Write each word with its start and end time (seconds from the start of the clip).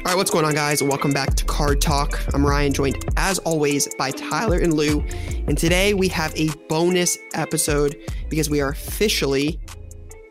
All 0.00 0.06
right, 0.06 0.16
what's 0.16 0.30
going 0.30 0.46
on, 0.46 0.54
guys? 0.54 0.82
Welcome 0.82 1.12
back 1.12 1.34
to 1.34 1.44
Card 1.44 1.82
Talk. 1.82 2.18
I'm 2.32 2.44
Ryan, 2.44 2.72
joined 2.72 3.04
as 3.18 3.38
always 3.40 3.94
by 3.96 4.10
Tyler 4.10 4.58
and 4.58 4.72
Lou. 4.72 5.04
And 5.46 5.58
today 5.58 5.92
we 5.92 6.08
have 6.08 6.34
a 6.36 6.48
bonus 6.70 7.18
episode 7.34 8.00
because 8.30 8.48
we 8.48 8.62
are 8.62 8.70
officially 8.70 9.60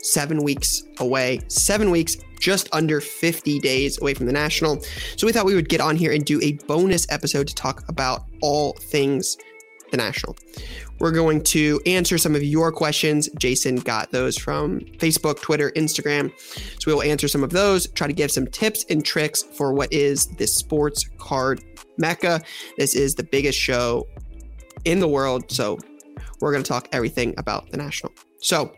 seven 0.02 0.42
weeks 0.42 0.82
away. 1.00 1.42
Seven 1.50 1.92
weeks, 1.92 2.18
just 2.40 2.68
under 2.74 3.00
50 3.00 3.60
days 3.60 4.02
away 4.02 4.16
from 4.16 4.26
the 4.26 4.34
National. 4.34 4.82
So 5.18 5.28
we 5.28 5.32
thought 5.32 5.46
we 5.46 5.54
would 5.54 5.70
get 5.70 5.82
on 5.82 5.96
here 5.96 6.12
and 6.12 6.26
do 6.26 6.42
a 6.42 6.54
bonus 6.66 7.06
episode 7.12 7.48
to 7.48 7.54
talk 7.54 7.88
about 7.88 8.24
all 8.42 8.74
things 8.74 9.38
the 9.92 9.98
National. 9.98 10.36
We're 11.00 11.12
going 11.12 11.42
to 11.46 11.80
answer 11.86 12.18
some 12.18 12.36
of 12.36 12.44
your 12.44 12.72
questions. 12.72 13.30
Jason 13.40 13.78
got 13.78 14.12
those 14.12 14.38
from 14.38 14.82
Facebook, 14.98 15.42
Twitter, 15.42 15.72
Instagram. 15.72 16.32
So 16.82 16.88
we 16.88 16.94
will 16.94 17.04
answer 17.04 17.28
some 17.28 17.44
of 17.44 17.52
those, 17.52 17.88
try 17.92 18.08
to 18.08 18.14
give 18.14 18.32
some 18.32 18.48
tips 18.48 18.86
and 18.90 19.04
tricks 19.04 19.44
for 19.44 19.74
what 19.74 19.92
is 19.94 20.28
this 20.38 20.54
sports 20.54 21.10
card 21.18 21.62
mecca. 21.98 22.42
This 22.78 22.96
is 22.96 23.16
the 23.16 23.24
biggest 23.24 23.58
show 23.58 24.08
in 24.86 25.00
the 25.00 25.08
world. 25.08 25.50
So 25.52 25.80
we're 26.42 26.52
going 26.52 26.64
to 26.64 26.68
talk 26.68 26.90
everything 26.92 27.34
about 27.38 27.72
the 27.72 27.78
National. 27.78 28.12
So, 28.42 28.74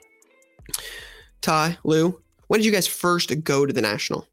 Ty, 1.42 1.78
Lou, 1.84 2.22
when 2.48 2.60
did 2.60 2.66
you 2.66 2.72
guys 2.72 2.88
first 2.88 3.44
go 3.44 3.66
to 3.66 3.74
the 3.74 3.82
National? 3.82 4.28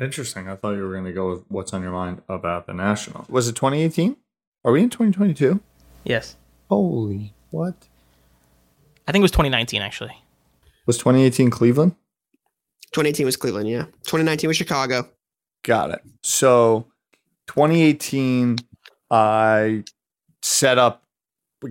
Interesting. 0.00 0.48
I 0.48 0.56
thought 0.56 0.72
you 0.72 0.82
were 0.82 0.92
going 0.92 1.06
to 1.06 1.12
go 1.12 1.30
with 1.30 1.44
what's 1.48 1.72
on 1.72 1.82
your 1.82 1.92
mind 1.92 2.22
about 2.28 2.66
the 2.66 2.74
National. 2.74 3.26
Was 3.28 3.48
it 3.48 3.56
2018? 3.56 4.16
Are 4.64 4.72
we 4.72 4.82
in 4.82 4.90
2022? 4.90 5.60
Yes. 6.04 6.36
Holy 6.68 7.34
what? 7.50 7.88
I 9.06 9.12
think 9.12 9.22
it 9.22 9.24
was 9.24 9.30
2019 9.30 9.82
actually. 9.82 10.16
Was 10.86 10.98
2018 10.98 11.50
Cleveland? 11.50 11.96
2018 12.92 13.26
was 13.26 13.36
Cleveland, 13.36 13.68
yeah. 13.68 13.84
2019 14.04 14.48
was 14.48 14.56
Chicago. 14.56 15.08
Got 15.62 15.90
it. 15.90 16.02
So 16.22 16.86
2018, 17.48 18.56
I 19.10 19.84
set 20.42 20.78
up 20.78 21.04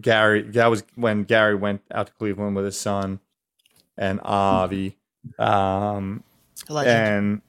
Gary. 0.02 0.44
That 0.44 0.68
was 0.68 0.84
when 0.96 1.24
Gary 1.24 1.56
went 1.56 1.82
out 1.92 2.08
to 2.08 2.14
Cleveland 2.14 2.56
with 2.56 2.66
his 2.66 2.80
son 2.80 3.20
and 3.98 4.20
Avi. 4.24 4.98
Um, 5.40 6.24
and 6.70 7.42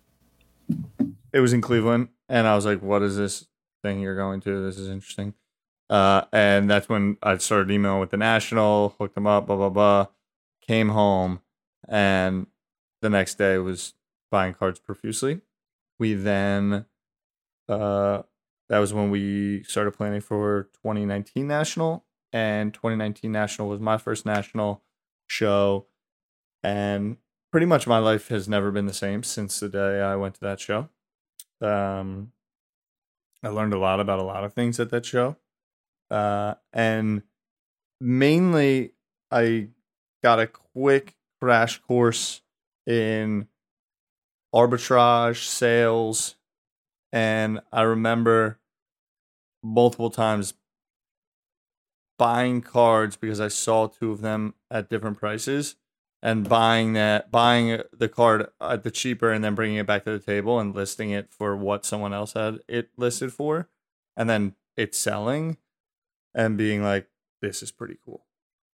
it 1.33 1.41
was 1.41 1.53
in 1.53 1.61
Cleveland. 1.61 2.09
And 2.29 2.47
I 2.47 2.55
was 2.55 2.65
like, 2.65 2.83
what 2.83 3.03
is 3.03 3.17
this 3.17 3.47
thing 3.83 4.01
you're 4.01 4.17
going 4.17 4.41
to? 4.43 4.65
This 4.65 4.79
is 4.79 4.89
interesting. 4.89 5.35
Uh, 5.91 6.23
and 6.33 6.69
that's 6.69 6.89
when 6.89 7.17
I 7.23 7.39
started 7.39 7.71
emailing 7.71 8.01
with 8.01 8.11
the 8.11 8.17
National, 8.17 8.95
hooked 8.99 9.15
them 9.15 9.27
up, 9.27 9.47
blah, 9.47 9.57
blah, 9.57 9.71
blah. 9.71 10.07
Came 10.67 10.91
home, 10.91 11.41
and 11.89 12.47
the 13.01 13.09
next 13.09 13.39
day 13.39 13.57
was 13.57 13.95
buying 14.31 14.53
cards 14.53 14.79
profusely. 14.79 15.41
We 15.99 16.13
then, 16.13 16.85
uh, 17.69 18.23
that 18.69 18.79
was 18.79 18.93
when 18.93 19.11
we 19.11 19.63
started 19.63 19.93
planning 19.93 20.21
for 20.21 20.65
2019 20.83 21.47
National, 21.47 22.05
and 22.35 22.75
2019 22.75 23.33
National 23.33 23.69
was 23.69 23.81
my 23.81 23.97
first 23.97 24.27
national 24.27 24.83
show. 25.27 25.87
And 26.63 27.17
pretty 27.51 27.67
much 27.67 27.87
my 27.87 27.99
life 27.99 28.29
has 28.29 28.47
never 28.47 28.71
been 28.71 28.85
the 28.85 28.93
same 28.93 29.23
since 29.23 29.59
the 29.59 29.71
day 29.71 30.03
I 30.03 30.17
went 30.17 30.35
to 30.35 30.41
that 30.43 30.61
show. 30.61 30.91
Um, 31.63 32.33
I 33.43 33.49
learned 33.49 33.73
a 33.73 33.79
lot 33.79 34.01
about 34.01 34.19
a 34.19 34.25
lot 34.25 34.45
of 34.45 34.53
things 34.53 34.79
at 34.79 34.91
that 34.91 35.07
show 35.07 35.37
uh, 36.11 36.55
and 36.73 37.23
mainly 38.01 38.93
I 39.31 39.69
got 40.23 40.41
a 40.41 40.47
quick 40.47 41.15
crash 41.41 41.79
course 41.79 42.43
in 42.87 43.49
arbitrage 44.55 45.45
sales 45.45 46.37
and 47.13 47.61
I 47.73 47.83
remember 47.83 48.59
multiple 49.63 50.11
times 50.11 50.55
buying 52.19 52.61
cards 52.63 53.17
because 53.17 53.41
I 53.41 53.49
saw 53.49 53.87
two 53.87 54.11
of 54.11 54.21
them 54.21 54.55
at 54.71 54.89
different 54.89 55.19
prices 55.19 55.77
and 56.23 56.49
buying 56.49 56.95
that 56.95 57.31
buying 57.31 57.81
the 57.93 58.09
card 58.09 58.49
at 58.61 58.83
the 58.83 58.91
cheaper 58.91 59.31
and 59.31 59.45
then 59.45 59.55
bringing 59.55 59.77
it 59.77 59.87
back 59.87 60.05
to 60.05 60.11
the 60.11 60.19
table 60.19 60.59
and 60.59 60.75
listing 60.75 61.11
it 61.11 61.29
for 61.31 61.57
what 61.57 61.85
someone 61.85 62.13
else 62.13 62.33
had 62.33 62.59
it 62.67 62.91
listed 62.97 63.33
for 63.33 63.69
and 64.17 64.29
then 64.29 64.55
it's 64.77 64.99
selling 64.99 65.59
and 66.39 66.57
being 66.57 66.83
like, 66.83 67.09
this 67.43 67.63
is 67.65 67.73
pretty 67.73 67.99
cool. 68.05 68.25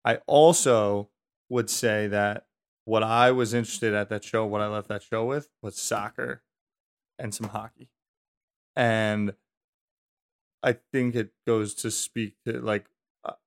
I 0.04 0.16
also 0.26 1.10
would 1.48 1.70
say 1.70 2.08
that 2.08 2.48
what 2.86 3.04
I 3.04 3.32
was 3.32 3.54
interested 3.54 3.94
at 3.94 4.10
that 4.10 4.24
show, 4.24 4.46
what 4.46 4.62
I 4.62 4.68
left 4.68 4.88
that 4.88 5.04
show 5.04 5.26
with 5.26 5.50
was 5.62 5.78
soccer 5.78 6.42
and 7.20 7.36
some 7.36 7.50
hockey. 7.50 7.90
And 8.76 9.36
I 10.64 10.78
think 10.92 11.14
it 11.14 11.34
goes 11.46 11.76
to 11.76 11.92
speak 11.92 12.36
to 12.46 12.60
like, 12.60 12.88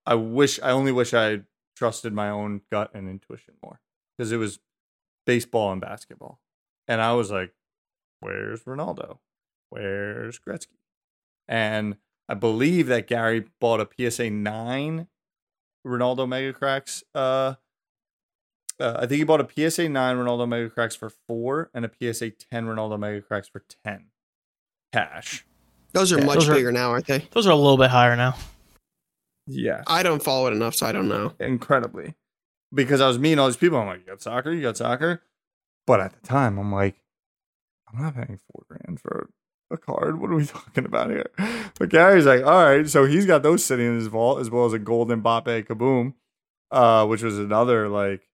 I 0.07 0.15
wish, 0.15 0.61
I 0.63 0.71
only 0.71 0.93
wish 0.93 1.13
I 1.13 1.41
trusted 1.75 2.13
my 2.13 2.31
own 2.31 2.61
gut 2.71 2.93
and 2.95 3.09
intuition 3.09 3.55
more 3.65 3.81
because 4.17 4.31
it 4.31 4.37
was 4.37 4.61
baseball 5.27 5.73
and 5.73 5.81
basketball. 5.81 6.41
And 6.87 7.01
I 7.01 7.15
was 7.15 7.33
like, 7.33 7.53
where's 8.21 8.63
Ronaldo? 8.63 9.19
Where's 9.71 10.39
Gretzky? 10.39 10.79
And 11.49 11.97
I 12.29 12.35
believe 12.35 12.87
that 12.89 13.07
Gary 13.07 13.45
bought 13.61 13.81
a 13.81 14.11
PSA 14.11 14.31
nine 14.31 15.09
Ronaldo 15.87 16.29
Mega 16.29 16.53
Cracks. 16.53 17.05
Uh, 17.15 17.55
uh, 18.81 18.95
I 18.97 19.01
think 19.01 19.19
he 19.19 19.25
bought 19.25 19.41
a 19.41 19.71
PSA 19.71 19.89
nine 19.89 20.17
Ronaldo 20.17 20.49
Mega 20.49 20.71
Cracks 20.71 20.97
for 20.97 21.11
four 21.29 21.71
and 21.75 21.85
a 21.85 21.91
PSA 21.91 22.31
ten 22.31 22.67
Ronaldo 22.67 22.99
Mega 22.99 23.21
Cracks 23.21 23.49
for 23.49 23.63
ten 23.85 24.07
cash. 24.93 25.45
Those 25.93 26.13
are 26.13 26.19
Yeah, 26.19 26.25
much 26.25 26.35
those 26.37 26.49
are- 26.49 26.55
bigger 26.55 26.73
now, 26.73 26.91
aren't 26.91 27.07
they? 27.07 27.29
Those 27.33 27.47
are 27.47 27.51
a 27.53 27.57
little 27.57 27.77
bit 27.79 27.91
higher 27.91 28.17
now. 28.17 28.37
Yeah, 29.47 29.83
I 29.87 30.03
don't 30.03 30.23
follow 30.23 30.47
it 30.49 30.53
enough, 30.55 30.75
so 30.75 30.87
I 30.87 30.93
don't 30.93 31.09
know. 31.09 31.35
incredibly. 31.39 32.15
Because 32.73 33.01
I 33.01 33.07
was 33.07 33.19
meeting 33.19 33.39
all 33.39 33.47
these 33.47 33.57
people. 33.59 33.79
I'm 33.79 33.87
like, 33.87 34.01
you 34.01 34.07
got 34.07 34.23
soccer, 34.23 34.51
you 34.51 34.63
got 34.63 34.77
soccer. 34.79 35.23
But 35.87 36.01
at 36.01 36.13
the 36.21 36.27
time, 36.27 36.59
I'm 36.59 36.73
like, 36.73 36.97
I'm 37.87 38.03
not 38.03 38.15
paying 38.15 38.41
four 38.51 38.65
grand 38.69 38.99
for 39.01 39.29
a 39.71 39.77
card. 39.77 40.21
What 40.21 40.31
are 40.31 40.37
we 40.37 40.47
talking 40.47 40.85
about 40.85 41.11
here? 41.11 41.31
But 41.79 41.89
Gary's 41.89 42.27
like, 42.27 42.45
all 42.45 42.65
right. 42.65 42.89
So 42.89 43.05
he's 43.05 43.27
got 43.27 43.43
those 43.43 43.65
sitting 43.65 43.87
in 43.87 43.97
his 43.97 44.07
vault 44.09 44.41
as 44.41 44.51
well 44.51 44.65
as 44.67 44.73
a 44.73 44.79
golden 44.79 45.23
Mbappe 45.23 45.67
Kaboom, 45.67 46.15
uh, 46.71 47.07
which 47.07 47.23
was 47.23 47.39
another 47.39 47.89
like, 47.89 48.29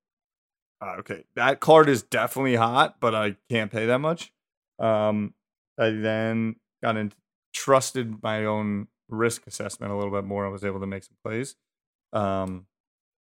uh, 0.80 0.96
okay, 0.98 1.24
that 1.36 1.60
card 1.60 1.88
is 1.88 2.02
definitely 2.02 2.56
hot, 2.56 2.96
but 3.00 3.14
I 3.14 3.36
can't 3.50 3.70
pay 3.70 3.86
that 3.86 3.98
much. 3.98 4.32
Um, 4.78 5.34
I 5.78 5.90
then 5.90 6.56
got 6.82 6.96
into 6.96 7.16
trusted 7.52 8.22
my 8.22 8.44
own 8.44 8.88
risk 9.08 9.46
assessment 9.46 9.92
a 9.92 9.96
little 9.96 10.12
bit 10.12 10.24
more. 10.24 10.46
I 10.46 10.48
was 10.48 10.64
able 10.64 10.80
to 10.80 10.86
make 10.86 11.04
some 11.04 11.16
plays. 11.24 11.56
Um, 12.12 12.66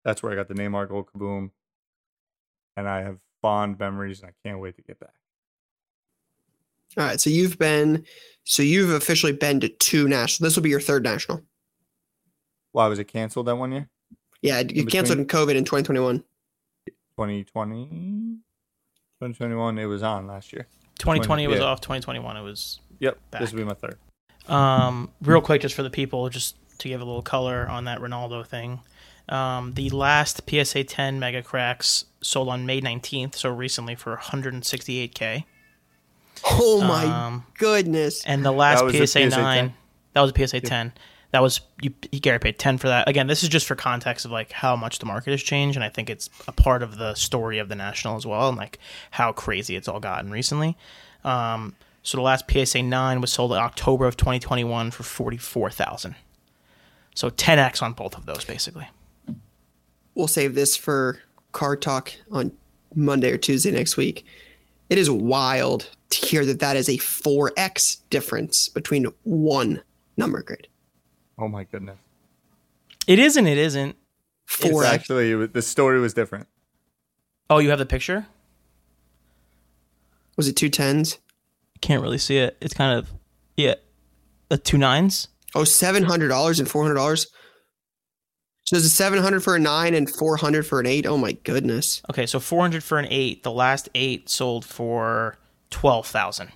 that's 0.05 0.23
where 0.23 0.31
I 0.31 0.35
got 0.35 0.47
the 0.47 0.53
Neymar 0.53 0.87
gold 0.87 1.07
kaboom, 1.11 1.51
and 2.77 2.87
I 2.87 3.01
have 3.01 3.19
fond 3.41 3.79
memories, 3.79 4.21
and 4.21 4.29
I 4.29 4.47
can't 4.47 4.59
wait 4.59 4.75
to 4.77 4.81
get 4.81 4.99
back. 4.99 5.18
All 6.97 7.05
right, 7.05 7.19
so 7.19 7.29
you've 7.29 7.57
been, 7.57 8.05
so 8.43 8.63
you've 8.63 8.89
officially 8.91 9.31
been 9.31 9.59
to 9.59 9.69
two 9.69 10.07
national. 10.07 10.47
This 10.47 10.55
will 10.55 10.63
be 10.63 10.69
your 10.69 10.81
third 10.81 11.03
national. 11.03 11.43
Why 12.71 12.87
was 12.87 12.99
it 12.99 13.05
canceled 13.05 13.47
that 13.47 13.55
one 13.55 13.71
year? 13.71 13.89
Yeah, 14.41 14.59
you 14.59 14.83
In 14.83 14.87
canceled 14.87 15.19
in 15.19 15.25
COVID 15.25 15.55
in 15.55 15.65
2021. 15.65 16.19
2020, 17.17 17.85
2021. 17.85 19.77
It 19.77 19.85
was 19.85 20.03
on 20.03 20.27
last 20.27 20.53
year. 20.53 20.67
2020 20.99 21.47
was 21.47 21.59
yeah. 21.59 21.65
off. 21.65 21.81
2021 21.81 22.37
it 22.37 22.41
was. 22.41 22.79
Yep, 22.99 23.17
Back. 23.31 23.41
this 23.41 23.51
will 23.51 23.59
be 23.59 23.65
my 23.65 23.73
third. 23.73 23.97
Um, 24.47 25.11
real 25.21 25.41
quick, 25.41 25.61
just 25.61 25.75
for 25.75 25.83
the 25.83 25.89
people, 25.89 26.29
just 26.29 26.55
to 26.79 26.87
give 26.87 27.01
a 27.01 27.05
little 27.05 27.21
color 27.21 27.67
on 27.69 27.85
that 27.85 27.99
Ronaldo 27.99 28.45
thing. 28.45 28.79
Um, 29.27 29.73
the 29.73 29.89
last 29.91 30.41
PSA 30.49 30.85
10 30.85 31.19
Mega 31.19 31.43
Cracks 31.43 32.05
sold 32.21 32.49
on 32.49 32.65
May 32.65 32.81
19th, 32.81 33.35
so 33.35 33.49
recently 33.49 33.95
for 33.95 34.17
168k. 34.17 35.43
Oh 36.45 36.81
my 36.81 37.05
Um, 37.05 37.45
goodness! 37.57 38.23
And 38.25 38.45
the 38.45 38.51
last 38.51 38.79
That 38.79 38.85
was 38.85 38.95
a 38.95 39.07
PSA, 39.07 39.29
PSA 39.31 39.41
9, 39.41 39.57
10? 39.65 39.73
that 40.13 40.21
was 40.21 40.31
a 40.31 40.47
PSA 40.47 40.61
10. 40.61 40.93
That 41.31 41.41
was 41.43 41.61
you, 41.81 41.93
you 42.11 42.19
Gary 42.19 42.39
paid 42.39 42.57
10 42.57 42.79
for 42.79 42.87
that. 42.87 43.07
Again, 43.07 43.27
this 43.27 43.43
is 43.43 43.49
just 43.49 43.67
for 43.67 43.75
context 43.75 44.25
of 44.25 44.31
like 44.31 44.51
how 44.51 44.75
much 44.75 44.97
the 44.99 45.05
market 45.05 45.29
has 45.31 45.43
changed 45.43 45.77
and 45.77 45.83
I 45.83 45.89
think 45.89 46.09
it's 46.09 46.27
a 46.47 46.51
part 46.51 46.81
of 46.81 46.97
the 46.97 47.13
story 47.13 47.59
of 47.59 47.69
the 47.69 47.75
national 47.75 48.15
as 48.17 48.25
well 48.25 48.49
and 48.49 48.57
like 48.57 48.79
how 49.11 49.31
crazy 49.31 49.75
it's 49.75 49.87
all 49.87 49.99
gotten 49.99 50.31
recently. 50.31 50.75
Um, 51.23 51.75
so 52.01 52.17
the 52.17 52.23
last 52.23 52.45
PSA 52.49 52.81
9 52.81 53.21
was 53.21 53.31
sold 53.31 53.51
in 53.51 53.59
October 53.59 54.07
of 54.07 54.17
2021 54.17 54.89
for 54.89 55.03
44,000. 55.03 56.15
So 57.13 57.29
10x 57.29 57.83
on 57.83 57.93
both 57.93 58.17
of 58.17 58.25
those, 58.25 58.43
basically. 58.45 58.87
We'll 60.15 60.27
save 60.27 60.55
this 60.55 60.75
for 60.75 61.19
card 61.51 61.81
talk 61.81 62.13
on 62.31 62.53
Monday 62.95 63.31
or 63.31 63.37
Tuesday 63.37 63.69
next 63.71 63.97
week. 63.97 64.25
It 64.89 64.97
is 64.97 65.11
wild 65.11 65.91
to 66.09 66.25
hear 66.25 66.45
that 66.45 66.59
that 66.59 66.75
is 66.75 66.89
a 66.89 66.97
4x 66.97 68.01
difference 68.09 68.69
between 68.69 69.05
one 69.23 69.81
number 70.17 70.41
grid. 70.41 70.67
Oh 71.37 71.47
my 71.47 71.63
goodness. 71.63 71.97
It 73.07 73.19
is 73.19 73.37
and 73.37 73.47
it 73.47 73.57
isn't. 73.57 73.95
4x. 74.49 74.85
actually 74.85 75.47
the 75.47 75.61
story 75.61 75.99
was 75.99 76.13
different. 76.13 76.47
Oh, 77.49 77.59
you 77.59 77.69
have 77.69 77.79
the 77.79 77.85
picture? 77.85 78.27
Was 80.37 80.47
it 80.47 80.55
two 80.55 80.69
tens? 80.69 81.17
Can't 81.81 82.01
really 82.01 82.17
see 82.17 82.37
it. 82.37 82.57
It's 82.61 82.73
kind 82.73 82.97
of, 82.97 83.11
yeah, 83.57 83.75
the 84.49 84.57
two 84.57 84.77
nines. 84.77 85.27
Oh, 85.55 85.63
seven 85.63 86.03
hundred 86.03 86.27
dollars 86.27 86.59
and 86.59 86.69
four 86.69 86.83
hundred 86.83 86.95
dollars. 86.95 87.27
So 88.65 88.75
is 88.75 88.85
it 88.85 88.89
seven 88.89 89.19
hundred 89.19 89.43
for 89.43 89.55
a 89.55 89.59
nine 89.59 89.93
and 89.95 90.09
four 90.09 90.37
hundred 90.37 90.67
for 90.67 90.79
an 90.79 90.85
eight? 90.85 91.05
Oh 91.07 91.17
my 91.17 91.31
goodness! 91.31 92.01
Okay, 92.09 92.25
so 92.25 92.39
400 92.39 92.83
for 92.83 92.99
an 92.99 93.07
eight. 93.09 93.43
The 93.43 93.51
last 93.51 93.89
eight 93.95 94.29
sold 94.29 94.63
for 94.65 95.37
12,000. 95.71 96.49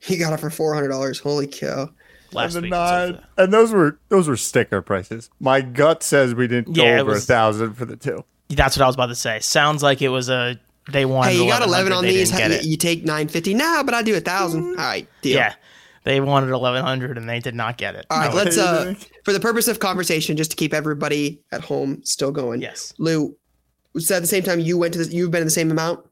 He 0.00 0.16
got 0.16 0.32
it 0.32 0.40
for 0.40 0.50
four 0.50 0.74
hundred 0.74 0.88
dollars. 0.88 1.18
Holy 1.18 1.46
cow! 1.46 1.90
Last 2.32 2.54
and, 2.54 2.64
week. 2.64 2.72
it 2.72 2.76
sold 2.76 2.88
for 3.08 3.12
nine, 3.14 3.26
and 3.36 3.52
those 3.52 3.72
were 3.72 3.98
those 4.10 4.28
were 4.28 4.36
sticker 4.36 4.80
prices. 4.80 5.28
My 5.40 5.60
gut 5.60 6.02
says 6.02 6.34
we 6.34 6.46
didn't 6.46 6.74
go 6.74 6.84
Yeah, 6.84 7.00
over 7.00 7.12
was- 7.12 7.24
a 7.24 7.26
thousand 7.26 7.74
for 7.74 7.84
the 7.84 7.96
two. 7.96 8.24
That's 8.48 8.76
what 8.76 8.84
I 8.84 8.86
was 8.86 8.94
about 8.94 9.06
to 9.06 9.14
say. 9.14 9.40
Sounds 9.40 9.82
like 9.82 10.00
it 10.00 10.08
was 10.08 10.30
a, 10.30 10.58
they 10.90 11.04
wanted 11.04 11.32
Hey, 11.32 11.42
you 11.42 11.50
got 11.50 11.62
eleven 11.62 11.92
on 11.92 12.04
these. 12.04 12.30
How- 12.30 12.46
You, 12.46 12.76
take 12.76 13.04
nine 13.04 13.28
fifty 13.28 13.54
now, 13.54 13.82
but 13.82 13.92
I 13.92 14.02
do 14.02 14.16
a 14.16 14.20
thousand. 14.20 14.70
All 14.70 14.74
right, 14.76 15.06
deal. 15.20 15.36
Yeah. 15.36 15.54
They 16.04 16.20
wanted 16.22 16.50
1100 16.50 17.18
and 17.18 17.28
they 17.28 17.38
did 17.40 17.54
not 17.54 17.76
get 17.76 17.94
it. 17.94 18.06
All 18.08 18.18
right, 18.18 18.30
No, 18.30 18.36
let's 18.36 18.56
uh 18.56 18.94
for 19.24 19.34
the 19.34 19.40
purpose 19.40 19.68
of 19.68 19.78
conversation, 19.80 20.38
just 20.38 20.50
to 20.52 20.56
keep 20.56 20.72
everybody 20.72 21.42
at 21.52 21.60
home 21.60 22.00
still 22.04 22.30
going. 22.30 22.62
Yes. 22.62 22.94
Lou, 22.96 23.36
was 23.92 24.08
that 24.08 24.16
at 24.16 24.22
the 24.22 24.28
same 24.28 24.42
time 24.42 24.58
you 24.60 24.78
went 24.78 24.94
to 24.94 25.04
the, 25.04 25.14
you've 25.14 25.30
been 25.30 25.42
in 25.42 25.46
the 25.46 25.50
same 25.50 25.70
amount? 25.70 26.06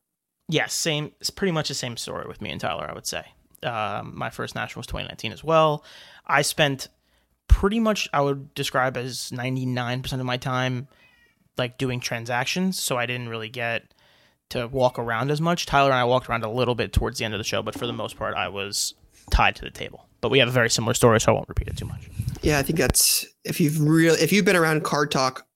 Yes, 0.49 0.73
same. 0.73 1.13
It's 1.21 1.31
pretty 1.31 1.53
much 1.53 1.69
the 1.69 1.75
same 1.75 1.97
story 1.97 2.27
with 2.27 2.41
me 2.41 2.51
and 2.51 2.61
Tyler. 2.61 2.89
I 2.89 2.95
would 2.95 3.07
say. 3.07 3.25
Um, 3.63 4.13
my 4.17 4.31
first 4.31 4.55
national 4.55 4.81
was 4.81 4.87
2019 4.87 5.33
as 5.33 5.43
well. 5.43 5.85
I 6.27 6.43
spent 6.43 6.89
pretty 7.49 7.81
much 7.81 8.09
I 8.13 8.21
would 8.21 8.55
describe 8.55 8.97
as 8.97 9.31
99% 9.33 10.13
of 10.13 10.27
my 10.27 10.37
time 10.37 10.89
like 11.57 11.79
doing 11.79 12.01
transactions, 12.01 12.81
so 12.81 12.97
I 12.97 13.07
didn't 13.07 13.29
really 13.29 13.49
get 13.49 13.95
to 14.51 14.69
walk 14.69 14.99
around 14.99 15.31
as 15.31 15.41
much. 15.41 15.67
Tyler 15.67 15.91
and 15.91 15.99
I 15.99 16.05
walked 16.05 16.29
around 16.29 16.45
a 16.45 16.51
little 16.51 16.75
bit 16.75 16.93
towards 16.93 17.19
the 17.19 17.25
end 17.25 17.35
of 17.35 17.39
the 17.39 17.45
show, 17.45 17.63
but 17.63 17.77
for 17.77 17.87
the 17.87 17.93
most 17.93 18.17
part, 18.17 18.35
I 18.35 18.49
was 18.49 18.95
tied 19.31 19.57
to 19.57 19.63
the 19.63 19.71
table. 19.71 20.07
But 20.21 20.31
we 20.31 20.39
have 20.39 20.49
a 20.49 20.53
very 20.53 20.71
similar 20.71 20.95
story, 20.95 21.21
so 21.21 21.33
I 21.33 21.35
won't 21.35 21.49
repeat 21.49 21.69
it 21.69 21.77
too 21.77 21.87
much. 21.87 22.09
Yeah, 22.43 22.59
I 22.59 22.63
think 22.63 22.79
that's 22.79 23.27
if 23.45 23.61
you've 23.61 23.81
really 23.81 24.21
if 24.21 24.33
you've 24.33 24.45
been 24.45 24.57
around 24.57 24.85
card 24.85 25.11
talk 25.11 25.47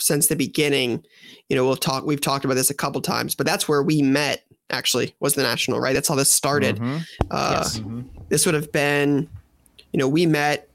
since 0.00 0.26
the 0.28 0.36
beginning, 0.36 1.04
you 1.48 1.56
know, 1.56 1.64
we'll 1.64 1.76
talk 1.76 2.04
we've 2.06 2.20
talked 2.20 2.44
about 2.44 2.54
this 2.54 2.70
a 2.70 2.74
couple 2.74 3.00
times, 3.00 3.34
but 3.34 3.46
that's 3.46 3.68
where 3.68 3.82
we 3.82 4.02
met 4.02 4.44
actually 4.70 5.14
was 5.20 5.34
the 5.34 5.42
national, 5.42 5.80
right? 5.80 5.94
That's 5.94 6.08
how 6.08 6.14
this 6.14 6.30
started. 6.30 6.76
Mhm. 6.76 7.04
Uh 7.30 7.54
Yes. 7.64 7.80
this 8.28 8.46
would 8.46 8.54
have 8.54 8.70
been 8.72 9.28
you 9.92 9.98
know, 9.98 10.08
we 10.08 10.26
met 10.26 10.68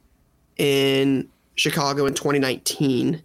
in 0.57 1.29
Chicago 1.55 2.05
in 2.07 2.13
2019 2.15 3.21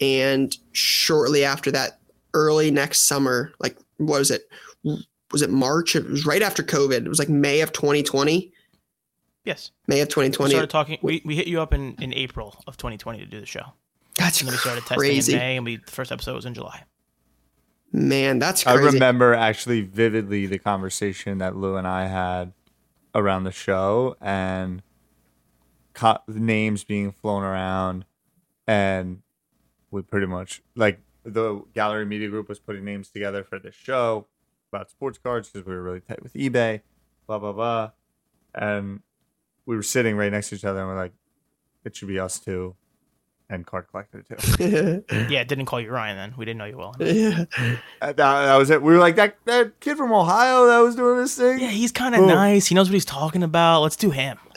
and 0.00 0.56
shortly 0.72 1.44
after 1.44 1.70
that 1.72 1.98
early 2.34 2.70
next 2.70 3.00
summer, 3.02 3.52
like 3.58 3.76
what 3.96 4.18
was 4.20 4.30
it? 4.30 4.48
Was 5.32 5.42
it 5.42 5.50
March? 5.50 5.96
It 5.96 6.08
was 6.08 6.24
right 6.24 6.40
after 6.40 6.62
COVID. 6.62 7.04
It 7.04 7.08
was 7.08 7.18
like 7.18 7.28
May 7.28 7.60
of 7.60 7.72
2020. 7.72 8.52
Yes. 9.44 9.72
May 9.88 10.00
of 10.00 10.08
We 10.08 10.12
2020. 10.12 10.50
started 10.52 10.70
talking. 10.70 10.98
We, 11.02 11.20
we 11.24 11.34
hit 11.36 11.48
you 11.48 11.60
up 11.60 11.74
in, 11.74 11.96
in 12.00 12.14
April 12.14 12.62
of 12.66 12.76
2020 12.76 13.18
to 13.20 13.26
do 13.26 13.40
the 13.40 13.46
show. 13.46 13.72
That's 14.28 14.42
And 14.42 14.48
then 14.48 14.52
we 14.52 14.58
started 14.58 14.82
testing 14.82 14.98
crazy. 14.98 15.32
in 15.32 15.38
May, 15.38 15.56
and 15.56 15.64
we 15.64 15.76
the 15.76 15.90
first 15.90 16.12
episode 16.12 16.34
was 16.34 16.44
in 16.44 16.52
July. 16.52 16.84
Man, 17.90 18.38
that's 18.38 18.66
I 18.66 18.74
remember 18.74 19.32
actually 19.32 19.80
vividly 19.80 20.44
the 20.44 20.58
conversation 20.58 21.38
that 21.38 21.56
Lou 21.56 21.76
and 21.76 21.86
I 21.88 22.08
had 22.08 22.52
around 23.14 23.44
the 23.44 23.52
show 23.52 24.16
and 24.20 24.82
co- 25.94 26.18
the 26.28 26.40
names 26.40 26.84
being 26.84 27.10
flown 27.10 27.42
around 27.42 28.04
and 28.66 29.22
we 29.90 30.02
pretty 30.02 30.26
much 30.26 30.60
like 30.76 31.00
the 31.24 31.62
gallery 31.72 32.04
media 32.04 32.28
group 32.28 32.50
was 32.50 32.58
putting 32.58 32.84
names 32.84 33.08
together 33.08 33.42
for 33.42 33.58
this 33.58 33.74
show 33.74 34.26
about 34.70 34.90
sports 34.90 35.16
cards 35.16 35.48
because 35.48 35.66
we 35.66 35.72
were 35.74 35.82
really 35.82 36.00
tight 36.00 36.22
with 36.22 36.34
ebay 36.34 36.82
blah 37.26 37.38
blah 37.38 37.52
blah 37.52 37.90
and 38.54 39.00
we 39.64 39.74
were 39.74 39.82
sitting 39.82 40.14
right 40.16 40.30
next 40.30 40.50
to 40.50 40.54
each 40.56 40.66
other 40.66 40.80
and 40.80 40.88
we're 40.88 40.96
like 40.96 41.14
it 41.86 41.96
should 41.96 42.08
be 42.08 42.20
us 42.20 42.38
two 42.38 42.76
and 43.50 43.66
card 43.66 43.86
collector 43.90 44.22
too 44.22 45.04
Yeah, 45.30 45.44
didn't 45.44 45.66
call 45.66 45.80
you 45.80 45.90
Ryan 45.90 46.16
then. 46.16 46.34
We 46.36 46.44
didn't 46.44 46.58
know 46.58 46.64
you 46.66 46.76
well. 46.76 46.94
yeah. 47.00 47.44
That, 48.00 48.16
that 48.16 48.56
was 48.56 48.70
it 48.70 48.82
we 48.82 48.92
were 48.92 48.98
like 48.98 49.16
that, 49.16 49.36
that 49.46 49.80
kid 49.80 49.96
from 49.96 50.12
ohio 50.12 50.66
that 50.66 50.78
was 50.78 50.96
doing 50.96 51.18
this 51.18 51.36
thing 51.36 51.58
Yeah, 51.58 51.68
he's 51.68 51.92
kind 51.92 52.14
of 52.14 52.22
nice. 52.22 52.66
He 52.66 52.74
knows 52.74 52.88
what 52.88 52.94
he's 52.94 53.04
talking 53.04 53.42
about. 53.42 53.82
Let's 53.82 53.96
do 53.96 54.10
him. 54.10 54.38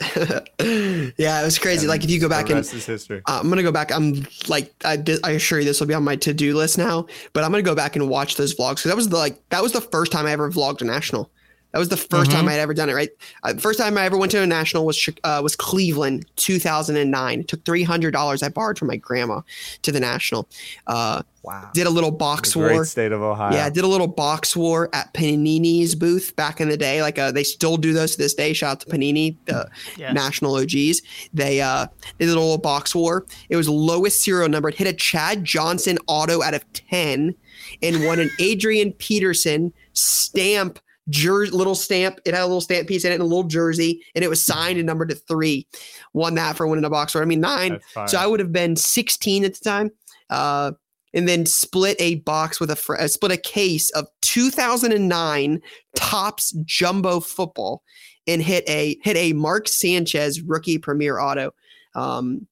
yeah, 0.60 1.40
it 1.40 1.44
was 1.44 1.58
crazy. 1.58 1.86
like 1.86 2.04
if 2.04 2.10
you 2.10 2.20
go 2.20 2.28
back 2.28 2.46
the 2.46 2.56
and 2.56 2.60
is 2.64 2.86
history 2.86 3.22
uh, 3.26 3.40
I'm 3.40 3.48
gonna 3.48 3.62
go 3.62 3.72
back. 3.72 3.92
I'm 3.92 4.26
like 4.48 4.72
I, 4.84 4.96
did, 4.96 5.20
I 5.24 5.32
assure 5.32 5.58
you 5.58 5.64
this 5.64 5.80
will 5.80 5.86
be 5.86 5.94
on 5.94 6.04
my 6.04 6.16
to 6.16 6.34
do 6.34 6.54
list 6.54 6.78
now. 6.78 7.06
But 7.32 7.44
I'm 7.44 7.50
gonna 7.50 7.62
go 7.62 7.74
back 7.74 7.96
and 7.96 8.08
watch 8.08 8.36
those 8.36 8.54
vlogs 8.54 8.76
because 8.76 8.90
that 8.90 8.96
was 8.96 9.08
the 9.08 9.16
like 9.16 9.48
that 9.50 9.62
was 9.62 9.72
the 9.72 9.80
first 9.80 10.12
time 10.12 10.26
I 10.26 10.32
ever 10.32 10.50
vlogged 10.50 10.82
a 10.82 10.84
national. 10.84 11.30
That 11.72 11.78
was 11.78 11.88
the 11.88 11.96
1st 11.96 12.30
time 12.30 12.48
I'd 12.48 12.58
ever 12.58 12.74
done 12.74 12.90
it. 12.90 12.94
Right, 12.94 13.08
uh, 13.44 13.54
first 13.54 13.78
time 13.78 13.96
I 13.96 14.04
ever 14.04 14.16
went 14.18 14.30
to 14.32 14.42
a 14.42 14.46
national 14.46 14.84
was 14.84 15.08
uh, 15.24 15.40
was 15.42 15.56
Cleveland, 15.56 16.26
2009. 16.36 17.40
It 17.40 17.48
took 17.48 17.64
three 17.64 17.82
hundred 17.82 18.10
dollars 18.12 18.42
I 18.42 18.48
borrowed 18.50 18.78
from 18.78 18.88
my 18.88 18.96
grandma 18.96 19.40
to 19.82 19.92
the 19.92 20.00
national. 20.00 20.48
Uh, 20.86 21.22
wow 21.42 21.70
did 21.74 21.86
a 21.88 21.90
little 21.90 22.10
box 22.12 22.52
the 22.52 22.58
war. 22.60 22.68
great 22.68 22.86
state 22.86 23.10
of 23.10 23.20
ohio 23.20 23.52
Yeah, 23.52 23.68
did 23.68 23.82
a 23.82 23.86
little 23.88 24.06
box 24.06 24.54
war 24.54 24.88
at 24.92 25.12
Panini's 25.12 25.94
booth 25.96 26.36
back 26.36 26.60
in 26.60 26.68
the 26.68 26.76
day. 26.76 27.02
Like 27.02 27.18
uh, 27.18 27.32
they 27.32 27.42
still 27.42 27.76
do 27.76 27.92
those 27.92 28.12
to 28.12 28.18
this 28.18 28.34
day. 28.34 28.52
Shout 28.52 28.70
out 28.72 28.80
to 28.80 28.86
Panini, 28.86 29.36
the 29.46 29.68
Yeah. 29.96 30.12
national 30.12 30.54
OGs. 30.56 31.00
They 31.32 31.60
uh 31.62 31.86
they 32.18 32.26
did 32.26 32.36
a 32.36 32.38
little 32.38 32.58
box 32.58 32.94
war. 32.94 33.24
It 33.48 33.56
was 33.56 33.68
lowest 33.68 34.22
serial 34.22 34.48
number. 34.48 34.68
It 34.68 34.76
hit 34.76 34.86
a 34.86 34.92
Chad 34.92 35.42
Johnson 35.44 35.98
auto 36.06 36.42
out 36.42 36.54
of 36.54 36.70
ten, 36.74 37.34
and 37.82 38.04
won 38.04 38.20
an 38.20 38.30
Adrian 38.38 38.92
Peterson 38.92 39.72
stamp. 39.94 40.78
Jer- 41.08 41.46
little 41.46 41.74
stamp. 41.74 42.20
It 42.24 42.34
had 42.34 42.42
a 42.42 42.46
little 42.46 42.60
stamp 42.60 42.88
piece 42.88 43.04
in 43.04 43.12
it 43.12 43.16
and 43.16 43.22
a 43.22 43.26
little 43.26 43.44
jersey, 43.44 44.04
and 44.14 44.24
it 44.24 44.28
was 44.28 44.42
signed 44.42 44.78
and 44.78 44.86
numbered 44.86 45.08
to 45.10 45.14
three. 45.14 45.66
Won 46.12 46.34
that 46.36 46.56
for 46.56 46.66
winning 46.66 46.84
a 46.84 46.90
box 46.90 47.14
war. 47.14 47.22
I 47.22 47.26
mean 47.26 47.40
nine. 47.40 47.72
So 48.08 48.18
I 48.18 48.26
would 48.26 48.40
have 48.40 48.52
been 48.52 48.76
16 48.76 49.44
at 49.44 49.54
the 49.54 49.64
time. 49.64 49.90
Uh, 50.30 50.72
and 51.14 51.28
then 51.28 51.44
split 51.44 51.96
a 52.00 52.16
box 52.16 52.58
with 52.58 52.70
a 52.70 52.76
fr- 52.76 52.96
uh, 52.96 53.06
split 53.08 53.32
a 53.32 53.36
case 53.36 53.90
of 53.90 54.06
2009 54.22 55.60
Topps 55.94 56.52
jumbo 56.64 57.20
football 57.20 57.82
and 58.26 58.40
hit 58.40 58.64
a 58.68 58.98
hit 59.02 59.16
a 59.16 59.32
Mark 59.34 59.68
Sanchez 59.68 60.40
rookie 60.40 60.78
premier 60.78 61.20
auto. 61.20 61.52
Um, 61.94 62.46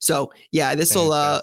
so 0.00 0.32
yeah, 0.50 0.74
this 0.74 0.94
will. 0.94 1.12
Uh. 1.12 1.42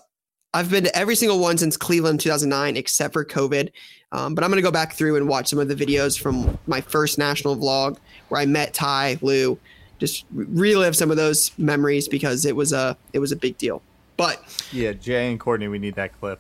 I've 0.56 0.72
been 0.72 0.86
to 0.86 0.98
every 0.98 1.16
single 1.16 1.40
one 1.40 1.58
since 1.58 1.76
Cleveland 1.76 2.22
2009, 2.22 2.78
except 2.78 3.14
for 3.14 3.26
COVID. 3.26 3.70
Um, 4.12 4.34
but 4.36 4.44
I'm 4.44 4.50
gonna 4.50 4.62
go 4.62 4.72
back 4.72 4.94
through 4.94 5.18
and 5.18 5.28
watch 5.28 5.48
some 5.50 5.60
of 5.60 5.68
the 5.68 5.76
videos 5.76 6.18
from 6.18 6.58
my 6.66 6.80
first 6.80 7.18
national 7.18 7.58
vlog 7.58 7.98
where 8.30 8.40
I 8.40 8.46
met 8.46 8.74
Ty 8.74 9.20
Lou. 9.22 9.60
Just 10.00 10.26
relive 10.34 10.96
some 10.96 11.12
of 11.12 11.18
those 11.18 11.52
memories 11.58 12.08
because 12.08 12.46
it 12.46 12.56
was 12.56 12.72
a 12.72 12.96
it 13.12 13.20
was 13.20 13.32
a 13.32 13.36
big 13.36 13.58
deal. 13.58 13.82
But 14.18 14.42
Yeah, 14.72 14.94
Jay 14.94 15.30
and 15.30 15.40
Courtney, 15.40 15.68
we 15.68 15.80
need 15.80 15.96
that 15.96 16.18
clip. 16.20 16.40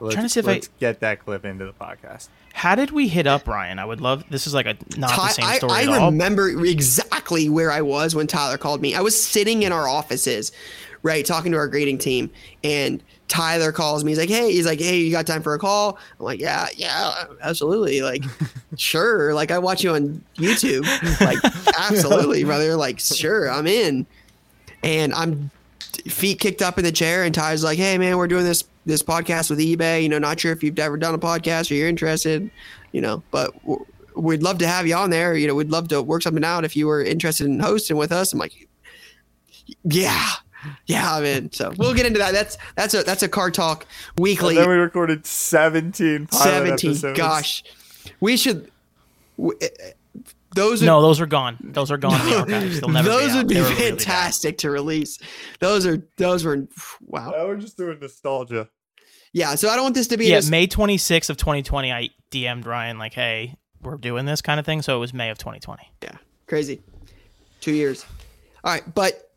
Let's, 0.00 0.14
trying 0.14 0.24
to 0.26 0.28
see 0.30 0.40
if 0.40 0.48
I- 0.48 0.52
let's 0.52 0.68
get 0.80 1.00
that 1.00 1.18
clip 1.24 1.44
into 1.44 1.66
the 1.66 1.72
podcast. 1.72 2.28
How 2.54 2.74
did 2.74 2.90
we 2.90 3.06
hit 3.08 3.26
up 3.26 3.46
Ryan? 3.46 3.78
I 3.78 3.84
would 3.84 4.00
love. 4.00 4.24
This 4.30 4.46
is 4.46 4.54
like 4.54 4.66
a 4.66 4.76
not 4.96 5.10
the 5.14 5.28
same 5.28 5.54
story 5.56 5.72
I 5.72 5.82
at 5.82 5.88
all. 5.90 6.10
remember 6.10 6.48
exactly 6.64 7.48
where 7.48 7.70
I 7.70 7.82
was 7.82 8.14
when 8.16 8.26
Tyler 8.26 8.58
called 8.58 8.80
me. 8.80 8.94
I 8.96 9.00
was 9.00 9.20
sitting 9.20 9.62
in 9.62 9.70
our 9.70 9.86
offices, 9.86 10.50
right, 11.02 11.24
talking 11.24 11.52
to 11.52 11.58
our 11.58 11.68
grading 11.68 11.98
team, 11.98 12.30
and 12.64 13.02
Tyler 13.28 13.72
calls 13.72 14.04
me. 14.04 14.10
He's 14.10 14.18
like, 14.18 14.30
"Hey," 14.30 14.52
he's 14.52 14.66
like, 14.66 14.80
"Hey, 14.80 14.98
you 14.98 15.12
got 15.12 15.26
time 15.26 15.42
for 15.42 15.54
a 15.54 15.58
call?" 15.58 15.98
I'm 16.18 16.24
like, 16.24 16.40
"Yeah, 16.40 16.66
yeah, 16.76 17.24
absolutely." 17.42 18.00
Like, 18.00 18.24
sure. 18.76 19.34
Like, 19.34 19.50
I 19.50 19.58
watch 19.58 19.84
you 19.84 19.90
on 19.90 20.22
YouTube. 20.36 20.84
Like, 21.20 21.38
absolutely, 21.78 22.44
brother. 22.44 22.74
Like, 22.74 22.98
sure, 22.98 23.50
I'm 23.50 23.66
in. 23.66 24.06
And 24.82 25.12
I'm 25.12 25.50
feet 26.08 26.40
kicked 26.40 26.62
up 26.62 26.78
in 26.78 26.84
the 26.84 26.92
chair, 26.92 27.24
and 27.24 27.34
Ty's 27.34 27.62
like, 27.62 27.78
"Hey, 27.78 27.98
man, 27.98 28.16
we're 28.16 28.28
doing 28.28 28.44
this 28.44 28.64
this 28.86 29.02
podcast 29.02 29.50
with 29.50 29.58
eBay. 29.58 30.02
You 30.02 30.08
know, 30.08 30.18
not 30.18 30.40
sure 30.40 30.52
if 30.52 30.62
you've 30.62 30.78
ever 30.78 30.96
done 30.96 31.14
a 31.14 31.18
podcast 31.18 31.70
or 31.70 31.74
you're 31.74 31.88
interested, 31.88 32.50
you 32.92 33.00
know, 33.00 33.22
but." 33.30 33.54
We'd 34.16 34.42
love 34.42 34.58
to 34.58 34.66
have 34.66 34.84
you 34.84 34.96
on 34.96 35.10
there. 35.10 35.36
You 35.36 35.46
know, 35.46 35.54
we'd 35.54 35.70
love 35.70 35.86
to 35.90 36.02
work 36.02 36.22
something 36.22 36.42
out 36.42 36.64
if 36.64 36.74
you 36.74 36.88
were 36.88 37.04
interested 37.04 37.46
in 37.46 37.60
hosting 37.60 37.96
with 37.96 38.10
us. 38.10 38.32
I'm 38.32 38.40
like, 38.40 38.66
yeah, 39.84 40.32
yeah, 40.86 41.14
I'm 41.14 41.24
in. 41.24 41.52
So 41.52 41.72
we'll 41.76 41.94
get 41.94 42.06
into 42.06 42.18
that. 42.18 42.32
That's 42.32 42.58
that's 42.76 42.94
a 42.94 43.02
that's 43.02 43.22
a 43.22 43.28
card 43.28 43.54
talk 43.54 43.86
weekly. 44.16 44.56
And 44.56 44.64
then 44.64 44.68
we 44.70 44.76
recorded 44.76 45.26
17 45.26 46.26
pilot 46.26 46.42
17. 46.44 46.90
episodes. 46.90 47.18
Gosh, 47.18 47.64
we 48.20 48.36
should. 48.36 48.70
w- 49.36 49.58
eh, 49.60 49.68
those. 50.54 50.80
Would, 50.80 50.86
No, 50.86 51.02
those 51.02 51.20
are 51.20 51.26
gone. 51.26 51.58
Those 51.62 51.90
are 51.90 51.98
gone 51.98 52.20
in 52.22 52.26
the 52.30 52.38
archives. 52.38 52.82
Never 52.82 53.08
those 53.08 53.32
be 53.32 53.36
would 53.36 53.48
be 53.48 53.54
They 53.54 53.60
were 53.62 53.68
really 53.68 53.90
fantastic 53.90 54.58
to 54.58 54.70
release. 54.70 55.18
Those 55.60 55.86
are 55.86 56.02
those 56.16 56.44
were 56.44 56.66
wow. 57.06 57.30
Now 57.30 57.46
we're 57.46 57.56
just 57.56 57.76
doing 57.76 57.98
nostalgia. 58.00 58.68
Yeah, 59.34 59.54
so 59.56 59.68
I 59.68 59.74
don't 59.74 59.84
want 59.84 59.94
this 59.94 60.08
to 60.08 60.16
be 60.16 60.26
Yeah, 60.26 60.36
just- 60.38 60.50
May 60.50 60.66
26th 60.66 61.28
of 61.28 61.36
2020, 61.36 61.92
I 61.92 62.08
DM'd 62.30 62.64
Ryan 62.66 62.98
like, 62.98 63.12
"Hey, 63.12 63.56
we're 63.82 63.96
doing 63.98 64.24
this 64.24 64.40
kind 64.40 64.58
of 64.58 64.64
thing." 64.64 64.80
So 64.80 64.96
it 64.96 65.00
was 65.00 65.12
May 65.12 65.28
of 65.28 65.36
2020. 65.38 65.82
Yeah, 66.02 66.12
crazy. 66.46 66.80
Two 67.60 67.72
years. 67.72 68.06
All 68.64 68.72
right, 68.72 68.82
but 68.94 69.27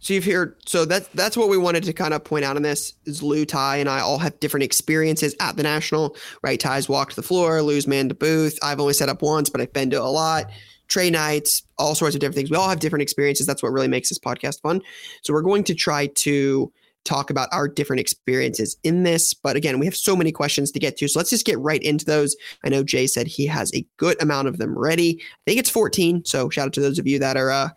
so 0.00 0.14
you've 0.14 0.24
heard. 0.24 0.56
So 0.66 0.84
that's 0.86 1.08
that's 1.08 1.36
what 1.36 1.50
we 1.50 1.58
wanted 1.58 1.84
to 1.84 1.92
kind 1.92 2.14
of 2.14 2.24
point 2.24 2.44
out 2.44 2.56
in 2.56 2.62
this 2.62 2.94
is 3.04 3.22
Lou, 3.22 3.44
Ty, 3.44 3.76
and 3.76 3.88
I 3.88 4.00
all 4.00 4.18
have 4.18 4.40
different 4.40 4.64
experiences 4.64 5.36
at 5.40 5.56
the 5.56 5.62
national. 5.62 6.16
Right, 6.42 6.58
Ty's 6.58 6.88
walked 6.88 7.16
the 7.16 7.22
floor, 7.22 7.62
Lou's 7.62 7.86
man 7.86 8.08
the 8.08 8.14
booth. 8.14 8.58
I've 8.62 8.80
only 8.80 8.94
set 8.94 9.10
up 9.10 9.22
once, 9.22 9.50
but 9.50 9.60
I've 9.60 9.72
been 9.72 9.90
to 9.90 10.02
a 10.02 10.04
lot. 10.04 10.50
Trey 10.88 11.10
nights, 11.10 11.62
all 11.78 11.94
sorts 11.94 12.16
of 12.16 12.20
different 12.20 12.36
things. 12.36 12.50
We 12.50 12.56
all 12.56 12.68
have 12.68 12.80
different 12.80 13.02
experiences. 13.02 13.46
That's 13.46 13.62
what 13.62 13.72
really 13.72 13.88
makes 13.88 14.08
this 14.08 14.18
podcast 14.18 14.60
fun. 14.60 14.80
So 15.22 15.32
we're 15.32 15.42
going 15.42 15.62
to 15.64 15.74
try 15.74 16.08
to 16.08 16.72
talk 17.04 17.30
about 17.30 17.48
our 17.52 17.68
different 17.68 18.00
experiences 18.00 18.76
in 18.82 19.04
this. 19.04 19.32
But 19.32 19.54
again, 19.54 19.78
we 19.78 19.86
have 19.86 19.96
so 19.96 20.16
many 20.16 20.32
questions 20.32 20.70
to 20.72 20.80
get 20.80 20.96
to. 20.98 21.08
So 21.08 21.18
let's 21.18 21.30
just 21.30 21.46
get 21.46 21.58
right 21.60 21.82
into 21.82 22.04
those. 22.04 22.36
I 22.64 22.70
know 22.70 22.82
Jay 22.82 23.06
said 23.06 23.26
he 23.26 23.46
has 23.46 23.72
a 23.74 23.86
good 23.98 24.20
amount 24.20 24.48
of 24.48 24.58
them 24.58 24.76
ready. 24.76 25.20
I 25.20 25.40
think 25.46 25.60
it's 25.60 25.70
14. 25.70 26.24
So 26.24 26.50
shout 26.50 26.66
out 26.66 26.72
to 26.74 26.80
those 26.80 26.98
of 26.98 27.06
you 27.06 27.18
that 27.20 27.36
are 27.36 27.50
uh, 27.50 27.68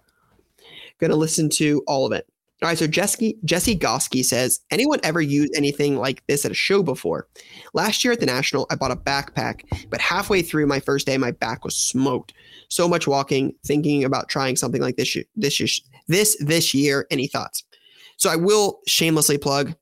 going 1.03 1.11
to 1.11 1.17
listen 1.17 1.49
to 1.49 1.83
all 1.85 2.05
of 2.05 2.13
it. 2.13 2.25
All 2.61 2.69
right. 2.69 2.77
So 2.77 2.87
Jesse, 2.87 3.37
Jesse 3.43 3.77
Goski 3.77 4.23
says, 4.23 4.61
anyone 4.71 5.01
ever 5.03 5.21
used 5.21 5.53
anything 5.53 5.97
like 5.97 6.23
this 6.27 6.45
at 6.45 6.51
a 6.51 6.55
show 6.55 6.81
before? 6.81 7.27
Last 7.73 8.05
year 8.05 8.13
at 8.13 8.21
the 8.21 8.25
National, 8.25 8.65
I 8.69 8.75
bought 8.75 8.91
a 8.91 8.95
backpack, 8.95 9.63
but 9.89 9.99
halfway 9.99 10.41
through 10.41 10.67
my 10.67 10.79
first 10.79 11.05
day, 11.05 11.17
my 11.17 11.31
back 11.31 11.65
was 11.65 11.75
smoked. 11.75 12.33
So 12.69 12.87
much 12.87 13.05
walking, 13.05 13.53
thinking 13.65 14.05
about 14.05 14.29
trying 14.29 14.55
something 14.55 14.81
like 14.81 14.95
this, 14.95 15.17
this, 15.35 15.81
this, 16.07 16.37
this 16.39 16.73
year. 16.73 17.05
Any 17.11 17.27
thoughts? 17.27 17.65
So 18.15 18.29
I 18.29 18.37
will 18.37 18.79
shamelessly 18.87 19.37
plug. 19.37 19.75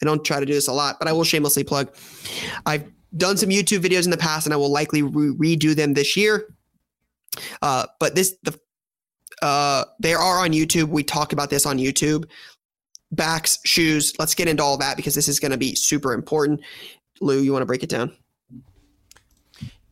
I 0.00 0.06
don't 0.06 0.24
try 0.24 0.40
to 0.40 0.46
do 0.46 0.54
this 0.54 0.68
a 0.68 0.72
lot, 0.72 0.96
but 0.98 1.08
I 1.08 1.12
will 1.12 1.24
shamelessly 1.24 1.64
plug. 1.64 1.94
I've 2.64 2.84
done 3.16 3.36
some 3.36 3.50
YouTube 3.50 3.80
videos 3.80 4.04
in 4.04 4.10
the 4.10 4.16
past, 4.16 4.46
and 4.46 4.54
I 4.54 4.56
will 4.56 4.72
likely 4.72 5.02
re- 5.02 5.56
redo 5.56 5.76
them 5.76 5.92
this 5.92 6.16
year. 6.16 6.54
Uh, 7.60 7.86
but 8.00 8.14
this 8.14 8.34
the 8.42 8.58
uh, 9.42 9.84
they 10.00 10.14
are 10.14 10.38
on 10.38 10.52
YouTube. 10.52 10.88
We 10.88 11.02
talk 11.02 11.32
about 11.32 11.50
this 11.50 11.66
on 11.66 11.78
YouTube. 11.78 12.24
Backs, 13.10 13.58
shoes. 13.64 14.14
Let's 14.18 14.34
get 14.34 14.48
into 14.48 14.62
all 14.62 14.78
that 14.78 14.96
because 14.96 15.14
this 15.14 15.28
is 15.28 15.38
going 15.40 15.50
to 15.52 15.58
be 15.58 15.74
super 15.74 16.14
important. 16.14 16.60
Lou, 17.20 17.40
you 17.40 17.52
want 17.52 17.62
to 17.62 17.66
break 17.66 17.82
it 17.82 17.90
down? 17.90 18.12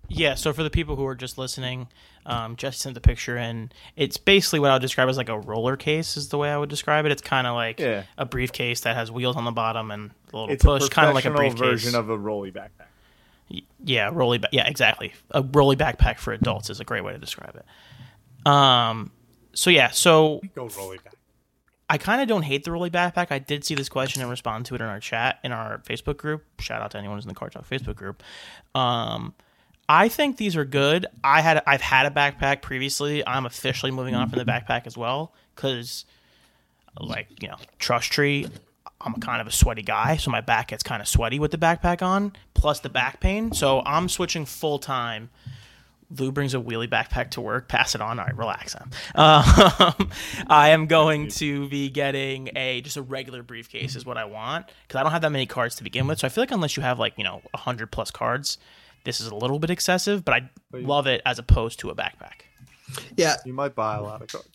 Yeah, 0.09 0.35
so 0.35 0.53
for 0.53 0.63
the 0.63 0.71
people 0.71 0.97
who 0.97 1.07
are 1.07 1.15
just 1.15 1.39
listening, 1.39 1.87
um, 2.27 2.57
just 2.57 2.81
sent 2.81 2.95
the 2.95 3.01
picture 3.01 3.37
in. 3.37 3.71
It's 3.95 4.17
basically 4.17 4.59
what 4.59 4.71
I 4.71 4.75
would 4.75 4.83
describe 4.83 5.09
as 5.09 5.17
like 5.17 5.29
a 5.29 5.39
roller 5.39 5.77
case, 5.77 6.17
is 6.17 6.29
the 6.31 6.39
way 6.39 6.51
I 6.51 6.57
would 6.57 6.69
describe 6.69 7.07
it. 7.07 7.13
It's 7.13 7.23
kind 7.23 7.47
of 7.47 7.55
like 7.55 7.79
Yeah. 7.79 8.05
a 8.19 8.25
briefcase 8.27 8.81
that 8.81 8.97
has 8.97 9.11
wheels 9.13 9.37
on 9.37 9.45
the 9.45 9.53
bottom 9.53 9.91
and 9.93 10.11
a 10.33 10.37
little 10.37 10.53
It's 10.53 10.65
push, 10.65 10.89
kind 10.89 11.09
of 11.09 11.15
like 11.15 11.27
a 11.27 11.31
professional 11.31 11.59
briefcase. 11.59 11.85
version 11.85 11.99
of 11.99 12.11
a 12.11 12.19
rolly 12.19 12.51
backpack. 12.51 13.63
Yeah, 13.85 14.11
rolly. 14.13 14.39
Ba- 14.39 14.49
yeah, 14.53 14.67
exactly. 14.67 15.13
A 15.31 15.43
rolly 15.43 15.77
backpack 15.77 16.19
for 16.19 16.33
adults 16.33 16.71
is 16.71 16.81
a 16.81 16.85
great 16.85 17.05
way 17.05 17.13
to 17.13 17.19
describe 17.19 17.55
it. 17.57 18.51
Um. 18.51 19.13
So 19.53 19.71
yeah, 19.71 19.91
so 19.91 20.41
Go 20.55 20.69
rolly 20.77 20.99
back. 20.99 21.15
I 21.89 21.99
kind 21.99 22.23
of 22.23 22.29
don't 22.29 22.43
hate 22.43 22.63
the 22.63 22.71
rolly 22.71 22.91
backpack. 22.91 23.33
I 23.33 23.41
did 23.41 23.65
see 23.65 23.75
this 23.75 23.89
question 23.89 24.23
and 24.23 24.31
respond 24.31 24.67
to 24.67 24.77
it 24.77 24.81
in 24.81 24.87
our 24.87 25.01
chat 25.01 25.41
in 25.43 25.51
our 25.51 25.79
Facebook 25.79 26.19
group. 26.19 26.45
Shout 26.61 26.81
out 26.81 26.93
to 26.93 26.99
anyone 26.99 27.17
who's 27.17 27.25
in 27.25 27.29
the 27.29 27.35
Card 27.35 27.51
Talk 27.51 27.69
Facebook 27.69 27.97
group. 27.97 28.23
Um, 28.77 29.35
I 29.89 30.09
think 30.09 30.37
these 30.37 30.55
are 30.55 30.65
good. 30.65 31.07
I 31.25 31.41
had 31.41 31.65
I've 31.67 31.81
had 31.81 32.07
a 32.07 32.11
backpack 32.11 32.63
previously. 32.63 33.27
I'm 33.27 33.45
officially 33.45 33.91
moving 33.91 34.15
on 34.15 34.31
from 34.31 34.39
the 34.39 34.45
backpack 34.45 34.87
as 34.87 34.97
well 34.97 35.35
because, 35.57 36.05
like 37.01 37.27
you 37.43 37.49
know, 37.49 37.57
trust 37.81 38.13
tree. 38.13 38.47
I'm 39.01 39.15
kind 39.15 39.41
of 39.41 39.47
a 39.47 39.51
sweaty 39.51 39.83
guy, 39.83 40.17
so 40.17 40.31
my 40.31 40.43
back 40.43 40.69
gets 40.69 40.83
kind 40.83 41.03
of 41.03 41.09
sweaty 41.09 41.41
with 41.41 41.51
the 41.51 41.59
backpack 41.59 42.03
on, 42.03 42.35
plus 42.55 42.81
the 42.81 42.91
back 42.91 43.19
pain. 43.19 43.51
So 43.53 43.83
I'm 43.85 44.09
switching 44.09 44.45
full 44.45 44.79
time. 44.79 45.31
Lou 46.19 46.33
brings 46.33 46.55
a 46.55 46.59
wheelie 46.59 46.89
backpack 46.89 47.31
to 47.33 47.41
work. 47.41 47.69
Pass 47.69 47.95
it 47.95 48.01
on. 48.01 48.19
All 48.19 48.27
right, 48.27 48.37
relax. 48.37 48.73
Sam. 48.73 48.91
Um, 49.15 50.11
I 50.49 50.71
am 50.71 50.87
going 50.87 51.29
to 51.29 51.69
be 51.69 51.89
getting 51.89 52.51
a 52.57 52.81
just 52.81 52.97
a 52.97 53.03
regular 53.03 53.43
briefcase 53.43 53.97
is 53.97 54.05
what 54.05 54.17
I 54.17 54.25
want 54.25 54.67
because 54.83 54.99
I 54.99 55.03
don't 55.03 55.13
have 55.13 55.23
that 55.23 55.31
many 55.31 55.47
cards 55.47 55.77
to 55.77 55.85
begin 55.85 56.07
with. 56.07 56.19
So 56.19 56.27
I 56.27 56.31
feel 56.31 56.43
like 56.43 56.51
unless 56.51 56.77
you 56.77 56.83
have 56.83 56.99
like 56.99 57.15
you 57.17 57.25
know 57.25 57.43
hundred 57.55 57.91
plus 57.91 58.11
cards, 58.11 58.59
this 59.05 59.21
is 59.21 59.29
a 59.29 59.35
little 59.35 59.59
bit 59.59 59.71
excessive. 59.71 60.25
But 60.25 60.35
I 60.35 60.51
love 60.73 61.07
it 61.07 61.23
as 61.25 61.39
opposed 61.39 61.81
to 61.81 61.91
a 61.91 61.95
backpack. 61.95 62.43
Yeah. 63.17 63.37
You 63.45 63.53
might 63.53 63.75
buy 63.75 63.97
a 63.97 64.03
lot 64.03 64.23
of 64.23 64.29
cards. 64.29 64.49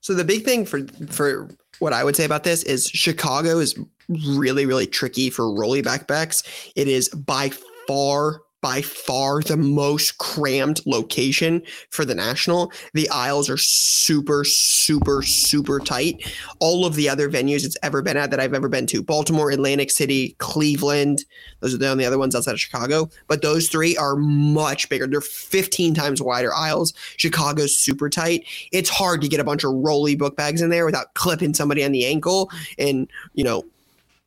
So 0.00 0.14
the 0.14 0.24
big 0.24 0.44
thing 0.44 0.64
for 0.64 0.86
for 1.08 1.50
what 1.78 1.92
I 1.92 2.04
would 2.04 2.16
say 2.16 2.24
about 2.24 2.44
this 2.44 2.62
is 2.62 2.88
Chicago 2.88 3.58
is 3.58 3.78
really 4.08 4.66
really 4.66 4.86
tricky 4.86 5.30
for 5.30 5.52
rolly 5.52 5.82
backpacks. 5.82 6.46
It 6.76 6.88
is 6.88 7.08
by 7.10 7.50
far 7.86 8.40
by 8.60 8.82
far 8.82 9.40
the 9.42 9.56
most 9.56 10.18
crammed 10.18 10.80
location 10.86 11.62
for 11.90 12.04
the 12.04 12.14
national. 12.14 12.72
The 12.94 13.08
aisles 13.10 13.48
are 13.48 13.56
super 13.56 14.44
super 14.44 15.22
super 15.22 15.78
tight. 15.78 16.32
All 16.60 16.84
of 16.84 16.94
the 16.94 17.08
other 17.08 17.30
venues 17.30 17.64
it's 17.64 17.76
ever 17.82 18.02
been 18.02 18.16
at 18.16 18.30
that 18.30 18.40
I've 18.40 18.54
ever 18.54 18.68
been 18.68 18.86
to, 18.86 19.02
Baltimore, 19.02 19.50
Atlantic 19.50 19.90
City, 19.90 20.34
Cleveland, 20.38 21.24
those 21.60 21.74
are 21.74 21.78
the 21.78 21.88
only 21.88 22.04
other 22.04 22.18
ones 22.18 22.34
outside 22.34 22.52
of 22.52 22.60
Chicago, 22.60 23.08
but 23.26 23.42
those 23.42 23.68
three 23.68 23.96
are 23.96 24.16
much 24.16 24.88
bigger. 24.88 25.06
They're 25.06 25.20
15 25.20 25.94
times 25.94 26.22
wider 26.22 26.54
aisles. 26.54 26.94
Chicago's 27.16 27.76
super 27.76 28.08
tight 28.08 28.44
it's 28.72 28.90
hard 28.90 29.20
to 29.22 29.28
get 29.28 29.40
a 29.40 29.44
bunch 29.44 29.64
of 29.64 29.72
rolly 29.72 30.14
book 30.14 30.36
bags 30.36 30.60
in 30.60 30.70
there 30.70 30.86
without 30.86 31.14
clipping 31.14 31.54
somebody 31.54 31.84
on 31.84 31.92
the 31.92 32.06
ankle 32.06 32.50
and 32.78 33.10
you 33.34 33.44
know 33.44 33.64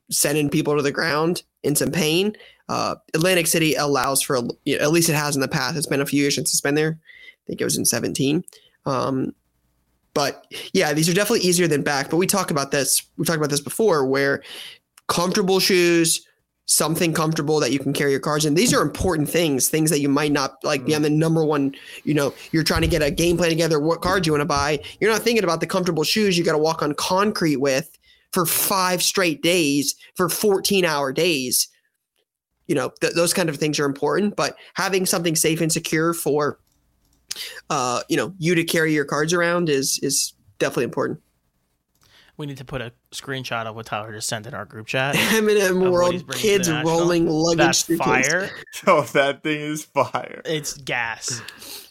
sending 0.09 0.49
people 0.49 0.75
to 0.75 0.81
the 0.81 0.91
ground 0.91 1.43
in 1.63 1.75
some 1.75 1.91
pain. 1.91 2.35
Uh, 2.71 2.95
Atlantic 3.13 3.47
City 3.47 3.75
allows 3.75 4.21
for 4.21 4.37
you 4.63 4.77
know, 4.77 4.83
at 4.85 4.91
least 4.91 5.09
it 5.09 5.13
has 5.13 5.35
in 5.35 5.41
the 5.41 5.47
past. 5.49 5.75
It's 5.75 5.87
been 5.87 5.99
a 5.99 6.05
few 6.05 6.21
years 6.21 6.35
since 6.35 6.53
it's 6.53 6.61
been 6.61 6.75
there. 6.75 6.97
I 7.01 7.43
think 7.45 7.59
it 7.59 7.65
was 7.65 7.77
in 7.77 7.83
17. 7.83 8.45
Um, 8.85 9.35
but 10.13 10.45
yeah, 10.71 10.93
these 10.93 11.09
are 11.09 11.13
definitely 11.13 11.45
easier 11.45 11.67
than 11.67 11.81
back. 11.81 12.09
But 12.09 12.15
we 12.15 12.27
talk 12.27 12.49
about 12.49 12.71
this. 12.71 13.05
We 13.17 13.25
talked 13.25 13.39
about 13.39 13.49
this 13.49 13.59
before, 13.59 14.05
where 14.05 14.41
comfortable 15.09 15.59
shoes, 15.59 16.25
something 16.65 17.11
comfortable 17.11 17.59
that 17.59 17.73
you 17.73 17.79
can 17.79 17.91
carry 17.91 18.11
your 18.11 18.21
cards 18.21 18.45
in. 18.45 18.53
These 18.53 18.73
are 18.73 18.81
important 18.81 19.29
things, 19.29 19.67
things 19.67 19.89
that 19.89 19.99
you 19.99 20.07
might 20.07 20.31
not 20.31 20.55
like 20.63 20.85
be 20.85 20.95
on 20.95 21.01
the 21.01 21.09
number 21.09 21.43
one. 21.43 21.75
You 22.05 22.13
know, 22.13 22.33
you're 22.53 22.63
trying 22.63 22.83
to 22.83 22.87
get 22.87 23.01
a 23.01 23.11
game 23.11 23.35
plan 23.35 23.49
together, 23.49 23.81
what 23.81 23.99
cards 23.99 24.25
you 24.25 24.31
want 24.31 24.43
to 24.43 24.45
buy. 24.45 24.79
You're 25.01 25.11
not 25.11 25.23
thinking 25.23 25.43
about 25.43 25.59
the 25.59 25.67
comfortable 25.67 26.05
shoes 26.05 26.37
you 26.37 26.45
got 26.45 26.53
to 26.53 26.57
walk 26.57 26.81
on 26.81 26.93
concrete 26.93 27.57
with 27.57 27.99
for 28.31 28.45
five 28.45 29.03
straight 29.03 29.41
days 29.41 29.93
for 30.15 30.29
14 30.29 30.85
hour 30.85 31.11
days. 31.11 31.67
You 32.71 32.75
know, 32.75 32.93
th- 33.01 33.15
those 33.15 33.33
kind 33.33 33.49
of 33.49 33.57
things 33.57 33.81
are 33.81 33.85
important, 33.85 34.37
but 34.37 34.55
having 34.75 35.05
something 35.05 35.35
safe 35.35 35.59
and 35.59 35.69
secure 35.69 36.13
for, 36.13 36.57
uh, 37.69 37.99
you 38.07 38.15
know, 38.15 38.33
you 38.37 38.55
to 38.55 38.63
carry 38.63 38.93
your 38.93 39.03
cards 39.03 39.33
around 39.33 39.67
is 39.67 39.99
is 40.01 40.31
definitely 40.57 40.85
important. 40.85 41.19
We 42.37 42.45
need 42.45 42.55
to 42.59 42.63
put 42.63 42.79
a 42.79 42.93
screenshot 43.11 43.65
of 43.65 43.75
what 43.75 43.87
Tyler 43.87 44.13
just 44.13 44.29
sent 44.29 44.47
in 44.47 44.53
our 44.53 44.63
group 44.63 44.87
chat. 44.87 45.15
Eminem 45.35 45.81
what 45.81 45.91
World 45.91 46.13
he's 46.13 46.23
bringing 46.23 46.41
to 46.41 46.47
the 46.47 46.75
kids 46.75 46.85
rolling 46.85 47.27
luggage 47.27 47.57
That's 47.57 47.83
through 47.83 47.97
kids. 47.97 48.27
fire. 48.29 48.49
Yo, 48.87 49.01
that 49.01 49.43
thing 49.43 49.59
is 49.59 49.83
fire. 49.83 50.41
it's 50.45 50.77
gas. 50.77 51.41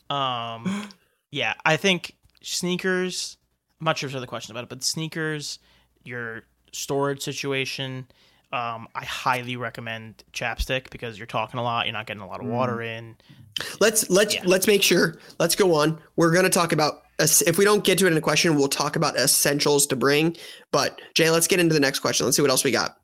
Um, 0.08 0.88
yeah, 1.30 1.52
I 1.66 1.76
think 1.76 2.16
sneakers. 2.40 3.37
I'm 3.82 3.84
not 3.84 3.99
sure 3.99 4.06
if 4.06 4.12
there's 4.12 4.20
other 4.20 4.26
question 4.26 4.52
about 4.52 4.62
it, 4.64 4.70
but 4.70 4.82
sneakers, 4.82 5.58
your 6.04 6.44
storage 6.72 7.20
situation. 7.20 8.06
Um, 8.52 8.88
I 8.95 9.04
highly 9.04 9.57
recommend 9.57 10.25
chapstick 10.33 10.90
because 10.90 11.16
you're 11.19 11.26
talking 11.26 11.61
a 11.61 11.62
lot. 11.62 11.87
You're 11.87 11.92
not 11.92 12.07
getting 12.07 12.23
a 12.23 12.26
lot 12.26 12.40
of 12.40 12.47
water 12.47 12.83
in. 12.83 13.16
Let's 13.78 14.11
let's 14.11 14.35
Yeah. 14.35 14.42
let's 14.45 14.66
make 14.66 14.83
sure. 14.83 15.19
Let's 15.38 15.54
go 15.54 15.75
on. 15.75 16.00
We're 16.16 16.33
gonna 16.33 16.50
talk 16.50 16.73
about 16.73 17.02
if 17.19 17.59
we 17.59 17.64
don't 17.64 17.85
get 17.85 17.99
to 17.99 18.07
it 18.07 18.12
in 18.12 18.16
a 18.19 18.21
question, 18.21 18.57
we'll 18.57 18.69
talk 18.69 18.97
about 18.97 19.16
essentials 19.16 19.87
to 19.88 19.97
bring. 19.97 20.37
But 20.73 21.00
Jay, 21.14 21.30
let's 21.30 21.47
get 21.47 21.61
into 21.61 21.75
the 21.75 21.80
next 21.80 22.00
question. 22.00 22.26
Let's 22.26 22.37
see 22.37 22.42
what 22.42 22.50
else 22.50 22.64
we 22.64 22.71
got. 22.73 22.97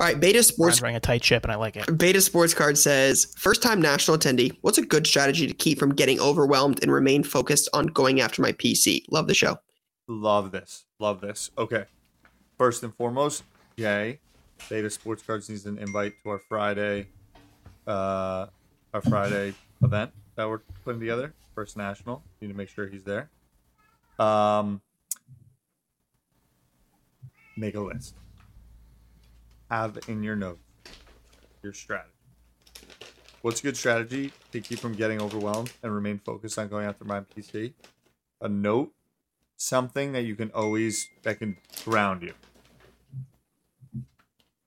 All 0.00 0.06
right, 0.06 0.20
Beta 0.20 0.38
I'm 0.38 0.42
Sports 0.44 0.80
wearing 0.80 0.94
a 0.96 1.00
tight 1.00 1.22
chip, 1.22 1.42
and 1.42 1.50
I 1.50 1.56
like 1.56 1.76
it. 1.76 1.98
Beta 1.98 2.20
Sports 2.20 2.54
Card 2.54 2.78
says, 2.78 3.34
first 3.36 3.62
time 3.62 3.82
national 3.82 4.16
attendee. 4.16 4.56
What's 4.60 4.78
a 4.78 4.82
good 4.82 5.08
strategy 5.08 5.46
to 5.48 5.54
keep 5.54 5.78
from 5.78 5.92
getting 5.92 6.20
overwhelmed 6.20 6.80
and 6.82 6.92
remain 6.92 7.24
focused 7.24 7.68
on 7.72 7.86
going 7.86 8.20
after 8.20 8.40
my 8.40 8.52
PC? 8.52 9.02
Love 9.10 9.26
the 9.26 9.34
show. 9.34 9.58
Love 10.06 10.52
this. 10.52 10.84
Love 11.00 11.20
this. 11.20 11.50
Okay. 11.58 11.86
First 12.58 12.84
and 12.84 12.94
foremost, 12.94 13.42
yay. 13.78 14.18
Beta 14.68 14.90
Sports 14.90 15.22
Cards 15.22 15.48
needs 15.48 15.64
an 15.66 15.78
invite 15.78 16.14
to 16.22 16.30
our 16.30 16.38
Friday 16.38 17.06
uh 17.86 18.46
our 18.92 19.00
Friday 19.02 19.54
event 19.82 20.10
that 20.34 20.48
we're 20.48 20.60
putting 20.84 21.00
together. 21.00 21.32
First 21.54 21.76
National. 21.76 22.22
Need 22.40 22.48
to 22.48 22.54
make 22.54 22.68
sure 22.68 22.88
he's 22.88 23.04
there. 23.04 23.30
Um 24.18 24.80
make 27.56 27.74
a 27.74 27.80
list. 27.80 28.14
Have 29.70 29.98
in 30.08 30.22
your 30.22 30.36
notes 30.36 30.60
your 31.62 31.72
strategy. 31.72 32.12
What's 33.42 33.60
a 33.60 33.62
good 33.62 33.76
strategy 33.76 34.32
to 34.52 34.60
keep 34.60 34.80
from 34.80 34.94
getting 34.94 35.22
overwhelmed 35.22 35.72
and 35.82 35.94
remain 35.94 36.18
focused 36.18 36.58
on 36.58 36.68
going 36.68 36.86
after 36.86 37.04
my 37.04 37.20
PC? 37.20 37.72
A 38.40 38.48
note, 38.48 38.92
something 39.56 40.12
that 40.12 40.22
you 40.22 40.34
can 40.34 40.50
always 40.50 41.08
that 41.22 41.38
can 41.38 41.56
ground 41.84 42.22
you. 42.22 42.34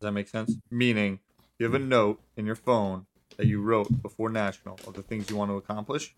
Does 0.01 0.07
that 0.07 0.13
make 0.13 0.29
sense? 0.29 0.57
Meaning, 0.71 1.19
you 1.59 1.65
have 1.65 1.75
a 1.75 1.77
hmm. 1.77 1.89
note 1.89 2.21
in 2.35 2.47
your 2.47 2.55
phone 2.55 3.05
that 3.37 3.45
you 3.45 3.61
wrote 3.61 4.01
before 4.01 4.29
national 4.29 4.79
of 4.87 4.95
the 4.95 5.03
things 5.03 5.29
you 5.29 5.35
want 5.35 5.51
to 5.51 5.57
accomplish. 5.57 6.15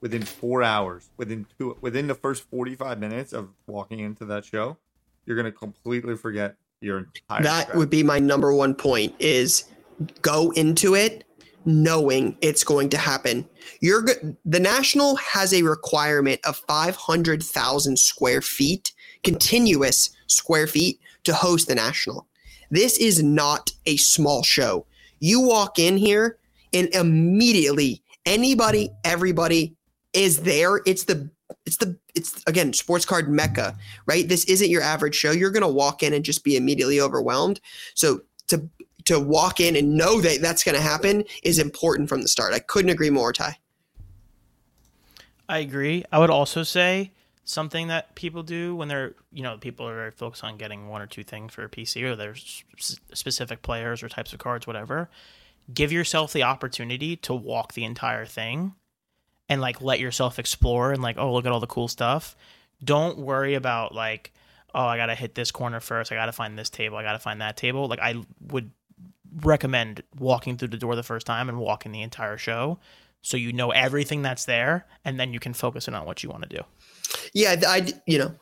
Within 0.00 0.22
four 0.22 0.62
hours, 0.62 1.10
within 1.18 1.44
two, 1.58 1.76
within 1.82 2.06
the 2.06 2.14
first 2.14 2.44
forty-five 2.44 2.98
minutes 2.98 3.34
of 3.34 3.50
walking 3.66 3.98
into 3.98 4.24
that 4.24 4.46
show, 4.46 4.78
you're 5.26 5.36
gonna 5.36 5.52
completely 5.52 6.16
forget 6.16 6.56
your 6.80 6.98
entire. 6.98 7.42
That 7.42 7.62
strategy. 7.62 7.78
would 7.78 7.90
be 7.90 8.02
my 8.02 8.20
number 8.20 8.54
one 8.54 8.74
point 8.74 9.14
is 9.18 9.64
go 10.22 10.50
into 10.52 10.94
it 10.94 11.24
knowing 11.66 12.38
it's 12.40 12.64
going 12.64 12.88
to 12.88 12.96
happen. 12.96 13.46
You're 13.80 14.06
the 14.46 14.60
national 14.60 15.16
has 15.16 15.52
a 15.52 15.62
requirement 15.62 16.40
of 16.46 16.56
500,000 16.56 17.98
square 17.98 18.40
feet, 18.40 18.92
continuous 19.24 20.10
square 20.28 20.66
feet 20.66 21.00
to 21.24 21.34
host 21.34 21.68
the 21.68 21.74
national. 21.74 22.27
This 22.70 22.98
is 22.98 23.22
not 23.22 23.70
a 23.86 23.96
small 23.96 24.42
show. 24.42 24.86
You 25.20 25.40
walk 25.40 25.78
in 25.78 25.96
here 25.96 26.38
and 26.72 26.88
immediately 26.94 28.02
anybody, 28.26 28.90
everybody 29.04 29.74
is 30.12 30.40
there. 30.40 30.80
It's 30.86 31.04
the 31.04 31.30
it's 31.64 31.78
the 31.78 31.96
it's 32.14 32.42
again 32.46 32.72
sports 32.72 33.04
card 33.04 33.28
mecca, 33.28 33.76
right? 34.06 34.28
This 34.28 34.44
isn't 34.44 34.70
your 34.70 34.82
average 34.82 35.14
show. 35.14 35.30
You're 35.30 35.50
gonna 35.50 35.68
walk 35.68 36.02
in 36.02 36.12
and 36.12 36.24
just 36.24 36.44
be 36.44 36.56
immediately 36.56 37.00
overwhelmed. 37.00 37.60
So 37.94 38.22
to 38.48 38.68
to 39.06 39.18
walk 39.18 39.60
in 39.60 39.76
and 39.76 39.94
know 39.94 40.20
that 40.20 40.42
that's 40.42 40.62
gonna 40.62 40.80
happen 40.80 41.24
is 41.42 41.58
important 41.58 42.08
from 42.08 42.22
the 42.22 42.28
start. 42.28 42.52
I 42.52 42.58
couldn't 42.58 42.90
agree 42.90 43.10
more, 43.10 43.32
Ty. 43.32 43.56
I 45.48 45.58
agree. 45.58 46.04
I 46.12 46.18
would 46.18 46.30
also 46.30 46.62
say 46.62 47.12
something 47.48 47.88
that 47.88 48.14
people 48.14 48.42
do 48.42 48.76
when 48.76 48.88
they're, 48.88 49.14
you 49.32 49.42
know, 49.42 49.56
people 49.56 49.88
are 49.88 49.94
very 49.94 50.10
focused 50.10 50.44
on 50.44 50.58
getting 50.58 50.88
one 50.88 51.00
or 51.00 51.06
two 51.06 51.24
things 51.24 51.54
for 51.54 51.64
a 51.64 51.68
PC 51.68 52.02
or 52.02 52.14
there's 52.14 52.62
specific 52.76 53.62
players 53.62 54.02
or 54.02 54.08
types 54.08 54.34
of 54.34 54.38
cards, 54.38 54.66
whatever. 54.66 55.08
Give 55.72 55.90
yourself 55.90 56.34
the 56.34 56.42
opportunity 56.42 57.16
to 57.16 57.34
walk 57.34 57.72
the 57.72 57.84
entire 57.84 58.26
thing 58.26 58.74
and 59.48 59.62
like 59.62 59.80
let 59.80 59.98
yourself 59.98 60.38
explore 60.38 60.92
and 60.92 61.02
like, 61.02 61.16
oh, 61.16 61.32
look 61.32 61.46
at 61.46 61.52
all 61.52 61.58
the 61.58 61.66
cool 61.66 61.88
stuff. 61.88 62.36
Don't 62.84 63.18
worry 63.18 63.54
about 63.54 63.94
like, 63.94 64.32
oh, 64.74 64.84
I 64.84 64.98
got 64.98 65.06
to 65.06 65.14
hit 65.14 65.34
this 65.34 65.50
corner 65.50 65.80
first. 65.80 66.12
I 66.12 66.16
got 66.16 66.26
to 66.26 66.32
find 66.32 66.58
this 66.58 66.68
table. 66.68 66.98
I 66.98 67.02
got 67.02 67.12
to 67.12 67.18
find 67.18 67.40
that 67.40 67.56
table. 67.56 67.88
Like, 67.88 68.00
I 68.00 68.22
would 68.48 68.70
recommend 69.40 70.02
walking 70.18 70.58
through 70.58 70.68
the 70.68 70.76
door 70.76 70.96
the 70.96 71.02
first 71.02 71.26
time 71.26 71.48
and 71.48 71.58
walking 71.58 71.92
the 71.92 72.02
entire 72.02 72.36
show 72.36 72.78
so 73.22 73.36
you 73.36 73.52
know 73.52 73.70
everything 73.70 74.22
that's 74.22 74.44
there 74.44 74.86
and 75.04 75.18
then 75.18 75.32
you 75.32 75.40
can 75.40 75.54
focus 75.54 75.88
in 75.88 75.94
on 75.94 76.04
what 76.06 76.22
you 76.22 76.28
want 76.28 76.42
to 76.42 76.48
do. 76.48 76.62
Yeah, 77.32 77.56
I 77.66 77.92
you 78.06 78.18
know, 78.18 78.34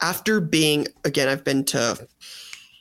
after 0.00 0.40
being 0.40 0.88
again, 1.04 1.28
I've 1.28 1.44
been 1.44 1.64
to 1.66 2.08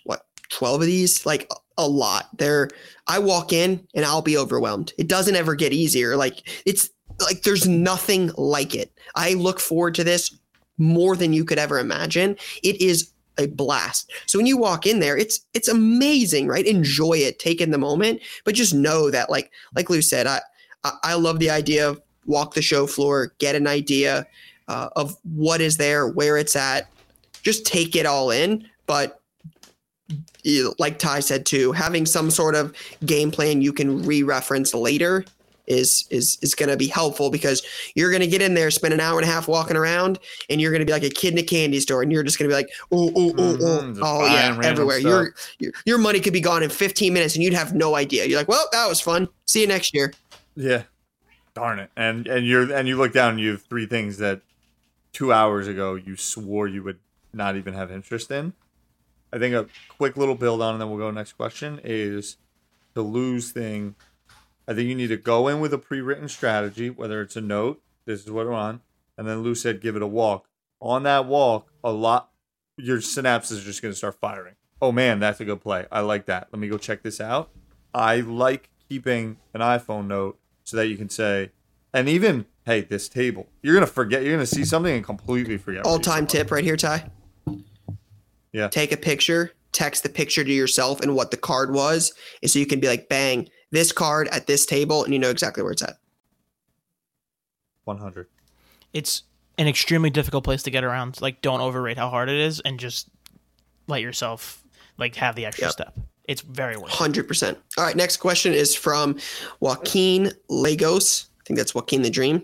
what 0.04 0.26
twelve 0.50 0.82
of 0.82 0.88
these, 0.88 1.26
like 1.26 1.52
a 1.78 1.88
lot. 1.88 2.30
There, 2.38 2.70
I 3.08 3.20
walk 3.20 3.54
in 3.54 3.86
and 3.94 4.06
I'll 4.06 4.22
be 4.22 4.38
overwhelmed. 4.38 4.94
It 4.98 5.08
doesn't 5.08 5.36
ever 5.36 5.56
get 5.56 5.74
easier. 5.74 6.18
Like 6.18 6.50
it's 6.66 6.90
like 7.26 7.44
there's 7.44 7.68
nothing 7.68 8.32
like 8.38 8.76
it. 8.76 8.92
I 9.16 9.34
look 9.34 9.60
forward 9.60 9.96
to 9.96 10.04
this 10.04 10.38
more 10.78 11.16
than 11.16 11.34
you 11.34 11.44
could 11.46 11.60
ever 11.60 11.80
imagine. 11.80 12.38
It 12.64 12.80
is 12.82 13.12
a 13.40 13.48
blast. 13.48 14.12
So 14.26 14.40
when 14.40 14.46
you 14.46 14.58
walk 14.58 14.86
in 14.86 15.00
there, 15.00 15.18
it's 15.18 15.40
it's 15.54 15.68
amazing, 15.68 16.48
right? 16.48 16.66
Enjoy 16.66 17.14
it, 17.14 17.40
take 17.40 17.62
in 17.62 17.72
the 17.72 17.78
moment, 17.78 18.22
but 18.46 18.56
just 18.56 18.74
know 18.74 19.12
that 19.12 19.30
like 19.30 19.52
like 19.76 19.90
Lou 19.90 20.02
said, 20.02 20.28
I 20.28 20.42
I, 20.84 20.92
I 21.04 21.14
love 21.16 21.40
the 21.40 21.50
idea 21.50 21.88
of 21.88 22.02
walk 22.26 22.54
the 22.54 22.62
show 22.62 22.88
floor, 22.88 23.34
get 23.40 23.56
an 23.56 23.68
idea 23.68 24.26
uh, 24.68 24.90
of 24.96 25.16
what 25.24 25.62
is 25.62 25.78
there, 25.78 26.08
where 26.08 26.38
it's 26.38 26.56
at. 26.56 26.90
Just 27.44 27.66
take 27.66 27.96
it 27.96 28.06
all 28.06 28.32
in. 28.32 28.68
But 28.86 29.22
like 30.80 31.00
Ty 31.00 31.20
said 31.20 31.46
too, 31.46 31.72
having 31.72 32.06
some 32.06 32.30
sort 32.32 32.56
of 32.56 32.74
game 33.06 33.32
plan 33.32 33.62
you 33.62 33.74
can 33.74 34.04
re-reference 34.04 34.74
later 34.74 35.26
is 35.68 36.08
is 36.10 36.38
is 36.42 36.56
going 36.56 36.70
to 36.70 36.78
be 36.78 36.88
helpful 36.88 37.30
because 37.30 37.62
you're 37.94 38.10
going 38.10 38.22
to 38.22 38.28
get 38.28 38.42
in 38.42 38.54
there, 38.54 38.72
spend 38.72 38.94
an 38.94 39.02
hour 39.02 39.20
and 39.20 39.28
a 39.28 39.32
half 39.32 39.50
walking 39.50 39.76
around, 39.76 40.18
and 40.50 40.62
you're 40.62 40.72
going 40.72 40.80
to 40.80 40.86
be 40.86 40.94
like 40.94 41.04
a 41.04 41.10
kid 41.10 41.34
in 41.34 41.40
a 41.40 41.44
candy 41.44 41.82
store, 41.82 42.02
and 42.02 42.10
you're 42.10 42.24
just 42.24 42.40
going 42.40 42.50
to 42.50 42.56
be 42.56 42.58
like, 42.58 42.70
oh, 42.94 43.12
oh, 43.16 43.34
oh, 43.38 43.58
oh, 43.60 43.82
Mhm, 43.84 44.00
oh, 44.02 44.26
yeah, 44.26 44.58
everywhere. 44.64 44.98
Your, 44.98 45.34
your 45.60 45.74
your 45.86 45.98
money 45.98 46.22
could 46.22 46.32
be 46.32 46.40
gone 46.40 46.64
in 46.64 46.70
15 46.70 47.12
minutes, 47.12 47.36
and 47.36 47.44
you'd 47.44 47.54
have 47.54 47.76
no 47.76 47.96
idea. 47.96 48.26
You're 48.26 48.40
like, 48.40 48.48
well, 48.48 48.66
that 48.72 48.88
was 48.88 49.02
fun. 49.02 49.28
See 49.46 49.60
you 49.60 49.68
next 49.68 49.94
year. 49.94 50.14
Yeah. 50.56 50.84
Darn 51.54 51.80
it. 51.80 51.90
And 51.98 52.28
and 52.28 52.48
you're 52.48 52.72
and 52.72 52.88
you 52.88 52.96
look 52.96 53.12
down 53.12 53.32
and 53.32 53.40
you 53.42 53.52
have 53.52 53.64
three 53.64 53.88
things 53.88 54.20
that 54.20 54.42
two 55.18 55.34
hours 55.34 55.68
ago 55.68 55.96
you 55.96 56.16
swore 56.16 56.68
you 56.68 56.84
would 56.84 57.00
not 57.34 57.56
even 57.56 57.74
have 57.74 57.92
interest 57.92 58.30
in. 58.30 58.54
I 59.34 59.40
think 59.40 59.56
a 59.56 59.66
quick 59.98 60.16
little 60.16 60.36
build 60.36 60.62
on 60.62 60.76
and 60.76 60.82
then 60.82 60.92
we'll 60.92 61.00
go 61.00 61.10
next 61.10 61.34
question 61.34 61.82
is 61.84 62.38
the 62.94 63.02
lose 63.02 63.52
thing. 63.52 63.96
I 64.68 64.76
think 64.76 64.88
you 64.88 64.94
need 64.94 65.08
to 65.08 65.18
go 65.18 65.48
in 65.48 65.60
with 65.60 65.74
a 65.74 65.80
pre 65.80 66.02
written 66.02 66.30
strategy, 66.30 66.92
whether 66.92 67.20
it's 67.24 67.36
a 67.36 67.42
note, 67.42 67.82
this 68.06 68.24
is 68.24 68.30
what 68.30 68.46
we're 68.46 68.54
on, 68.54 68.82
and 69.18 69.28
then 69.28 69.42
Lou 69.42 69.56
said 69.56 69.82
give 69.82 69.96
it 69.96 70.04
a 70.04 70.08
walk. 70.08 70.50
On 70.80 71.02
that 71.04 71.26
walk, 71.26 71.72
a 71.84 71.92
lot 71.92 72.30
your 72.78 73.00
synapses 73.00 73.60
are 73.60 73.66
just 73.66 73.82
gonna 73.82 73.96
start 73.96 74.20
firing. 74.22 74.54
Oh 74.80 74.92
man, 74.92 75.20
that's 75.20 75.40
a 75.40 75.46
good 75.46 75.62
play. 75.62 75.88
I 75.92 76.02
like 76.02 76.28
that. 76.28 76.50
Let 76.52 76.60
me 76.60 76.68
go 76.68 76.78
check 76.78 77.02
this 77.02 77.20
out. 77.20 77.50
I 77.92 78.18
like 78.18 78.70
keeping 78.88 79.38
an 79.56 79.62
iPhone 79.62 80.06
note 80.06 80.38
so 80.64 80.78
that 80.78 80.90
you 80.90 80.96
can 80.96 81.10
say, 81.10 81.54
and 81.92 82.08
even 82.08 82.46
hey, 82.68 82.82
this 82.82 83.08
table. 83.10 83.48
You're 83.64 83.74
gonna 83.74 83.88
forget. 83.88 84.22
You're 84.24 84.34
gonna 84.34 84.46
see 84.46 84.66
something 84.66 84.94
and 84.94 85.04
completely 85.04 85.58
forget. 85.58 85.86
All 85.86 85.98
time 85.98 86.28
tip 86.28 86.52
right 86.52 86.64
here, 86.64 86.78
Ty. 86.78 87.10
Yeah. 88.52 88.68
Take 88.68 88.92
a 88.92 88.98
picture, 88.98 89.54
text 89.72 90.04
the 90.04 90.10
picture 90.10 90.44
to 90.44 90.52
yourself 90.52 91.02
and 91.02 91.16
what 91.16 91.32
the 91.32 91.38
card 91.38 91.74
was, 91.74 92.14
and 92.42 92.52
so 92.52 92.60
you 92.60 92.66
can 92.66 92.80
be 92.80 92.88
like, 92.88 93.08
bang, 93.10 93.50
this 93.72 93.92
card 93.92 94.28
at 94.30 94.48
this 94.48 94.66
table, 94.66 95.04
and 95.04 95.14
you 95.14 95.20
know 95.20 95.30
exactly 95.30 95.64
where 95.64 95.72
it's 95.72 95.82
at. 95.82 95.98
One 97.86 97.98
hundred. 97.98 98.28
It's 98.94 99.24
an 99.58 99.68
extremely 99.68 100.10
difficult 100.10 100.44
place 100.44 100.64
to 100.64 100.72
get 100.72 100.84
around. 100.84 101.22
Like, 101.22 101.42
don't 101.42 101.62
overrate 101.62 101.98
how 101.98 102.10
hard 102.10 102.30
it 102.30 102.38
is, 102.38 102.60
and 102.60 102.80
just 102.80 103.10
let 103.88 104.02
yourself 104.02 104.62
like 104.98 105.16
have 105.16 105.36
the 105.36 105.46
extra 105.46 105.66
Yep. 105.68 105.72
step. 105.72 106.00
It's 106.26 106.42
very 106.42 106.76
worth. 106.76 106.92
Hundred 106.92 107.28
percent. 107.30 107.58
All 107.78 107.86
right, 107.86 107.96
next 107.96 108.18
question 108.18 108.54
is 108.54 108.76
from 108.76 109.18
Joaquin 109.62 110.34
Lagos. 110.50 111.27
I 111.48 111.56
think 111.56 111.60
that's 111.60 111.74
Joaquin 111.74 112.02
the 112.02 112.10
Dream. 112.10 112.44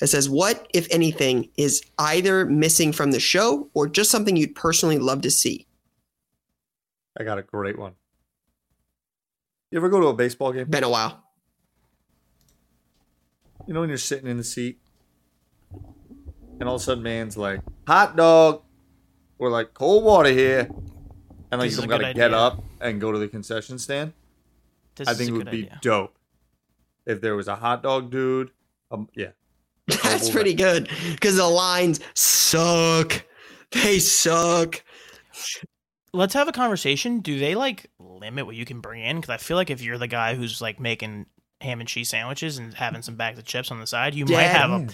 It 0.00 0.08
says, 0.08 0.28
"What, 0.28 0.66
if 0.74 0.88
anything, 0.90 1.50
is 1.56 1.80
either 2.00 2.44
missing 2.44 2.92
from 2.92 3.12
the 3.12 3.20
show 3.20 3.70
or 3.74 3.86
just 3.86 4.10
something 4.10 4.36
you'd 4.36 4.56
personally 4.56 4.98
love 4.98 5.22
to 5.22 5.30
see?" 5.30 5.68
I 7.16 7.22
got 7.22 7.38
a 7.38 7.42
great 7.42 7.78
one. 7.78 7.92
You 9.70 9.78
ever 9.78 9.88
go 9.88 10.00
to 10.00 10.08
a 10.08 10.14
baseball 10.14 10.52
game? 10.52 10.68
Been 10.68 10.82
a 10.82 10.88
while. 10.88 11.22
You 13.68 13.74
know 13.74 13.80
when 13.80 13.88
you're 13.88 13.98
sitting 13.98 14.28
in 14.28 14.36
the 14.36 14.42
seat, 14.42 14.80
and 16.58 16.68
all 16.68 16.74
of 16.74 16.80
a 16.80 16.84
sudden, 16.84 17.04
man's 17.04 17.36
like, 17.36 17.60
"Hot 17.86 18.16
dog," 18.16 18.62
or 19.38 19.48
like 19.48 19.74
"Cold 19.74 20.02
water 20.02 20.30
here," 20.30 20.68
and 21.52 21.60
like 21.60 21.70
This 21.70 21.76
you 21.78 21.84
is 21.84 21.88
don't 21.88 21.88
gotta 21.88 22.12
get 22.12 22.34
up 22.34 22.64
and 22.80 23.00
go 23.00 23.12
to 23.12 23.18
the 23.20 23.28
concession 23.28 23.78
stand. 23.78 24.12
This 24.96 25.06
I 25.06 25.14
think 25.14 25.30
it 25.30 25.32
would 25.34 25.52
be 25.52 25.66
idea. 25.66 25.78
dope 25.82 26.18
if 27.06 27.20
there 27.20 27.36
was 27.36 27.48
a 27.48 27.56
hot 27.56 27.82
dog 27.82 28.10
dude. 28.10 28.50
Um, 28.90 29.08
yeah, 29.14 29.30
That's 29.86 30.22
Mobile 30.24 30.32
pretty 30.32 30.54
good 30.54 30.88
because 31.12 31.36
the 31.36 31.48
lines 31.48 32.00
suck. 32.14 33.24
They 33.72 33.98
suck. 33.98 34.82
Let's 36.12 36.34
have 36.34 36.46
a 36.46 36.52
conversation. 36.52 37.20
Do 37.20 37.38
they 37.38 37.54
like 37.54 37.90
limit 37.98 38.46
what 38.46 38.54
you 38.54 38.64
can 38.64 38.80
bring 38.80 39.02
in? 39.02 39.16
Because 39.16 39.30
I 39.30 39.36
feel 39.36 39.56
like 39.56 39.70
if 39.70 39.82
you're 39.82 39.98
the 39.98 40.06
guy 40.06 40.34
who's 40.34 40.60
like 40.60 40.78
making 40.78 41.26
ham 41.60 41.80
and 41.80 41.88
cheese 41.88 42.08
sandwiches 42.08 42.58
and 42.58 42.72
having 42.74 43.02
some 43.02 43.16
bags 43.16 43.38
of 43.38 43.44
chips 43.44 43.70
on 43.72 43.80
the 43.80 43.86
side, 43.86 44.14
you 44.14 44.24
might 44.26 44.42
have 44.42 44.70
a 44.70 44.86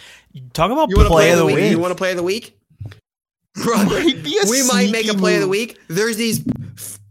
talk 0.55 0.71
about 0.71 0.89
You 0.89 0.97
want 0.97 1.09
to 1.09 1.13
play, 1.13 1.31
of 1.33 1.39
the 1.39 1.45
week? 1.45 1.57
week. 1.57 1.71
You 1.71 1.79
want 1.79 1.91
to 1.91 1.97
play 1.97 2.11
of 2.13 2.17
the 2.17 2.23
week? 2.23 2.59
Brother, 3.55 4.03
be 4.05 4.39
a 4.45 4.49
we 4.49 4.63
might 4.67 4.91
make 4.91 5.05
a 5.05 5.09
sneaky 5.09 5.19
play 5.19 5.35
of 5.37 5.41
the 5.43 5.49
week. 5.49 5.79
There's 5.89 6.17
these 6.17 6.45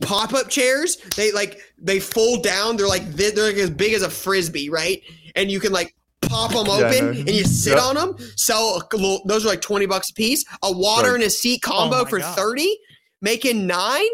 pop 0.01 0.33
up 0.33 0.49
chairs. 0.49 0.95
They 1.15 1.31
like 1.31 1.59
they 1.77 1.99
fold 1.99 2.43
down. 2.43 2.77
They're 2.77 2.87
like 2.87 3.05
they're 3.11 3.31
like 3.47 3.55
as 3.57 3.69
big 3.69 3.93
as 3.93 4.01
a 4.01 4.09
frisbee, 4.09 4.69
right? 4.69 5.01
And 5.35 5.51
you 5.51 5.59
can 5.59 5.71
like 5.73 5.93
pop 6.21 6.51
them 6.51 6.69
open 6.69 6.85
I 6.85 6.99
know. 6.99 7.09
and 7.09 7.29
you 7.29 7.43
sit 7.43 7.73
Yep. 7.75 7.83
on 7.83 7.95
them. 7.95 8.15
Sell 8.37 8.81
a 8.91 8.95
little, 8.95 9.21
those 9.25 9.45
are 9.45 9.49
like 9.49 9.61
twenty 9.61 9.85
bucks 9.85 10.09
a 10.11 10.13
piece. 10.13 10.45
A 10.63 10.71
water 10.71 11.09
Right. 11.09 11.15
and 11.15 11.23
a 11.23 11.29
seat 11.29 11.61
combo 11.61 11.97
Oh 12.01 12.05
for 12.05 12.19
God. 12.19 12.35
thirty, 12.37 12.77
making 13.21 13.67
nine. 13.67 14.07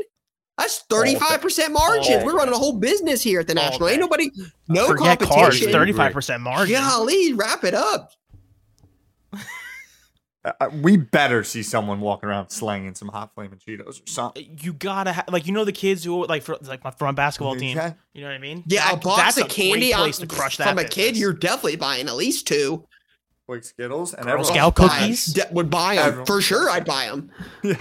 That's 0.58 0.80
thirty 0.90 1.16
five 1.16 1.42
percent 1.42 1.74
margins. 1.74 2.18
All 2.22 2.26
We're 2.26 2.38
running 2.38 2.54
a 2.54 2.58
whole 2.58 2.80
business 2.80 3.22
here 3.22 3.42
at 3.42 3.48
the 3.48 3.58
All 3.60 3.66
National. 3.70 3.90
Ain't 3.90 4.00
nobody, 4.00 4.32
no 4.70 4.88
Forget 4.88 5.20
cars, 5.20 5.30
competition. 5.30 5.72
thirty 5.72 5.92
five 5.92 6.14
percent 6.14 6.42
margin. 6.42 6.76
Golly, 6.76 7.34
wrap 7.34 7.64
it 7.66 7.74
up. 7.74 8.12
Uh, 10.46 10.70
we 10.82 10.96
better 10.96 11.44
see 11.44 11.64
someone 11.64 12.00
walking 12.02 12.30
around 12.30 12.50
slanging 12.50 12.94
some 12.94 13.08
hot 13.08 13.34
flaming 13.34 13.58
Cheetos 13.58 14.04
or 14.04 14.08
something. 14.08 14.60
You 14.62 14.74
gotta 14.74 15.12
ha- 15.14 15.24
like 15.32 15.48
you 15.48 15.54
know 15.54 15.66
the 15.66 15.72
kids 15.72 16.04
who 16.04 16.26
like 16.28 16.44
for 16.44 16.56
like 16.62 16.84
my, 16.84 16.92
for 16.92 17.06
my 17.06 17.12
basketball 17.14 17.56
team. 17.56 17.76
Exactly. 17.78 18.00
You 18.14 18.22
know 18.22 18.28
what 18.28 18.36
I 18.36 18.40
mean? 18.40 18.64
Yeah, 18.68 18.86
That- 18.86 18.94
a 18.94 18.98
box 18.98 19.22
that's 19.24 19.38
of 19.38 19.44
a 19.46 19.48
great 19.48 19.56
candy 19.56 19.94
on, 19.94 20.02
place 20.02 20.18
to 20.20 20.28
crush 20.28 20.58
that 20.58 20.70
from 20.70 20.78
a 20.78 20.84
kid, 20.88 21.18
you're 21.18 21.34
definitely 21.34 21.78
buying 21.78 22.08
at 22.08 22.16
least 22.16 22.46
two. 22.48 22.86
Like 23.48 23.64
Skittles 23.64 24.14
and 24.14 24.26
Girl 24.26 24.44
Scout 24.44 24.80
I 24.80 24.88
cookies. 25.00 25.26
de- 25.28 25.48
would 25.52 25.70
buy 25.72 25.96
them 25.96 26.06
Everyone- 26.08 26.26
for 26.28 26.42
sure. 26.42 26.70
I'd 26.70 26.86
buy 26.86 27.08
them. 27.08 27.32
Yeah, 27.64 27.76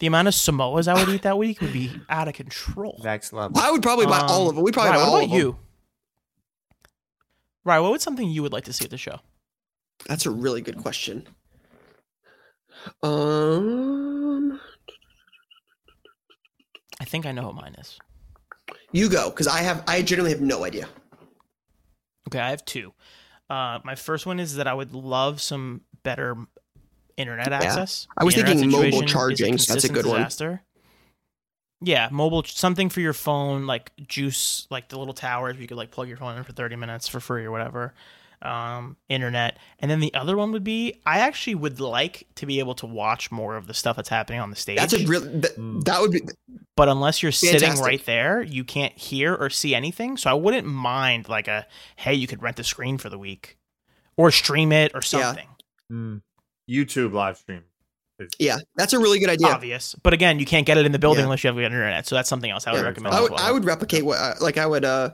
The 0.00 0.06
amount 0.06 0.28
of 0.28 0.34
Samoas 0.34 0.88
I 0.88 0.94
would 0.94 1.08
eat 1.14 1.22
that 1.22 1.36
week 1.38 1.60
would 1.60 1.72
be 1.74 1.92
out 2.08 2.26
of 2.28 2.34
control. 2.34 3.00
next 3.04 3.32
level. 3.34 3.58
I 3.58 3.70
would 3.70 3.82
probably 3.82 4.06
buy 4.06 4.20
Um, 4.20 4.26
all 4.28 4.48
of 4.48 4.54
them. 4.56 4.64
We'd 4.64 4.72
probably 4.74 4.92
right, 4.92 4.96
buy 4.96 5.02
what 5.02 5.08
all 5.08 5.16
about 5.16 5.24
of 5.24 5.30
them. 5.30 5.38
you? 5.40 5.58
Right, 7.64 7.80
what 7.80 7.90
would 7.92 8.00
something 8.02 8.28
you 8.28 8.42
would 8.42 8.52
like 8.52 8.64
to 8.64 8.72
see 8.72 8.84
at 8.84 8.90
the 8.90 8.98
show? 8.98 9.20
That's 10.06 10.26
a 10.26 10.30
really 10.30 10.60
good 10.60 10.78
question. 10.78 11.26
Um, 13.02 14.60
I 17.00 17.04
think 17.04 17.26
I 17.26 17.32
know 17.32 17.46
what 17.46 17.54
mine 17.54 17.74
is. 17.78 17.98
you 18.92 19.08
go 19.08 19.30
because 19.30 19.46
I 19.46 19.58
have. 19.60 19.82
I 19.86 20.02
generally 20.02 20.30
have 20.30 20.40
no 20.40 20.64
idea. 20.64 20.88
Okay, 22.28 22.40
I 22.40 22.50
have 22.50 22.64
two. 22.64 22.92
Uh, 23.50 23.78
my 23.84 23.94
first 23.94 24.26
one 24.26 24.40
is 24.40 24.56
that 24.56 24.66
I 24.66 24.74
would 24.74 24.94
love 24.94 25.40
some 25.40 25.82
better 26.02 26.36
internet 27.16 27.52
access. 27.52 28.06
I 28.16 28.24
was 28.24 28.34
thinking 28.34 28.70
mobile 28.70 29.02
charging, 29.02 29.58
so 29.58 29.74
that's 29.74 29.84
a 29.84 29.88
good 29.88 30.06
one. 30.06 30.20
Yeah, 31.80 32.08
mobile 32.10 32.42
something 32.44 32.88
for 32.88 33.00
your 33.00 33.12
phone, 33.12 33.66
like 33.66 33.92
Juice, 34.06 34.66
like 34.70 34.88
the 34.88 34.98
little 34.98 35.12
towers 35.12 35.54
where 35.54 35.62
you 35.62 35.68
could 35.68 35.76
like 35.76 35.90
plug 35.90 36.08
your 36.08 36.16
phone 36.16 36.36
in 36.38 36.44
for 36.44 36.52
thirty 36.52 36.76
minutes 36.76 37.08
for 37.08 37.20
free 37.20 37.44
or 37.44 37.50
whatever. 37.50 37.92
Um, 38.44 38.98
internet, 39.08 39.56
and 39.78 39.90
then 39.90 40.00
the 40.00 40.12
other 40.12 40.36
one 40.36 40.52
would 40.52 40.64
be 40.64 41.00
I 41.06 41.20
actually 41.20 41.54
would 41.54 41.80
like 41.80 42.26
to 42.34 42.44
be 42.44 42.58
able 42.58 42.74
to 42.74 42.86
watch 42.86 43.30
more 43.32 43.56
of 43.56 43.66
the 43.66 43.72
stuff 43.72 43.96
that's 43.96 44.10
happening 44.10 44.38
on 44.38 44.50
the 44.50 44.56
stage. 44.56 44.76
That's 44.76 44.92
a 44.92 45.06
real. 45.06 45.22
That, 45.22 45.56
Mm. 45.56 45.82
that 45.84 46.00
would 46.02 46.10
be. 46.10 46.20
but 46.76 46.88
unless 46.90 47.22
you're 47.22 47.32
sitting 47.32 47.74
right 47.80 48.04
there, 48.04 48.42
you 48.42 48.62
can't 48.62 48.92
hear 48.98 49.34
or 49.34 49.48
see 49.48 49.74
anything. 49.74 50.18
So 50.18 50.28
I 50.30 50.34
wouldn't 50.34 50.66
mind 50.66 51.28
like 51.28 51.48
a 51.48 51.66
hey, 51.96 52.12
you 52.12 52.26
could 52.26 52.42
rent 52.42 52.56
the 52.56 52.64
screen 52.64 52.98
for 52.98 53.08
the 53.08 53.16
week 53.18 53.56
or 54.18 54.30
stream 54.30 54.72
it 54.72 54.92
or 54.94 54.98
Yeah. 54.98 55.00
something. 55.00 55.48
Mm. 55.90 56.22
YouTube 56.70 57.12
live 57.14 57.38
stream. 57.38 57.62
Yeah, 58.38 58.58
that's 58.76 58.92
a 58.92 58.98
really 58.98 59.18
good 59.20 59.28
idea. 59.30 59.48
Obvious, 59.48 59.94
but 60.02 60.12
again, 60.12 60.38
you 60.38 60.46
can't 60.46 60.66
get 60.66 60.76
it 60.78 60.86
in 60.86 60.92
the 60.92 60.98
building 60.98 61.20
Yeah. 61.20 61.24
unless 61.24 61.42
you 61.44 61.48
have 61.48 61.56
good 61.56 61.64
internet. 61.64 62.06
So 62.06 62.14
that's 62.14 62.28
something 62.28 62.50
else 62.50 62.66
I 62.66 62.72
would 62.72 62.78
Yeah. 62.82 62.84
recommend. 62.84 63.14
I 63.14 63.18
as 63.18 63.22
would, 63.22 63.32
well. 63.32 63.40
I 63.42 63.50
would 63.50 63.64
replicate 63.64 64.04
what, 64.04 64.18
uh, 64.18 64.34
like, 64.40 64.56
I 64.58 64.66
would 64.66 64.84
uh, 64.84 65.10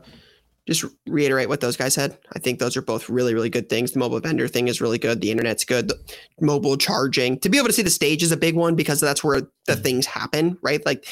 just 0.70 0.84
reiterate 1.06 1.48
what 1.48 1.60
those 1.60 1.76
guys 1.76 1.94
said. 1.94 2.16
I 2.34 2.38
think 2.38 2.58
those 2.58 2.76
are 2.76 2.82
both 2.82 3.08
really, 3.08 3.34
really 3.34 3.50
good 3.50 3.68
things. 3.68 3.92
The 3.92 3.98
mobile 3.98 4.20
vendor 4.20 4.48
thing 4.48 4.68
is 4.68 4.80
really 4.80 4.98
good. 4.98 5.20
The 5.20 5.30
internet's 5.30 5.64
good. 5.64 5.88
The 5.88 5.98
mobile 6.40 6.76
charging 6.76 7.38
to 7.40 7.48
be 7.48 7.58
able 7.58 7.66
to 7.66 7.72
see 7.72 7.82
the 7.82 7.90
stage 7.90 8.22
is 8.22 8.32
a 8.32 8.36
big 8.36 8.54
one 8.54 8.76
because 8.76 9.00
that's 9.00 9.24
where 9.24 9.42
the 9.66 9.76
things 9.76 10.06
happen, 10.06 10.56
right? 10.62 10.84
Like, 10.86 11.06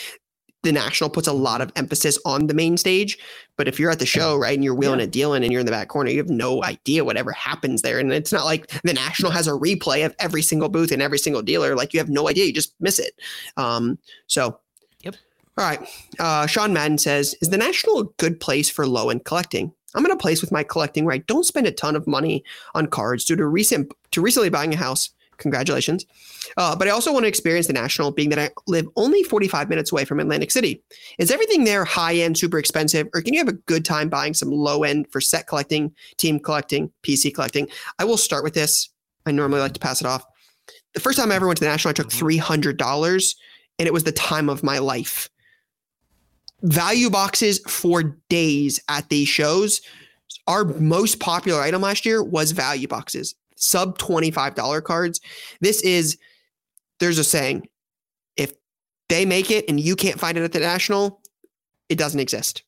the 0.64 0.72
national 0.72 1.08
puts 1.08 1.28
a 1.28 1.32
lot 1.32 1.60
of 1.60 1.70
emphasis 1.76 2.18
on 2.24 2.48
the 2.48 2.54
main 2.54 2.76
stage, 2.76 3.16
but 3.56 3.68
if 3.68 3.78
you're 3.78 3.92
at 3.92 4.00
the 4.00 4.06
show, 4.06 4.36
right, 4.36 4.54
and 4.54 4.64
you're 4.64 4.74
wheeling 4.74 5.00
and 5.00 5.12
dealing, 5.12 5.44
and 5.44 5.52
you're 5.52 5.60
in 5.60 5.66
the 5.66 5.72
back 5.72 5.86
corner, 5.86 6.10
you 6.10 6.18
have 6.18 6.28
no 6.28 6.64
idea 6.64 7.04
whatever 7.04 7.30
happens 7.30 7.82
there. 7.82 8.00
And 8.00 8.12
it's 8.12 8.32
not 8.32 8.44
like 8.44 8.66
the 8.82 8.92
national 8.92 9.30
has 9.30 9.46
a 9.46 9.52
replay 9.52 10.04
of 10.04 10.16
every 10.18 10.42
single 10.42 10.68
booth 10.68 10.90
and 10.90 11.00
every 11.00 11.18
single 11.18 11.42
dealer. 11.42 11.76
Like, 11.76 11.94
you 11.94 12.00
have 12.00 12.08
no 12.08 12.28
idea. 12.28 12.46
You 12.46 12.52
just 12.52 12.74
miss 12.80 12.98
it. 12.98 13.14
Um, 13.56 13.98
so. 14.26 14.58
All 15.58 15.64
right. 15.64 15.80
Uh, 16.20 16.46
Sean 16.46 16.72
Madden 16.72 16.98
says, 16.98 17.34
"Is 17.40 17.50
the 17.50 17.58
National 17.58 17.98
a 17.98 18.04
good 18.18 18.38
place 18.38 18.70
for 18.70 18.86
low 18.86 19.10
end 19.10 19.24
collecting? 19.24 19.72
I'm 19.94 20.04
in 20.04 20.12
a 20.12 20.16
place 20.16 20.40
with 20.40 20.52
my 20.52 20.62
collecting 20.62 21.04
where 21.04 21.14
I 21.14 21.18
don't 21.18 21.44
spend 21.44 21.66
a 21.66 21.72
ton 21.72 21.96
of 21.96 22.06
money 22.06 22.44
on 22.74 22.86
cards 22.86 23.24
due 23.24 23.36
to 23.36 23.46
recent 23.46 23.92
to 24.12 24.20
recently 24.20 24.50
buying 24.50 24.72
a 24.72 24.76
house. 24.76 25.10
Congratulations! 25.38 26.06
Uh, 26.56 26.76
but 26.76 26.86
I 26.86 26.92
also 26.92 27.12
want 27.12 27.24
to 27.24 27.28
experience 27.28 27.66
the 27.66 27.72
National, 27.72 28.12
being 28.12 28.28
that 28.28 28.38
I 28.38 28.50
live 28.68 28.86
only 28.94 29.24
45 29.24 29.68
minutes 29.68 29.90
away 29.90 30.04
from 30.04 30.20
Atlantic 30.20 30.52
City. 30.52 30.82
Is 31.18 31.30
everything 31.30 31.64
there 31.64 31.84
high 31.84 32.14
end, 32.14 32.38
super 32.38 32.58
expensive, 32.58 33.08
or 33.12 33.20
can 33.20 33.34
you 33.34 33.40
have 33.40 33.48
a 33.48 33.52
good 33.52 33.84
time 33.84 34.08
buying 34.08 34.34
some 34.34 34.50
low 34.50 34.84
end 34.84 35.10
for 35.10 35.20
set 35.20 35.48
collecting, 35.48 35.92
team 36.18 36.38
collecting, 36.38 36.92
PC 37.02 37.34
collecting? 37.34 37.68
I 37.98 38.04
will 38.04 38.16
start 38.16 38.44
with 38.44 38.54
this. 38.54 38.90
I 39.26 39.32
normally 39.32 39.60
like 39.60 39.74
to 39.74 39.80
pass 39.80 40.00
it 40.00 40.06
off. 40.06 40.24
The 40.94 41.00
first 41.00 41.18
time 41.18 41.32
I 41.32 41.34
ever 41.34 41.48
went 41.48 41.58
to 41.58 41.64
the 41.64 41.70
National, 41.70 41.90
I 41.90 41.94
took 41.94 42.12
hundred 42.12 42.76
dollars, 42.76 43.34
and 43.78 43.88
it 43.88 43.92
was 43.92 44.04
the 44.04 44.12
time 44.12 44.48
of 44.48 44.62
my 44.62 44.78
life 44.78 45.28
value 46.62 47.10
boxes 47.10 47.60
for 47.68 48.16
days 48.28 48.80
at 48.88 49.08
these 49.08 49.28
shows. 49.28 49.80
Our 50.46 50.64
most 50.64 51.20
popular 51.20 51.60
item 51.60 51.82
last 51.82 52.04
year 52.06 52.22
was 52.22 52.52
value 52.52 52.88
boxes, 52.88 53.34
sub 53.56 53.98
$25 53.98 54.82
cards. 54.84 55.20
This 55.60 55.82
is, 55.82 56.18
there's 57.00 57.18
a 57.18 57.24
saying, 57.24 57.68
if 58.36 58.52
they 59.08 59.24
make 59.24 59.50
it 59.50 59.66
and 59.68 59.78
you 59.78 59.94
can't 59.96 60.18
find 60.18 60.36
it 60.38 60.42
at 60.42 60.52
the 60.52 60.60
National, 60.60 61.20
it 61.88 61.96
doesn't 61.98 62.20
exist. 62.20 62.62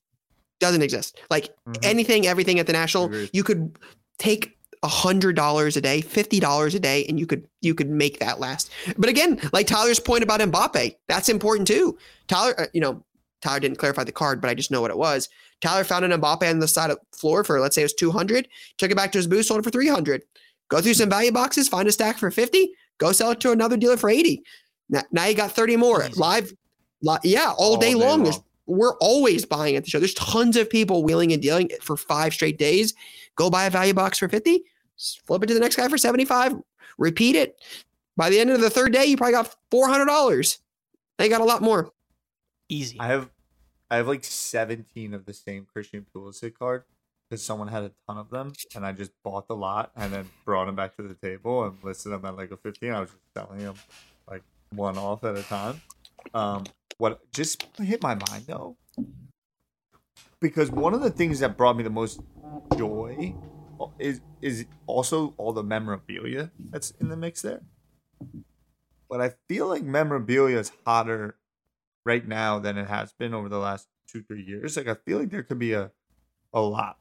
Doesn't 0.61 0.83
exist. 0.83 1.18
Like 1.31 1.55
Mhm. 1.66 1.79
anything, 1.83 2.26
everything 2.26 2.59
at 2.59 2.66
the 2.66 2.72
National, 2.74 3.07
Agreed. 3.07 3.31
you 3.33 3.42
could 3.42 3.79
take 4.18 4.57
a 4.83 4.88
hundred 4.88 5.37
dollars 5.37 5.76
a 5.76 5.81
day, 5.81 6.00
fifty 6.00 6.40
dollars 6.40 6.74
a 6.74 6.81
day, 6.81 7.05
and 7.07 7.18
you 7.20 7.26
could 7.26 7.46
you 7.61 7.74
could 7.74 7.90
make 7.90 8.18
that 8.20 8.40
last. 8.40 8.70
But 8.96 9.09
again, 9.11 9.38
like 9.53 9.66
Tyler's 9.66 10.00
point 10.00 10.22
about 10.22 10.40
Mbappe, 10.40 10.96
that's 11.09 11.29
important 11.29 11.66
too. 11.68 11.98
Tyler, 12.29 12.59
uh, 12.59 12.66
you 12.72 12.81
know, 12.81 13.03
Tyler 13.40 13.61
didn't 13.61 13.79
clarify 13.79 14.05
the 14.05 14.12
card, 14.12 14.40
but 14.40 14.50
I 14.50 14.55
just 14.55 14.70
know 14.70 14.81
what 14.81 14.90
it 14.90 14.98
was. 14.98 15.29
Tyler 15.61 15.85
found 15.85 16.05
an 16.05 16.20
Mbappe 16.20 16.48
on 16.48 16.59
the 16.59 16.68
side 16.68 16.90
of 16.90 16.98
the 16.98 17.16
floor 17.16 17.44
for 17.44 17.61
let's 17.61 17.74
say 17.74 17.83
it 17.83 17.85
was 17.85 17.94
two 17.94 18.11
hundred. 18.11 18.48
Took 18.79 18.90
it 18.90 18.96
back 18.96 19.12
to 19.12 19.18
his 19.18 19.26
booth, 19.26 19.46
sold 19.46 19.61
it 19.61 19.64
for 19.64 19.70
three 19.70 19.88
hundred. 19.88 20.22
Go 20.68 20.81
through 20.81 20.94
some 20.94 21.11
value 21.11 21.33
boxes, 21.33 21.68
find 21.68 21.88
a 21.88 21.92
stack 21.92 22.18
for 22.18 22.31
fifty. 22.31 22.72
Go 22.98 23.12
sell 23.12 23.31
it 23.31 23.40
to 23.40 23.53
another 23.53 23.76
dealer 23.76 23.96
for 23.96 24.11
eighty. 24.11 24.42
Now, 24.88 25.03
now 25.11 25.26
you 25.26 25.35
got 25.35 25.53
thirty 25.53 25.76
more 25.76 26.05
Easy. 26.05 26.18
live. 26.18 26.53
li- 27.03 27.18
yeah, 27.24 27.53
all, 27.57 27.76
day, 27.76 27.94
long. 27.94 28.24
There's 28.24 28.40
we're 28.66 28.96
always 28.98 29.44
buying 29.44 29.76
at 29.76 29.85
the 29.85 29.90
show. 29.90 29.98
There's 29.98 30.14
tons 30.14 30.57
of 30.57 30.70
people 30.70 31.03
wheeling 31.03 31.33
and 31.33 31.42
dealing 31.42 31.70
for 31.83 31.96
five 31.96 32.33
straight 32.33 32.57
days. 32.57 32.94
Go 33.35 33.50
buy 33.50 33.64
a 33.66 33.70
value 33.70 33.94
box 33.94 34.18
for 34.18 34.29
50, 34.29 34.62
flip 35.26 35.42
it 35.42 35.46
to 35.46 35.55
the 35.55 35.61
next 35.61 35.76
guy 35.76 35.88
for 35.88 35.98
75, 35.98 36.55
repeat 36.98 37.35
it. 37.35 37.57
By 38.16 38.31
the 38.31 38.38
end 38.38 38.50
of 38.50 38.61
the 38.61 38.70
third 38.70 38.92
day, 38.92 39.07
you 39.07 39.16
probably 39.16 39.33
got 39.33 39.57
$400. 39.72 40.59
They 41.18 41.29
got 41.29 41.40
a 41.40 41.44
lot 41.44 41.62
more. 41.62 41.90
Easy. 42.70 42.98
I 43.00 43.09
have 43.09 43.30
I 43.90 43.96
have 43.96 44.06
like 44.06 44.22
17 44.22 45.14
of 45.14 45.26
the 45.26 45.33
same 45.33 45.66
Christian 45.70 46.06
Pulisic 46.14 46.54
card 46.54 46.85
because 47.28 47.44
someone 47.44 47.68
had 47.68 47.83
a 47.83 47.92
ton 48.06 48.18
of 48.18 48.30
them 48.30 48.52
and 48.74 48.87
I 48.87 48.92
just 48.92 49.11
bought 49.24 49.48
the 49.48 49.56
lot 49.56 49.90
and 49.96 50.12
then 50.12 50.28
brought 50.44 50.66
them 50.66 50.76
back 50.76 50.96
to 50.96 51.02
the 51.02 51.14
table 51.14 51.64
and 51.64 51.76
listed 51.83 52.12
them 52.12 52.24
at 52.24 52.37
like 52.37 52.52
a 52.52 52.56
15. 52.56 52.92
I 52.92 53.00
was 53.00 53.11
just 53.11 53.22
selling 53.37 53.59
them 53.59 53.74
like 54.28 54.42
one 54.70 54.96
off 54.96 55.24
at 55.24 55.37
a 55.37 55.42
time. 55.42 55.80
Um, 56.33 56.64
what 56.98 57.20
just 57.33 57.66
hit 57.78 58.02
my 58.02 58.14
mind 58.14 58.44
though, 58.46 58.76
because 60.40 60.70
one 60.70 60.94
of 60.94 61.00
the 61.00 61.11
things 61.11 61.40
that 61.40 61.56
brought 61.56 61.76
me 61.76 61.83
the 61.83 61.90
most 61.90 62.20
joy 62.76 63.35
is 63.98 64.20
is 64.40 64.66
also 64.87 65.35
all 65.37 65.52
the 65.52 65.62
memorabilia 65.62 66.50
that's 66.70 66.92
in 67.00 67.09
the 67.09 67.16
mix 67.16 67.42
there. 67.42 67.62
But 69.09 69.20
I 69.20 69.33
feel 69.48 69.66
like 69.66 69.83
memorabilia 69.83 70.59
is 70.59 70.70
hotter 70.87 71.37
right 72.04 72.26
now 72.26 72.58
than 72.58 72.78
it 72.78 72.88
has 72.88 73.12
been 73.12 73.34
over 73.34 73.48
the 73.48 73.58
last 73.58 73.88
two 74.06 74.22
three 74.22 74.42
years. 74.42 74.76
Like 74.76 74.88
I 74.88 74.94
feel 74.94 75.18
like 75.18 75.30
there 75.30 75.42
could 75.42 75.58
be 75.58 75.72
a 75.72 75.90
a 76.52 76.60
lot 76.60 76.98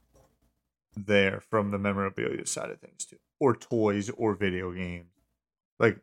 there 0.96 1.42
from 1.50 1.72
the 1.72 1.78
memorabilia 1.78 2.46
side 2.46 2.70
of 2.70 2.80
things 2.80 3.06
too, 3.06 3.18
or 3.40 3.56
toys 3.56 4.10
or 4.10 4.36
video 4.36 4.72
games. 4.72 5.12
Like 5.80 6.00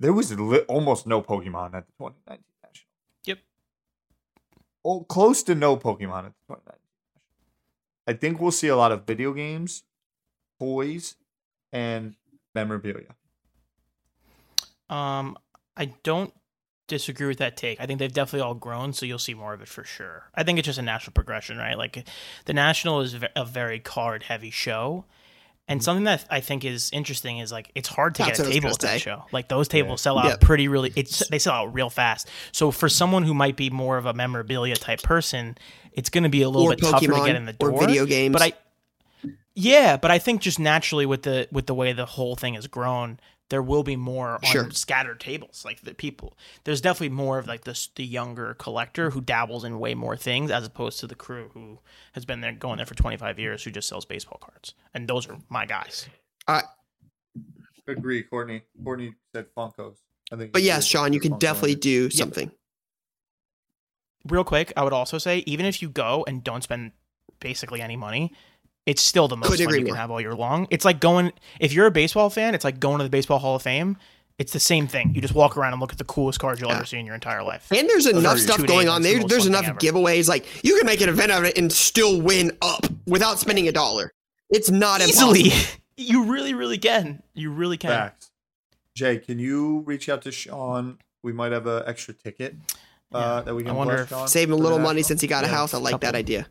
there 0.00 0.12
was 0.12 0.38
li- 0.38 0.64
almost 0.68 1.06
no 1.06 1.22
Pokemon 1.22 1.74
at 1.74 1.86
the 1.86 1.92
2019 1.98 2.44
national. 2.62 2.88
Yep. 3.24 3.38
Oh, 4.84 5.00
close 5.00 5.42
to 5.44 5.54
no 5.54 5.76
Pokemon 5.76 6.26
at 6.26 6.32
the 6.34 6.54
2019 6.54 6.64
national. 6.66 6.82
I 8.06 8.12
think 8.14 8.40
we'll 8.40 8.50
see 8.50 8.68
a 8.68 8.76
lot 8.76 8.92
of 8.92 9.06
video 9.06 9.32
games, 9.32 9.82
toys, 10.58 11.16
and 11.72 12.14
memorabilia. 12.54 13.14
Um, 14.88 15.36
I 15.76 15.92
don't 16.02 16.32
disagree 16.88 17.26
with 17.28 17.38
that 17.38 17.56
take. 17.56 17.80
I 17.80 17.86
think 17.86 17.98
they've 18.00 18.12
definitely 18.12 18.46
all 18.46 18.54
grown, 18.54 18.92
so 18.92 19.06
you'll 19.06 19.18
see 19.18 19.34
more 19.34 19.54
of 19.54 19.62
it 19.62 19.68
for 19.68 19.84
sure. 19.84 20.24
I 20.34 20.42
think 20.42 20.58
it's 20.58 20.66
just 20.66 20.78
a 20.78 20.82
natural 20.82 21.12
progression, 21.12 21.56
right? 21.58 21.78
Like 21.78 22.06
the 22.46 22.52
National 22.54 23.00
is 23.02 23.14
a 23.36 23.44
very 23.44 23.78
card 23.78 24.24
heavy 24.24 24.50
show. 24.50 25.04
And 25.70 25.84
something 25.84 26.04
that 26.04 26.24
I 26.30 26.40
think 26.40 26.64
is 26.64 26.88
interesting 26.94 27.38
is 27.40 27.52
like 27.52 27.70
it's 27.74 27.90
hard 27.90 28.14
to 28.14 28.22
That's 28.22 28.38
get 28.38 28.46
a 28.46 28.48
what 28.48 28.52
I 28.52 28.54
was 28.54 28.54
table 28.62 28.70
at 28.70 28.80
that 28.80 29.00
show. 29.02 29.24
Like 29.32 29.48
those 29.48 29.68
tables 29.68 30.00
sell 30.00 30.18
out 30.18 30.24
Yep. 30.24 30.40
pretty 30.40 30.66
really. 30.66 30.90
It's 30.96 31.28
they 31.28 31.38
sell 31.38 31.52
out 31.52 31.74
real 31.74 31.90
fast. 31.90 32.26
So 32.52 32.70
for 32.70 32.88
someone 32.88 33.22
who 33.24 33.34
might 33.34 33.54
be 33.54 33.68
more 33.68 33.98
of 33.98 34.06
a 34.06 34.14
memorabilia 34.14 34.76
type 34.76 35.02
person, 35.02 35.58
it's 35.92 36.08
going 36.08 36.24
to 36.24 36.30
be 36.30 36.40
a 36.40 36.48
little 36.48 36.68
Or 36.68 36.70
bit 36.70 36.80
tougher 36.80 37.04
to 37.04 37.12
Pokemon 37.12 37.26
get 37.26 37.36
in 37.36 37.44
the 37.44 37.56
or 37.60 37.70
door. 37.72 37.80
video 37.80 38.06
games. 38.06 38.32
But 38.32 38.42
I, 38.42 38.52
yeah, 39.54 39.98
but 39.98 40.10
I 40.10 40.18
think 40.18 40.40
just 40.40 40.58
naturally 40.58 41.04
with 41.04 41.24
the 41.24 41.48
with 41.52 41.66
the 41.66 41.74
way 41.74 41.92
the 41.92 42.06
whole 42.06 42.34
thing 42.34 42.54
has 42.54 42.66
grown, 42.66 43.20
there 43.50 43.62
will 43.62 43.82
be 43.82 43.96
more 43.96 44.34
on 44.34 44.40
Sure. 44.42 44.70
scattered 44.70 45.20
tables. 45.20 45.64
Like 45.64 45.80
the 45.80 45.94
people, 45.94 46.36
there's 46.64 46.80
definitely 46.80 47.14
more 47.16 47.38
of 47.38 47.46
like 47.46 47.64
this 47.64 47.88
the 47.94 48.04
younger 48.04 48.54
collector 48.54 49.10
who 49.10 49.20
dabbles 49.20 49.64
in 49.64 49.78
way 49.78 49.94
more 49.94 50.16
things 50.16 50.50
as 50.50 50.66
opposed 50.66 51.00
to 51.00 51.06
the 51.06 51.14
crew 51.14 51.50
who 51.54 51.78
has 52.12 52.24
been 52.24 52.40
there 52.40 52.52
going 52.52 52.76
there 52.76 52.86
for 52.86 52.94
25 52.94 53.38
years 53.38 53.64
who 53.64 53.70
just 53.70 53.88
sells 53.88 54.04
baseball 54.04 54.38
cards. 54.40 54.74
And 54.92 55.08
those 55.08 55.28
are 55.28 55.38
my 55.48 55.66
guys. 55.66 56.08
I 56.46 56.62
agree, 57.86 58.22
Courtney. 58.22 58.62
Courtney 58.84 59.14
said 59.34 59.46
Funkos. 59.56 59.96
I 60.30 60.36
think. 60.36 60.52
But 60.52 60.62
yes, 60.62 60.84
Sean, 60.84 61.12
you 61.12 61.20
can 61.20 61.32
Funko 61.32 61.38
definitely 61.40 61.74
do 61.76 62.10
something. 62.10 62.50
Real 64.26 64.44
quick, 64.44 64.72
I 64.76 64.84
would 64.84 64.92
also 64.92 65.16
say 65.16 65.38
even 65.46 65.64
if 65.64 65.80
you 65.80 65.88
go 65.88 66.24
and 66.28 66.44
don't 66.44 66.62
spend 66.62 66.92
basically 67.40 67.80
any 67.80 67.96
money, 67.96 68.32
it's 68.88 69.02
still 69.02 69.28
the 69.28 69.36
most 69.36 69.50
Couldn't 69.50 69.66
fun 69.66 69.74
agree 69.74 69.78
you 69.80 69.84
can 69.84 69.92
more. 69.94 70.00
have 70.00 70.10
all 70.10 70.20
year 70.20 70.34
long. 70.34 70.66
It's 70.70 70.84
like 70.84 70.98
going 70.98 71.32
if 71.60 71.72
you're 71.72 71.86
a 71.86 71.90
baseball 71.90 72.30
fan, 72.30 72.54
it's 72.54 72.64
like 72.64 72.80
going 72.80 72.98
to 72.98 73.04
the 73.04 73.10
Baseball 73.10 73.38
Hall 73.38 73.54
of 73.56 73.62
Fame. 73.62 73.96
It's 74.38 74.52
the 74.52 74.60
same 74.60 74.86
thing. 74.86 75.14
You 75.14 75.20
just 75.20 75.34
walk 75.34 75.56
around 75.56 75.72
and 75.72 75.80
look 75.80 75.90
at 75.92 75.98
the 75.98 76.04
coolest 76.04 76.38
cards 76.40 76.60
you'll 76.60 76.70
Yeah. 76.70 76.76
ever 76.76 76.84
see 76.86 76.96
in 76.98 77.04
your 77.06 77.16
entire 77.16 77.42
life. 77.42 77.66
And 77.72 77.88
there's 77.88 78.06
enough 78.06 78.38
stuff 78.38 78.64
going 78.66 78.88
on 78.88 79.04
it's 79.04 79.20
the 79.22 79.26
There's 79.26 79.46
enough 79.46 79.66
ever. 79.66 79.78
giveaways. 79.78 80.28
Like 80.28 80.46
you 80.64 80.76
can 80.78 80.86
make 80.86 81.00
an 81.00 81.08
event 81.08 81.32
out 81.32 81.40
of 81.40 81.44
it 81.46 81.58
and 81.58 81.72
still 81.72 82.20
win 82.20 82.56
up 82.62 82.86
without 83.06 83.38
spending 83.38 83.66
a 83.68 83.72
dollar. 83.72 84.12
It's 84.48 84.70
not 84.70 85.00
Easily, 85.02 85.44
impossible. 85.46 85.80
you 85.96 86.24
really, 86.32 86.54
really 86.54 86.78
can. 86.78 87.22
You 87.34 87.50
really 87.50 87.76
can. 87.76 87.90
Facts. 87.90 88.30
Jay, 88.94 89.18
can 89.18 89.38
you 89.38 89.80
reach 89.80 90.08
out 90.08 90.22
to 90.22 90.32
Sean? 90.32 90.98
We 91.22 91.32
might 91.32 91.52
have 91.52 91.66
an 91.66 91.82
extra 91.86 92.14
ticket 92.14 92.54
uh, 93.12 93.18
Yeah. 93.18 93.40
that 93.44 93.54
we 93.54 93.62
I 93.64 93.66
can 93.66 93.74
wonder 93.74 93.94
bless 93.94 94.02
if- 94.04 94.08
Sean 94.10 94.28
Save 94.28 94.48
him 94.48 94.54
a 94.54 94.56
little 94.56 94.78
money 94.78 95.02
since 95.02 95.20
he 95.20 95.26
got 95.26 95.44
a 95.44 95.48
house. 95.48 95.74
I 95.74 95.78
like 95.78 96.00
that 96.00 96.14
idea. 96.14 96.46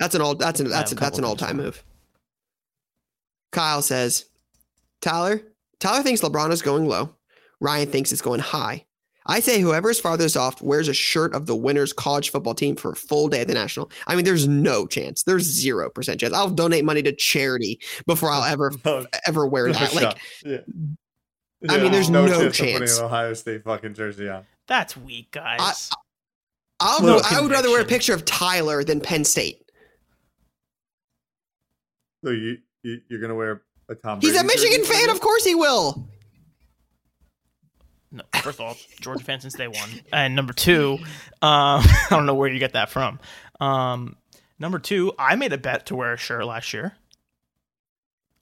That's 0.00 0.14
an 0.14 0.22
old. 0.22 0.40
That's 0.40 0.58
an 0.58 0.68
that's 0.68 0.90
a 0.90 0.94
that's 0.96 1.18
an 1.18 1.22
couple 1.22 1.30
old 1.30 1.38
time 1.38 1.58
move. 1.58 1.84
Kyle 3.52 3.82
says, 3.82 4.24
Tyler. 5.00 5.42
Tyler 5.78 6.02
thinks 6.02 6.22
LeBron 6.22 6.50
is 6.50 6.62
going 6.62 6.86
low. 6.88 7.10
Ryan 7.60 7.88
thinks 7.88 8.10
it's 8.10 8.22
going 8.22 8.40
high. 8.40 8.86
I 9.26 9.40
say 9.40 9.60
whoever 9.60 9.90
is 9.90 10.00
farthest 10.00 10.36
off 10.36 10.62
wears 10.62 10.88
a 10.88 10.94
shirt 10.94 11.34
of 11.34 11.46
the 11.46 11.54
winner's 11.54 11.92
college 11.92 12.30
football 12.30 12.54
team 12.54 12.76
for 12.76 12.92
a 12.92 12.96
full 12.96 13.28
day 13.28 13.42
at 13.42 13.48
the 13.48 13.54
national. 13.54 13.90
I 14.06 14.16
mean, 14.16 14.24
there's 14.24 14.48
no 14.48 14.86
chance. 14.86 15.22
There's 15.22 15.44
zero 15.44 15.90
percent 15.90 16.20
chance. 16.20 16.32
I'll 16.32 16.48
donate 16.48 16.84
money 16.84 17.02
to 17.02 17.12
charity 17.12 17.78
before 18.06 18.30
I'll 18.30 18.44
ever 18.44 18.72
No, 18.84 19.06
ever 19.26 19.46
wear 19.46 19.66
no 19.66 19.74
that. 19.74 19.94
Like 19.94 20.18
yeah. 20.44 20.58
I 21.68 21.78
mean, 21.78 21.92
there's 21.92 22.08
no 22.08 22.26
chance. 22.26 22.42
of 22.42 22.54
chance. 22.54 22.78
putting 22.78 22.98
an 22.98 23.04
Ohio 23.04 23.34
State 23.34 23.64
fucking 23.64 23.92
jersey 23.92 24.30
on. 24.30 24.46
That's 24.66 24.96
weak, 24.96 25.30
guys. 25.32 25.90
I'll 26.80 27.02
Little 27.02 27.20
I 27.30 27.42
would 27.42 27.50
rather 27.50 27.68
wear 27.68 27.82
a 27.82 27.86
picture 27.86 28.14
of 28.14 28.24
Tyler 28.24 28.82
than 28.82 29.02
Penn 29.02 29.24
State. 29.24 29.69
So 32.24 32.30
you, 32.30 32.58
you 32.82 33.00
you're 33.08 33.20
gonna 33.20 33.34
wear 33.34 33.62
a 33.88 33.94
Tom. 33.94 34.20
He's 34.20 34.36
a 34.38 34.44
Michigan 34.44 34.80
jersey 34.84 34.92
fan, 34.92 35.10
of 35.10 35.20
course 35.20 35.44
he 35.44 35.54
will. 35.54 36.08
No, 38.12 38.22
first 38.42 38.58
of 38.58 38.66
all, 38.66 38.76
Georgia 39.00 39.22
fan 39.24 39.40
since 39.40 39.54
day 39.54 39.68
one, 39.68 39.88
and 40.12 40.34
number 40.34 40.52
two, 40.52 40.98
um, 41.42 41.82
I 41.82 42.06
don't 42.10 42.26
know 42.26 42.34
where 42.34 42.48
you 42.50 42.58
get 42.58 42.72
that 42.72 42.90
from. 42.90 43.20
Um, 43.60 44.16
number 44.58 44.78
two, 44.80 45.12
I 45.18 45.36
made 45.36 45.52
a 45.52 45.58
bet 45.58 45.86
to 45.86 45.94
wear 45.96 46.12
a 46.12 46.16
shirt 46.16 46.44
last 46.44 46.72
year. 46.72 46.92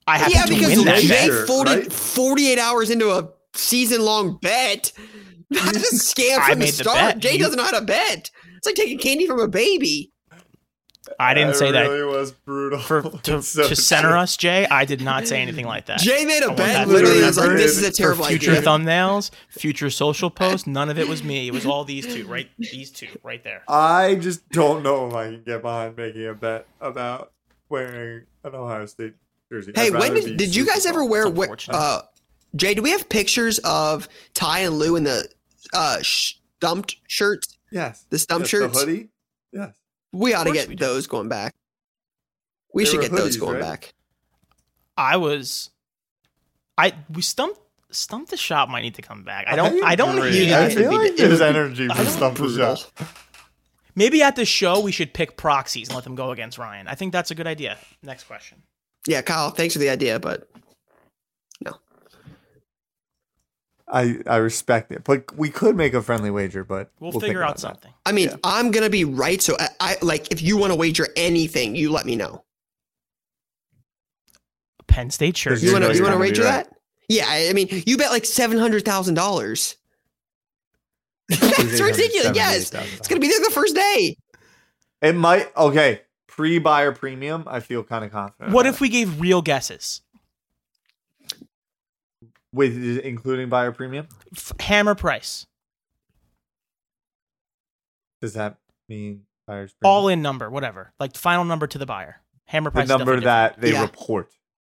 I 0.07 0.17
have 0.17 0.31
Yeah, 0.31 0.43
to 0.45 0.53
because 0.55 0.75
win 0.75 0.85
that 0.85 1.01
Jay 1.01 1.07
bet. 1.07 1.25
Shirt, 1.27 1.47
folded 1.47 1.77
right? 1.83 1.93
48 1.93 2.57
hours 2.57 2.89
into 2.89 3.11
a 3.11 3.29
season 3.53 4.01
long 4.01 4.37
bet. 4.41 4.91
That's 5.51 5.93
a 5.93 5.95
scam 5.95 6.43
from 6.45 6.53
the 6.59 6.65
made 6.65 6.73
the 6.73 6.83
start. 6.83 6.95
bet. 6.95 7.19
Jay 7.19 7.33
You- 7.33 7.39
doesn't 7.39 7.57
know 7.57 7.63
how 7.63 7.77
to 7.79 7.85
bet. 7.85 8.31
It's 8.57 8.65
like 8.65 8.75
taking 8.75 8.97
candy 8.97 9.27
from 9.27 9.39
a 9.39 9.47
baby. 9.47 10.11
I 11.19 11.33
didn't 11.33 11.49
That 11.49 11.55
say 11.57 11.71
that 11.71 11.87
really 11.89 12.03
was 12.03 12.31
brutal. 12.31 12.79
for 12.79 13.01
to, 13.23 13.41
so 13.41 13.67
to 13.67 13.75
center 13.75 14.17
us, 14.17 14.35
Jay. 14.37 14.65
I 14.69 14.85
did 14.85 15.01
not 15.01 15.27
say 15.27 15.41
anything 15.41 15.65
like 15.65 15.85
that. 15.87 15.99
Jay 15.99 16.25
made 16.25 16.43
a 16.43 16.47
want 16.47 16.57
bet. 16.57 16.87
Literally, 16.87 17.21
was 17.23 17.37
like, 17.37 17.49
this 17.57 17.77
is 17.77 17.83
a 17.83 17.91
For 17.91 17.95
terrible 17.97 18.25
future 18.25 18.51
idea. 18.51 18.61
thumbnails, 18.63 19.31
future 19.49 19.89
social 19.89 20.29
posts, 20.29 20.67
none 20.67 20.89
of 20.89 20.97
it 20.99 21.07
was 21.07 21.23
me. 21.23 21.47
It 21.47 21.53
was 21.53 21.65
all 21.65 21.83
these 21.85 22.05
two, 22.05 22.27
right? 22.27 22.49
These 22.57 22.91
two, 22.91 23.07
right 23.23 23.43
there. 23.43 23.63
I 23.67 24.15
just 24.15 24.47
don't 24.49 24.83
know 24.83 25.07
if 25.07 25.13
I 25.13 25.25
can 25.25 25.43
get 25.43 25.61
behind 25.61 25.97
making 25.97 26.25
a 26.27 26.33
bet 26.33 26.67
about 26.81 27.31
wearing 27.69 28.25
an 28.43 28.55
Ohio 28.55 28.85
State 28.85 29.13
jersey. 29.51 29.71
Hey, 29.75 29.91
when 29.91 30.13
did, 30.13 30.37
did 30.37 30.55
you 30.55 30.65
guys 30.65 30.85
ever 30.85 31.03
wear, 31.05 31.25
It's 31.27 31.69
uh, 31.69 32.01
Jay, 32.55 32.73
do 32.73 32.81
we 32.81 32.91
have 32.91 33.07
pictures 33.09 33.59
of 33.59 34.07
Ty 34.33 34.59
and 34.59 34.79
Lou 34.79 34.95
in 34.95 35.03
the 35.03 35.27
uh, 35.73 35.97
stumped 36.01 36.95
shirts? 37.07 37.57
Yes. 37.71 38.05
The 38.09 38.17
stump 38.17 38.41
Yes, 38.41 38.49
shirts? 38.49 38.73
The 38.73 38.85
hoodie. 38.85 39.09
Yes. 39.51 39.73
We 40.11 40.33
ought 40.33 40.45
to 40.45 40.53
get 40.53 40.67
we 40.67 40.75
do. 40.75 40.85
those 40.85 41.07
going 41.07 41.29
back. 41.29 41.55
We 42.73 42.83
They 42.83 42.89
should 42.89 42.97
were 42.97 43.03
get 43.03 43.11
those 43.11 43.37
going 43.37 43.53
right? 43.55 43.61
back. 43.61 43.93
I 44.97 45.17
was, 45.17 45.69
I 46.77 46.93
we 47.09 47.21
stumped 47.21 47.59
stumped 47.91 48.29
the 48.31 48.37
shop. 48.37 48.69
Might 48.69 48.81
need 48.81 48.95
to 48.95 49.01
come 49.01 49.23
back. 49.23 49.45
I 49.47 49.53
I 49.53 49.55
don't. 49.55 49.83
I 49.83 49.95
don't 49.95 50.17
agree. 50.17 50.31
need 50.31 50.49
Yeah, 50.49 50.59
I 50.59 50.65
it. 50.65 50.71
it 50.71 50.75
feel 50.77 50.91
like 50.93 51.11
it 51.11 51.17
there's 51.17 51.41
energy 51.41 51.87
I 51.89 51.95
for 51.95 52.05
stump 52.05 52.37
the 52.37 52.49
shop. 52.49 53.07
Maybe 53.95 54.21
at 54.23 54.35
the 54.35 54.45
show 54.45 54.79
we 54.81 54.91
should 54.91 55.13
pick 55.13 55.35
proxies 55.35 55.89
and 55.89 55.95
let 55.95 56.03
them 56.03 56.15
go 56.15 56.31
against 56.31 56.57
Ryan. 56.57 56.87
I 56.87 56.95
think 56.95 57.11
that's 57.11 57.31
a 57.31 57.35
good 57.35 57.47
idea. 57.47 57.77
Next 58.03 58.25
question. 58.25 58.61
Yeah, 59.07 59.21
Kyle, 59.21 59.49
thanks 59.49 59.73
for 59.73 59.79
the 59.79 59.89
idea, 59.89 60.19
but 60.19 60.47
I 63.91 64.19
I 64.27 64.37
respect 64.37 64.91
it, 64.91 65.03
but 65.03 65.35
we 65.35 65.49
could 65.49 65.75
make 65.75 65.93
a 65.93 66.01
friendly 66.01 66.29
wager. 66.31 66.63
But 66.63 66.91
We'll, 66.99 67.11
think 67.11 67.23
figure 67.23 67.41
out 67.41 67.45
about 67.49 67.55
that. 67.55 67.61
something. 67.61 67.93
I 68.05 68.11
mean, 68.11 68.29
Yeah. 68.29 68.35
I'm 68.43 68.71
gonna 68.71 68.89
be 68.89 69.03
right. 69.05 69.41
So 69.41 69.55
I, 69.59 69.69
I 69.79 69.95
like 70.01 70.31
if 70.31 70.41
you 70.41 70.57
want 70.57 70.71
to 70.71 70.75
wager 70.77 71.07
anything, 71.15 71.75
you 71.75 71.91
let 71.91 72.05
me 72.05 72.15
know. 72.15 72.43
Penn 74.87 75.09
State 75.11 75.37
shirt. 75.37 75.61
You 75.61 75.67
You 75.67 75.73
want 75.73 75.83
know 75.83 75.91
to 75.91 75.97
you 75.97 76.03
want 76.03 76.13
to 76.13 76.19
wager 76.19 76.43
right. 76.43 76.65
that? 76.65 76.75
Yeah, 77.07 77.25
I 77.27 77.49
I 77.49 77.53
mean, 77.53 77.67
you 77.85 77.97
bet 77.97 78.11
like 78.11 78.25
seven 78.25 78.57
hundred 78.57 78.85
thousand 78.85 79.15
dollars. 79.15 79.75
That's 81.29 81.79
ridiculous. 81.79 82.35
Yes, 82.35 82.73
it's 82.73 83.07
gonna 83.07 83.21
be 83.21 83.27
there 83.27 83.39
the 83.39 83.51
first 83.51 83.75
day. 83.75 84.17
It 85.01 85.15
might. 85.15 85.55
Okay, 85.55 86.01
pre-buyer 86.27 86.91
premium. 86.91 87.43
I 87.47 87.59
feel 87.59 87.83
kind 87.83 88.03
of 88.03 88.11
confident. 88.11 88.51
What 88.53 88.65
about 88.65 88.75
if 88.75 88.81
we 88.81 88.89
gave 88.89 89.19
real 89.21 89.41
guesses? 89.41 90.01
It. 92.51 92.55
with 92.57 92.99
including 92.99 93.49
buyer 93.49 93.71
premium? 93.71 94.07
F- 94.35 94.53
hammer 94.59 94.95
price, 94.95 95.45
Does 98.21 98.33
that 98.33 98.57
mean 98.87 99.23
buyer's 99.47 99.73
premium? 99.73 99.95
all 99.95 100.07
in 100.09 100.21
number, 100.21 100.49
whatever. 100.49 100.93
Like 100.99 101.15
final 101.15 101.45
number 101.45 101.67
to 101.67 101.77
the 101.77 101.85
buyer. 101.85 102.21
Hammer 102.45 102.71
price. 102.71 102.83
is 102.85 102.89
number 102.89 103.05
definitely 103.19 103.25
that 103.25 103.61
they 103.61 103.71
Yeah. 103.73 103.81
report. 103.83 104.31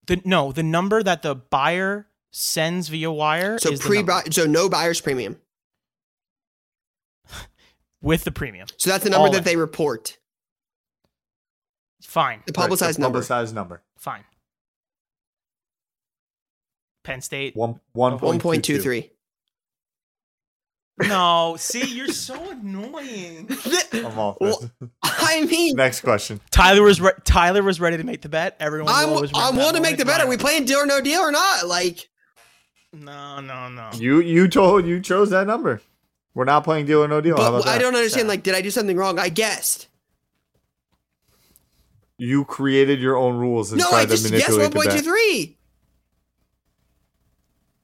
The, 0.08 0.22
no, 0.24 0.52
the 0.52 0.64
number 0.64 1.02
that 1.04 1.22
the 1.24 1.36
buyer 1.36 2.08
sends 2.32 2.90
via 2.90 3.12
wire 3.12 3.58
So 3.60 3.72
is 3.72 3.82
pre 3.82 3.98
number 3.98 4.22
so 4.32 4.46
no 4.46 4.70
buyer's 4.70 5.02
premium. 5.02 5.38
with 8.02 8.24
the 8.24 8.32
premium. 8.32 8.68
So 8.78 8.90
that's 8.90 9.04
the 9.04 9.10
number 9.10 9.26
All 9.28 9.32
that 9.32 9.40
in. 9.40 9.44
they 9.44 9.56
report. 9.58 10.18
Fine, 12.02 12.44
The 12.46 12.52
Right, 12.52 12.56
publicized 12.56 12.98
the 12.98 13.02
number. 13.02 13.18
Publicized 13.18 13.56
number. 13.56 13.82
fine. 13.98 14.24
Penn 17.06 17.22
State. 17.22 17.56
One 17.56 17.80
one 17.94 18.18
One 18.18 18.40
point 18.40 18.66
two 18.66 18.80
three. 18.80 19.12
No, 20.98 21.56
see, 21.58 21.86
you're 21.86 22.08
so 22.08 22.52
annoying. 22.52 23.50
I'm 23.94 24.18
off. 24.18 24.38
Well. 24.40 24.72
I 25.04 25.46
mean, 25.46 25.76
Next 25.76 26.02
question. 26.02 26.40
Tyler 26.52 26.84
was 26.84 27.02
re- 27.02 27.12
Tyler 27.26 27.64
was 27.64 27.82
ready 27.82 27.98
to 27.98 28.04
make 28.06 28.22
the 28.22 28.30
bet. 28.30 28.56
Everyone 28.62 28.94
I 28.94 29.06
was 29.06 29.30
I 29.36 29.52
want 29.52 29.76
to 29.76 29.82
make 29.82 29.98
the 29.98 30.06
bet. 30.06 30.22
Are 30.22 30.28
we 30.28 30.38
playing 30.38 30.66
deal 30.66 30.80
or 30.80 30.86
no 30.86 31.02
deal 31.02 31.20
or 31.20 31.32
not? 31.34 31.68
Like, 31.68 32.10
No, 32.94 33.42
no, 33.42 33.68
no. 33.68 33.90
You 33.96 34.22
you 34.22 34.48
told 34.48 34.86
you 34.86 35.02
chose 35.02 35.32
that 35.32 35.48
number. 35.48 35.82
We're 36.34 36.46
not 36.46 36.64
playing 36.64 36.86
deal 36.86 37.04
or 37.04 37.10
no 37.10 37.20
deal. 37.20 37.36
How 37.36 37.52
but 37.52 37.62
about 37.62 37.68
I 37.68 37.78
don't 37.78 37.96
understand. 37.96 38.30
Like, 38.30 38.44
did 38.44 38.56
I 38.56 38.62
do 38.62 38.72
something 38.72 38.96
wrong? 38.96 39.20
I 39.20 39.30
guessed. 39.30 39.88
You 42.18 42.46
created 42.46 43.02
your 43.02 43.18
own 43.18 43.36
rules 43.36 43.74
and 43.74 43.80
No, 43.80 43.90
tried 43.90 44.04
to 44.04 44.08
just 44.12 44.24
guessed 44.24 44.32
manipulate 44.32 44.62
one 44.62 44.72
the 44.72 44.76
point 44.76 44.92
two 44.92 44.98
bet 44.98 45.04
three. 45.04 45.55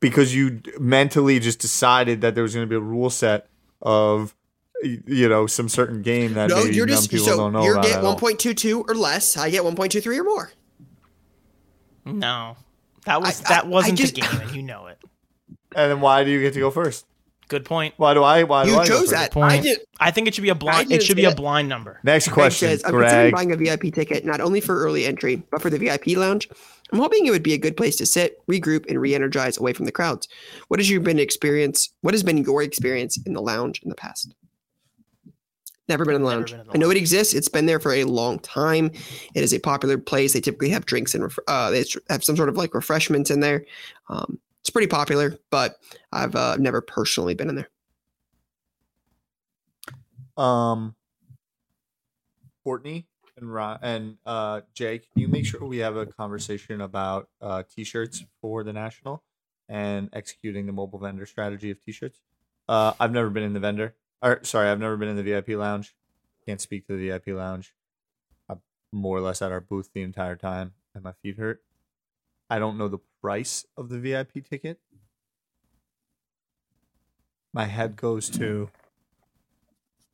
Because 0.01 0.35
you 0.35 0.61
mentally 0.77 1.39
just 1.39 1.59
decided 1.59 2.19
that 2.21 2.35
there 2.35 2.43
was 2.43 2.53
going 2.53 2.65
to 2.65 2.69
be 2.69 2.75
a 2.75 2.79
rule 2.81 3.09
set 3.09 3.47
of 3.81 4.35
you 4.83 5.29
know 5.29 5.45
some 5.47 5.69
certain 5.69 6.01
game 6.01 6.33
that 6.33 6.49
No, 6.49 6.63
maybe 6.63 6.75
you're 6.75 6.87
just 6.87 7.09
people 7.09 7.27
so 7.27 7.37
don't 7.37 7.53
know 7.53 7.63
you 7.63 7.71
about 7.71 7.83
get 7.85 7.97
at 7.99 8.03
one 8.03 8.17
point 8.17 8.39
two 8.39 8.53
two 8.53 8.83
or 8.87 8.95
less. 8.95 9.37
I 9.37 9.49
get 9.49 9.63
one 9.63 9.75
point 9.75 9.91
two 9.93 10.01
three 10.01 10.19
or 10.19 10.23
more. 10.25 10.51
No. 12.05 12.57
That 13.05 13.21
was 13.21 13.41
I- 13.41 13.45
I- 13.45 13.49
that 13.49 13.67
wasn't 13.67 13.99
I 13.99 14.03
just- 14.03 14.15
the 14.15 14.21
game, 14.21 14.41
and 14.41 14.51
you 14.55 14.63
know 14.63 14.87
it. 14.87 14.97
And 15.75 15.89
then 15.91 16.01
why 16.01 16.23
do 16.23 16.29
you 16.31 16.41
get 16.41 16.53
to 16.55 16.59
go 16.59 16.69
first? 16.71 17.05
Good 17.47 17.65
point. 17.65 17.93
Why 17.97 18.13
do 18.13 18.23
I? 18.23 18.43
Why 18.43 18.63
do 18.65 18.71
You 18.71 18.77
I 18.77 18.87
go 18.87 18.99
chose 18.99 19.09
that. 19.11 19.31
Point. 19.31 19.51
I 19.51 19.59
did. 19.59 19.79
I 19.99 20.11
think 20.11 20.27
it 20.27 20.33
should 20.35 20.41
be 20.43 20.49
a 20.49 20.55
blind. 20.55 20.91
It 20.91 21.03
should 21.03 21.15
be 21.17 21.23
say 21.25 21.31
a 21.31 21.35
blind 21.35 21.67
number. 21.67 21.99
Next 22.03 22.27
Greg 22.27 22.33
question, 22.33 22.69
says, 22.69 22.83
I'm 22.85 22.91
considering 22.91 23.31
Greg. 23.31 23.33
buying 23.33 23.51
a 23.51 23.57
VIP 23.57 23.91
ticket 23.93 24.25
not 24.25 24.39
only 24.39 24.61
for 24.61 24.79
early 24.81 25.05
entry, 25.05 25.43
but 25.51 25.61
for 25.61 25.69
the 25.69 25.77
VIP 25.77 26.15
lounge. 26.15 26.47
I'm 26.91 26.99
hoping 26.99 27.25
it 27.25 27.31
would 27.31 27.43
be 27.43 27.53
a 27.53 27.57
good 27.57 27.77
place 27.77 27.95
to 27.97 28.05
sit, 28.05 28.45
regroup, 28.47 28.85
and 28.89 28.99
re-energize 28.99 29.57
away 29.57 29.73
from 29.73 29.85
the 29.85 29.91
crowds. 29.91 30.27
What 30.67 30.79
has 30.79 30.89
your 30.89 30.99
been 30.99 31.19
experience? 31.19 31.89
What 32.01 32.13
has 32.13 32.23
been 32.23 32.37
your 32.37 32.61
experience 32.63 33.17
in 33.25 33.33
the 33.33 33.41
lounge 33.41 33.81
in 33.81 33.89
the 33.89 33.95
past? 33.95 34.33
Never 35.87 36.05
been 36.05 36.15
in 36.15 36.21
the 36.21 36.27
lounge. 36.27 36.51
in 36.51 36.59
the 36.59 36.65
I 36.73 36.77
know 36.77 36.87
lounge. 36.87 36.97
it 36.97 36.99
exists. 36.99 37.33
It's 37.33 37.47
been 37.47 37.65
there 37.65 37.79
for 37.79 37.93
a 37.93 38.03
long 38.03 38.39
time. 38.39 38.91
It 39.33 39.43
is 39.43 39.53
a 39.53 39.59
popular 39.59 39.97
place. 39.97 40.33
They 40.33 40.41
typically 40.41 40.69
have 40.69 40.85
drinks 40.85 41.15
and 41.15 41.31
uh, 41.47 41.69
they 41.71 41.85
have 42.09 42.23
some 42.23 42.35
sort 42.35 42.49
of 42.49 42.57
like 42.57 42.73
refreshments 42.73 43.31
in 43.31 43.39
there. 43.39 43.65
Um, 44.09 44.39
it's 44.59 44.69
pretty 44.69 44.87
popular, 44.87 45.37
but 45.49 45.77
I've 46.11 46.35
uh, 46.35 46.57
never 46.57 46.81
personally 46.81 47.33
been 47.33 47.49
in 47.49 47.55
there. 47.55 47.69
Um, 50.37 50.95
Courtney 52.63 53.07
and 53.41 53.53
Ron 53.53 53.79
and 53.81 54.17
uh, 54.25 54.61
Jake, 54.73 55.07
you 55.15 55.27
make 55.27 55.45
sure 55.45 55.65
we 55.65 55.79
have 55.79 55.97
a 55.97 56.05
conversation 56.05 56.81
about 56.81 57.29
uh, 57.41 57.63
t-shirts 57.69 58.23
for 58.39 58.63
the 58.63 58.71
national 58.71 59.23
and 59.67 60.09
executing 60.13 60.65
the 60.65 60.71
mobile 60.71 60.99
vendor 60.99 61.25
strategy 61.25 61.71
of 61.71 61.83
t-shirts. 61.83 62.21
Uh, 62.69 62.93
I've 62.99 63.11
never 63.11 63.29
been 63.29 63.43
in 63.43 63.53
the 63.53 63.59
vendor. 63.59 63.95
Or 64.21 64.39
sorry, 64.43 64.69
I've 64.69 64.79
never 64.79 64.97
been 64.97 65.09
in 65.09 65.15
the 65.15 65.23
VIP 65.23 65.49
lounge. 65.49 65.95
Can't 66.45 66.61
speak 66.61 66.85
to 66.87 66.95
the 66.95 67.09
VIP 67.09 67.35
lounge. 67.35 67.73
I'm 68.47 68.61
more 68.91 69.17
or 69.17 69.21
less 69.21 69.41
at 69.41 69.51
our 69.51 69.61
booth 69.61 69.89
the 69.93 70.03
entire 70.03 70.35
time, 70.35 70.73
and 70.93 71.03
my 71.03 71.13
feet 71.23 71.37
hurt. 71.37 71.63
I 72.49 72.59
don't 72.59 72.77
know 72.77 72.87
the 72.87 72.99
price 73.21 73.65
of 73.75 73.89
the 73.89 73.97
VIP 73.97 74.47
ticket. 74.47 74.79
My 77.53 77.65
head 77.65 77.95
goes 77.95 78.29
to 78.31 78.69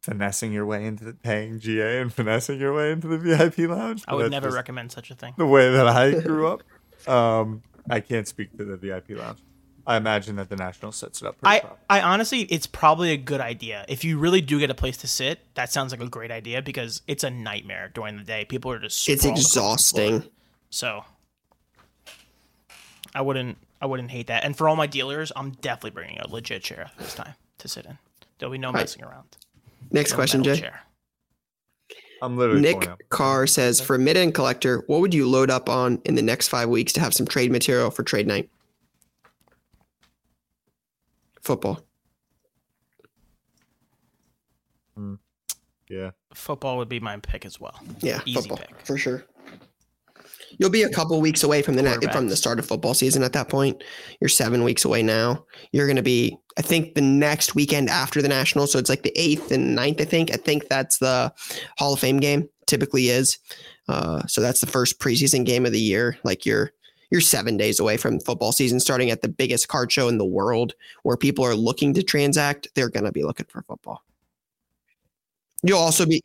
finessing 0.07 0.53
your 0.53 0.65
way 0.65 0.85
into 0.85 1.03
the 1.03 1.13
paying 1.13 1.59
GA 1.59 1.99
and 1.99 2.13
finessing 2.13 2.57
your 2.59 2.73
way 2.73 2.93
into 2.93 3.07
the 3.09 3.17
VIP 3.17 3.57
lounge. 3.69 4.03
I 4.07 4.15
would 4.15 4.31
never 4.31 4.49
recommend 4.49 4.91
such 4.93 5.11
a 5.11 5.15
thing. 5.15 5.33
the 5.37 5.45
way 5.45 5.69
that 5.71 5.85
I 5.85 6.11
grew 6.21 6.47
up. 6.47 6.63
Um, 7.09 7.61
I 7.89 7.99
can't 7.99 8.25
speak 8.27 8.55
to 8.57 8.63
the 8.63 8.77
VIP 8.77 9.09
lounge. 9.11 9.39
I 9.85 9.97
imagine 9.97 10.37
that 10.37 10.49
the 10.49 10.55
National 10.55 10.91
sets 10.93 11.21
it 11.21 11.27
up 11.27 11.37
pretty 11.39 11.57
I, 11.57 11.59
properly. 11.59 11.79
I 11.89 12.01
honestly, 12.01 12.41
it's 12.43 12.67
probably 12.67 13.11
a 13.11 13.17
good 13.17 13.41
idea. 13.41 13.85
If 13.89 14.03
you 14.05 14.17
really 14.17 14.41
do 14.41 14.59
get 14.59 14.69
a 14.69 14.73
place 14.75 14.95
to 14.97 15.07
sit, 15.07 15.39
that 15.55 15.71
sounds 15.71 15.91
like 15.91 16.01
a 16.01 16.09
great 16.09 16.31
idea 16.31 16.61
because 16.61 17.01
it's 17.07 17.23
a 17.25 17.29
nightmare 17.29 17.91
during 17.93 18.17
the 18.17 18.23
day. 18.23 18.45
People 18.45 18.71
are 18.71 18.79
just 18.79 19.07
It's 19.09 19.21
sprawled 19.21 19.37
across 19.39 19.91
the 19.91 20.01
floor. 20.01 20.15
exhausting. 20.15 20.31
So 20.69 21.03
I 23.15 23.21
wouldn't 23.21 23.57
I 23.81 23.85
wouldn't 23.85 24.11
hate 24.11 24.27
that. 24.27 24.43
And 24.43 24.57
for 24.57 24.67
all 24.67 24.75
my 24.75 24.87
dealers, 24.87 25.31
I'm 25.35 25.51
definitely 25.51 25.91
bringing 25.91 26.19
a 26.19 26.27
legit 26.27 26.63
chair 26.63 26.89
this 26.97 27.13
time 27.13 27.33
to 27.59 27.67
sit 27.67 27.85
in. 27.85 27.97
There'll 28.39 28.51
be 28.51 28.57
no 28.57 28.71
Right. 28.71 28.81
messing 28.81 29.03
around. 29.03 29.37
Next 29.91 30.11
No 30.11 30.15
question, 30.15 30.43
Jay. 30.43 30.59
chair. 30.59 30.81
I'm 32.21 32.35
literally 32.37 32.61
Nick. 32.61 32.89
Carr 33.09 33.45
says 33.45 33.79
for 33.79 33.97
mid 33.97 34.17
end 34.17 34.33
collector, 34.33 34.83
what 34.87 35.01
would 35.01 35.13
you 35.13 35.27
load 35.29 35.49
up 35.51 35.69
on 35.69 36.01
in 36.05 36.15
the 36.15 36.21
next 36.21 36.47
five 36.47 36.67
weeks 36.67 36.91
to 36.93 36.99
have 36.99 37.13
some 37.13 37.27
trade 37.27 37.51
material 37.51 37.91
for 37.91 38.01
trade 38.03 38.25
night? 38.27 38.49
Football. 41.41 41.79
Hmm. 44.95 45.15
Yeah. 45.89 46.11
Football 46.33 46.77
would 46.77 46.89
be 46.89 46.99
my 46.99 47.17
pick 47.17 47.45
as 47.45 47.59
well. 47.59 47.79
Yeah, 47.99 48.19
Easy 48.25 48.39
football 48.41 48.57
pick. 48.57 48.85
for 48.85 48.97
sure. 48.97 49.23
You'll 50.57 50.69
be 50.69 50.83
a 50.83 50.89
couple 50.89 51.19
weeks 51.21 51.43
away 51.43 51.61
from 51.61 51.75
the 51.75 51.81
net, 51.81 52.11
from 52.11 52.27
the 52.27 52.35
start 52.35 52.59
of 52.59 52.65
football 52.65 52.93
season. 52.93 53.23
At 53.23 53.33
that 53.33 53.49
point, 53.49 53.83
you're 54.19 54.29
seven 54.29 54.63
weeks 54.63 54.85
away 54.85 55.03
now. 55.03 55.45
You're 55.71 55.87
going 55.87 55.97
to 55.97 56.01
be, 56.01 56.37
I 56.57 56.61
think, 56.61 56.95
the 56.95 57.01
next 57.01 57.55
weekend 57.55 57.89
after 57.89 58.21
the 58.21 58.27
national. 58.27 58.67
So 58.67 58.79
it's 58.79 58.89
like 58.89 59.03
the 59.03 59.13
eighth 59.15 59.51
and 59.51 59.75
ninth. 59.75 60.01
I 60.01 60.05
think. 60.05 60.31
I 60.31 60.37
think 60.37 60.67
that's 60.67 60.99
the 60.99 61.33
Hall 61.77 61.93
of 61.93 61.99
Fame 61.99 62.19
game. 62.19 62.47
Typically 62.65 63.09
is. 63.09 63.37
Uh, 63.87 64.25
so 64.27 64.41
that's 64.41 64.59
the 64.59 64.67
first 64.67 64.99
preseason 64.99 65.45
game 65.45 65.65
of 65.65 65.71
the 65.71 65.79
year. 65.79 66.17
Like 66.23 66.45
you're 66.45 66.71
you're 67.09 67.21
seven 67.21 67.55
days 67.57 67.79
away 67.79 67.97
from 67.97 68.19
football 68.19 68.51
season 68.51 68.79
starting 68.79 69.11
at 69.11 69.21
the 69.21 69.29
biggest 69.29 69.67
card 69.67 69.91
show 69.91 70.07
in 70.09 70.17
the 70.17 70.25
world, 70.25 70.73
where 71.03 71.17
people 71.17 71.45
are 71.45 71.55
looking 71.55 71.93
to 71.93 72.03
transact. 72.03 72.67
They're 72.75 72.89
going 72.89 73.05
to 73.05 73.11
be 73.11 73.23
looking 73.23 73.45
for 73.49 73.61
football. 73.61 74.03
You'll 75.63 75.79
also 75.79 76.05
be, 76.05 76.21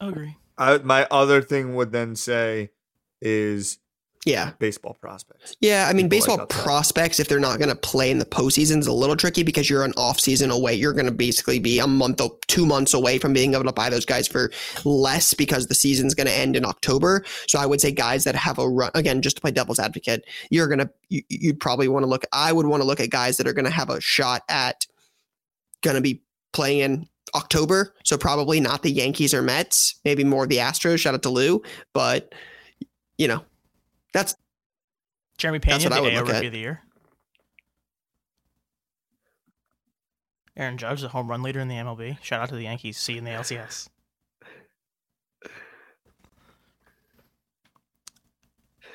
I 0.00 0.08
agree. 0.08 0.36
I, 0.58 0.78
my 0.78 1.06
other 1.10 1.42
thing 1.42 1.74
would 1.76 1.92
then 1.92 2.16
say 2.16 2.70
is 3.20 3.78
yeah. 4.26 4.50
baseball 4.58 4.96
prospects. 5.00 5.56
Yeah, 5.60 5.86
I 5.88 5.92
mean, 5.92 6.06
People 6.06 6.18
like 6.18 6.26
baseball 6.28 6.40
outside. 6.40 6.64
prospects, 6.64 7.20
if 7.20 7.28
they're 7.28 7.38
not 7.38 7.58
going 7.58 7.68
to 7.68 7.76
play 7.76 8.10
in 8.10 8.18
the 8.18 8.24
postseason, 8.24 8.78
is 8.78 8.88
a 8.88 8.92
little 8.92 9.14
tricky 9.14 9.44
because 9.44 9.70
you're 9.70 9.84
an 9.84 9.92
off 9.96 10.18
season 10.18 10.50
away. 10.50 10.74
You're 10.74 10.92
going 10.92 11.06
to 11.06 11.12
basically 11.12 11.60
be 11.60 11.78
a 11.78 11.86
month, 11.86 12.20
or 12.20 12.36
two 12.48 12.66
months 12.66 12.92
away 12.92 13.18
from 13.18 13.32
being 13.32 13.54
able 13.54 13.64
to 13.64 13.72
buy 13.72 13.88
those 13.88 14.04
guys 14.04 14.26
for 14.26 14.50
less 14.84 15.32
because 15.32 15.68
the 15.68 15.76
season's 15.76 16.12
going 16.12 16.26
to 16.26 16.36
end 16.36 16.56
in 16.56 16.64
October. 16.64 17.24
So 17.46 17.60
I 17.60 17.66
would 17.66 17.80
say 17.80 17.92
guys 17.92 18.24
that 18.24 18.34
have 18.34 18.58
a 18.58 18.68
run, 18.68 18.90
again, 18.94 19.22
just 19.22 19.36
to 19.36 19.40
play 19.40 19.52
devil's 19.52 19.78
advocate, 19.78 20.24
you're 20.50 20.66
going 20.66 20.80
to, 20.80 20.90
you, 21.08 21.22
you'd 21.28 21.60
probably 21.60 21.86
want 21.86 22.02
to 22.02 22.08
look, 22.08 22.24
I 22.32 22.52
would 22.52 22.66
want 22.66 22.82
to 22.82 22.86
look 22.86 22.98
at 22.98 23.10
guys 23.10 23.36
that 23.36 23.46
are 23.46 23.54
going 23.54 23.64
to 23.64 23.70
have 23.70 23.90
a 23.90 24.00
shot 24.00 24.42
at 24.48 24.86
going 25.82 25.94
to 25.94 26.00
be 26.00 26.20
playing 26.52 26.80
in 26.80 27.08
October. 27.36 27.94
So 28.02 28.18
probably 28.18 28.58
not 28.58 28.82
the 28.82 28.90
Yankees 28.90 29.32
or 29.32 29.42
Mets, 29.42 30.00
maybe 30.04 30.24
more 30.24 30.48
the 30.48 30.56
Astros. 30.56 30.98
Shout 30.98 31.14
out 31.14 31.22
to 31.22 31.30
Lou. 31.30 31.62
But, 31.92 32.34
you 33.18 33.28
know, 33.28 33.42
that's 34.12 34.34
Jeremy 35.38 35.58
That's 35.58 35.84
Pena, 35.84 35.90
what 35.90 35.92
I 35.92 35.96
the 35.96 36.02
would 36.02 36.12
AL 36.14 36.20
look 36.20 36.28
at. 36.30 36.34
Rookie 36.34 36.46
of 36.46 36.52
the 36.52 36.58
Year. 36.58 36.82
Aaron 40.56 40.78
Judge, 40.78 41.02
the 41.02 41.08
home 41.08 41.28
run 41.28 41.42
leader 41.42 41.60
in 41.60 41.68
the 41.68 41.74
MLB. 41.74 42.16
Shout 42.22 42.40
out 42.40 42.48
to 42.48 42.54
the 42.54 42.62
Yankees. 42.62 42.96
See 42.96 43.12
you 43.12 43.18
in 43.18 43.24
the 43.24 43.30
LCS. 43.30 43.88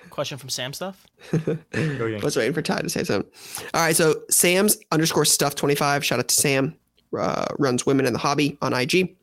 Question 0.10 0.38
from 0.38 0.50
Sam 0.50 0.74
Stuff. 0.74 1.06
Go 1.32 1.58
Yankees. 1.74 2.22
I 2.22 2.26
was 2.26 2.36
waiting 2.36 2.54
for 2.54 2.62
Ty 2.62 2.82
to 2.82 2.90
say 2.90 3.04
something. 3.04 3.32
All 3.74 3.82
right, 3.82 3.96
so 3.96 4.16
Sam's 4.30 4.78
underscore 4.92 5.24
stuff 5.26 5.56
twenty 5.56 5.76
five. 5.76 6.04
Shout 6.04 6.20
out 6.20 6.28
to 6.28 6.36
Sam. 6.36 6.76
Uh, 7.18 7.46
runs 7.60 7.86
women 7.86 8.06
in 8.06 8.14
the 8.14 8.20
hobby 8.20 8.58
on 8.62 8.74
IG. 8.74 9.16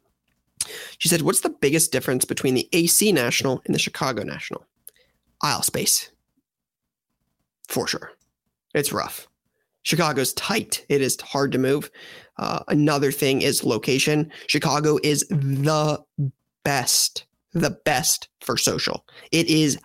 She 0.98 1.08
said, 1.08 1.22
"What's 1.22 1.40
the 1.40 1.50
biggest 1.50 1.92
difference 1.92 2.24
between 2.24 2.54
the 2.54 2.68
AC 2.72 3.12
National 3.12 3.60
and 3.66 3.74
the 3.74 3.78
Chicago 3.78 4.22
National? 4.22 4.64
Aisle 5.42 5.62
space, 5.62 6.10
for 7.68 7.86
sure. 7.86 8.12
It's 8.74 8.92
rough. 8.92 9.28
Chicago's 9.82 10.34
tight. 10.34 10.84
It 10.88 11.00
is 11.00 11.18
hard 11.20 11.52
to 11.52 11.58
move. 11.58 11.90
Uh, 12.38 12.62
another 12.68 13.10
thing 13.10 13.42
is 13.42 13.64
location. 13.64 14.30
Chicago 14.46 14.98
is 15.02 15.26
the 15.28 16.02
best, 16.64 17.24
the 17.52 17.70
best 17.84 18.28
for 18.40 18.56
social. 18.56 19.06
It 19.32 19.48
is 19.48 19.78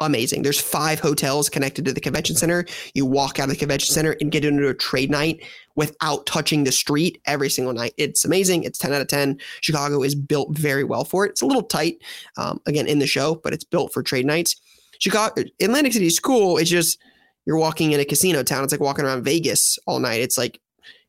amazing. 0.00 0.42
There's 0.42 0.60
five 0.60 0.98
hotels 0.98 1.50
connected 1.50 1.84
to 1.84 1.92
the 1.92 2.00
convention 2.00 2.34
center. 2.34 2.64
You 2.94 3.04
walk 3.04 3.38
out 3.38 3.44
of 3.44 3.50
the 3.50 3.56
convention 3.56 3.92
center 3.92 4.16
and 4.20 4.32
get 4.32 4.44
into 4.44 4.68
a 4.68 4.74
trade 4.74 5.10
night 5.10 5.44
without 5.76 6.26
touching 6.26 6.64
the 6.64 6.72
street 6.72 7.20
every 7.26 7.50
single 7.50 7.74
night. 7.74 7.92
It's 7.98 8.24
amazing. 8.24 8.64
It's 8.64 8.78
10 8.78 8.94
out 8.94 9.02
of 9.02 9.08
10. 9.08 9.38
Chicago 9.60 10.02
is 10.02 10.14
built 10.14 10.56
very 10.56 10.84
well 10.84 11.04
for 11.04 11.26
it. 11.26 11.30
It's 11.30 11.42
a 11.42 11.46
little 11.46 11.62
tight, 11.62 11.98
um, 12.38 12.60
again, 12.66 12.86
in 12.86 12.98
the 12.98 13.06
show, 13.06 13.34
but 13.34 13.52
it's 13.52 13.64
built 13.64 13.92
for 13.92 14.02
trade 14.02 14.26
nights. 14.26 14.56
Chicago, 15.00 15.42
Atlantic 15.60 15.92
City 15.92 16.06
is 16.06 16.20
cool. 16.20 16.58
It's 16.58 16.70
just 16.70 16.98
you're 17.46 17.56
walking 17.56 17.92
in 17.92 18.00
a 18.00 18.04
casino 18.04 18.42
town. 18.42 18.62
It's 18.62 18.72
like 18.72 18.80
walking 18.80 19.04
around 19.04 19.24
Vegas 19.24 19.78
all 19.86 19.98
night. 19.98 20.20
It's 20.20 20.38
like 20.38 20.60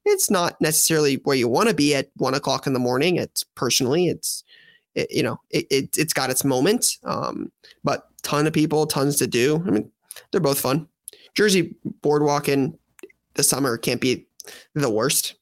it's 0.06 0.32
not 0.32 0.60
necessarily 0.60 1.15
where 1.23 1.36
you 1.36 1.47
want 1.47 1.69
to 1.69 1.75
be 1.75 1.93
at 1.93 2.10
one 2.17 2.34
o'clock 2.34 2.65
in 2.65 2.73
the 2.73 2.80
morning. 2.80 3.17
It's 3.17 3.43
personally, 3.56 4.08
it's 4.08 4.43
it, 4.95 5.12
you 5.12 5.23
know, 5.23 5.39
it, 5.51 5.67
it 5.69 5.97
it's 5.97 6.13
got 6.13 6.30
its 6.30 6.43
moments. 6.43 6.99
Um, 7.04 7.51
but 7.84 8.08
ton 8.23 8.47
of 8.47 8.54
people, 8.54 8.88
tons 8.88 9.17
to 9.17 9.27
do. 9.27 9.63
I 9.67 9.71
mean, 9.71 9.91
they're 10.32 10.41
both 10.41 10.60
fun. 10.60 10.88
Jersey 11.36 11.75
Boardwalk 12.01 12.49
in 12.49 12.77
the 13.36 13.43
summer 13.43 13.77
can't 13.77 14.01
be 14.01 14.25
the 14.73 14.89
worst. 14.89 15.36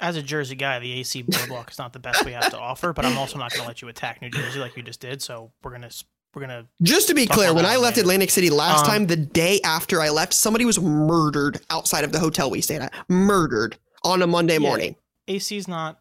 As 0.00 0.16
a 0.16 0.22
Jersey 0.22 0.56
guy, 0.56 0.78
the 0.80 0.92
AC 1.00 1.22
boardwalk 1.22 1.70
is 1.70 1.78
not 1.78 1.92
the 1.92 1.98
best 2.00 2.24
we 2.24 2.32
have 2.32 2.48
to 2.48 2.58
offer, 2.58 2.92
but 2.92 3.04
I'm 3.06 3.16
also 3.16 3.38
not 3.38 3.52
going 3.52 3.62
to 3.62 3.66
let 3.66 3.80
you 3.80 3.88
attack 3.88 4.20
New 4.20 4.30
Jersey 4.30 4.58
like 4.58 4.76
you 4.76 4.82
just 4.82 5.00
did. 5.00 5.22
So 5.22 5.52
we're 5.62 5.70
gonna 5.70 5.90
we're 6.34 6.40
gonna 6.42 6.66
Just 6.82 7.06
to 7.08 7.14
be 7.14 7.26
clear, 7.26 7.54
when 7.54 7.64
I 7.64 7.76
left 7.76 7.96
later. 7.96 8.00
Atlantic 8.06 8.30
City 8.30 8.50
last 8.50 8.80
Um, 8.84 8.90
time, 8.90 9.06
the 9.06 9.14
day 9.16 9.60
after 9.62 10.00
I 10.00 10.08
left, 10.08 10.34
somebody 10.34 10.64
was 10.64 10.80
murdered 10.80 11.60
outside 11.70 12.02
of 12.02 12.10
the 12.10 12.18
hotel 12.18 12.50
we 12.50 12.60
stayed 12.60 12.82
at. 12.82 12.92
Murdered 13.08 13.76
on 14.02 14.20
a 14.20 14.26
Monday 14.26 14.54
Yeah. 14.54 14.58
morning. 14.68 14.96
AC's 15.28 15.68
not 15.68 16.00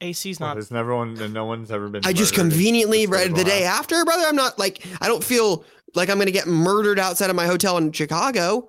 AC's 0.00 0.38
Well, 0.38 0.50
not 0.50 0.54
there's 0.54 0.70
never 0.70 0.94
one. 0.94 1.14
No 1.32 1.46
one's 1.46 1.72
ever 1.72 1.88
been. 1.88 2.06
I 2.06 2.12
just 2.12 2.32
conveniently 2.34 3.06
the 3.06 3.12
read 3.12 3.34
the 3.34 3.42
day 3.44 3.64
after, 3.64 4.04
brother. 4.04 4.24
I'm 4.28 4.36
not 4.36 4.56
like 4.58 4.86
I 5.00 5.08
don't 5.08 5.24
feel 5.24 5.64
like 5.96 6.08
I'm 6.10 6.18
gonna 6.18 6.30
get 6.30 6.46
murdered 6.46 7.00
outside 7.00 7.28
of 7.30 7.34
my 7.34 7.46
hotel 7.46 7.76
in 7.78 7.90
Chicago. 7.90 8.68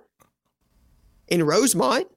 In 1.27 1.43
Rosemont. 1.43 2.07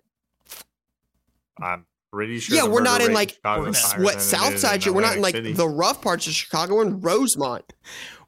I'm 1.60 1.84
pretty 2.12 2.38
sure. 2.40 2.56
Yeah, 2.56 2.66
we're 2.66 2.82
not 2.82 3.00
in 3.00 3.12
like 3.12 3.30
Chicago 3.30 3.72
what 3.98 4.20
South 4.20 4.58
Side 4.58 4.74
in 4.76 4.80
shit. 4.80 4.94
We're 4.94 5.02
not 5.02 5.16
in 5.16 5.22
like 5.22 5.34
City. 5.34 5.52
the 5.52 5.68
rough 5.68 6.02
parts 6.02 6.26
of 6.26 6.32
Chicago. 6.32 6.76
We're 6.76 6.86
in 6.86 7.00
Rosemont. 7.00 7.72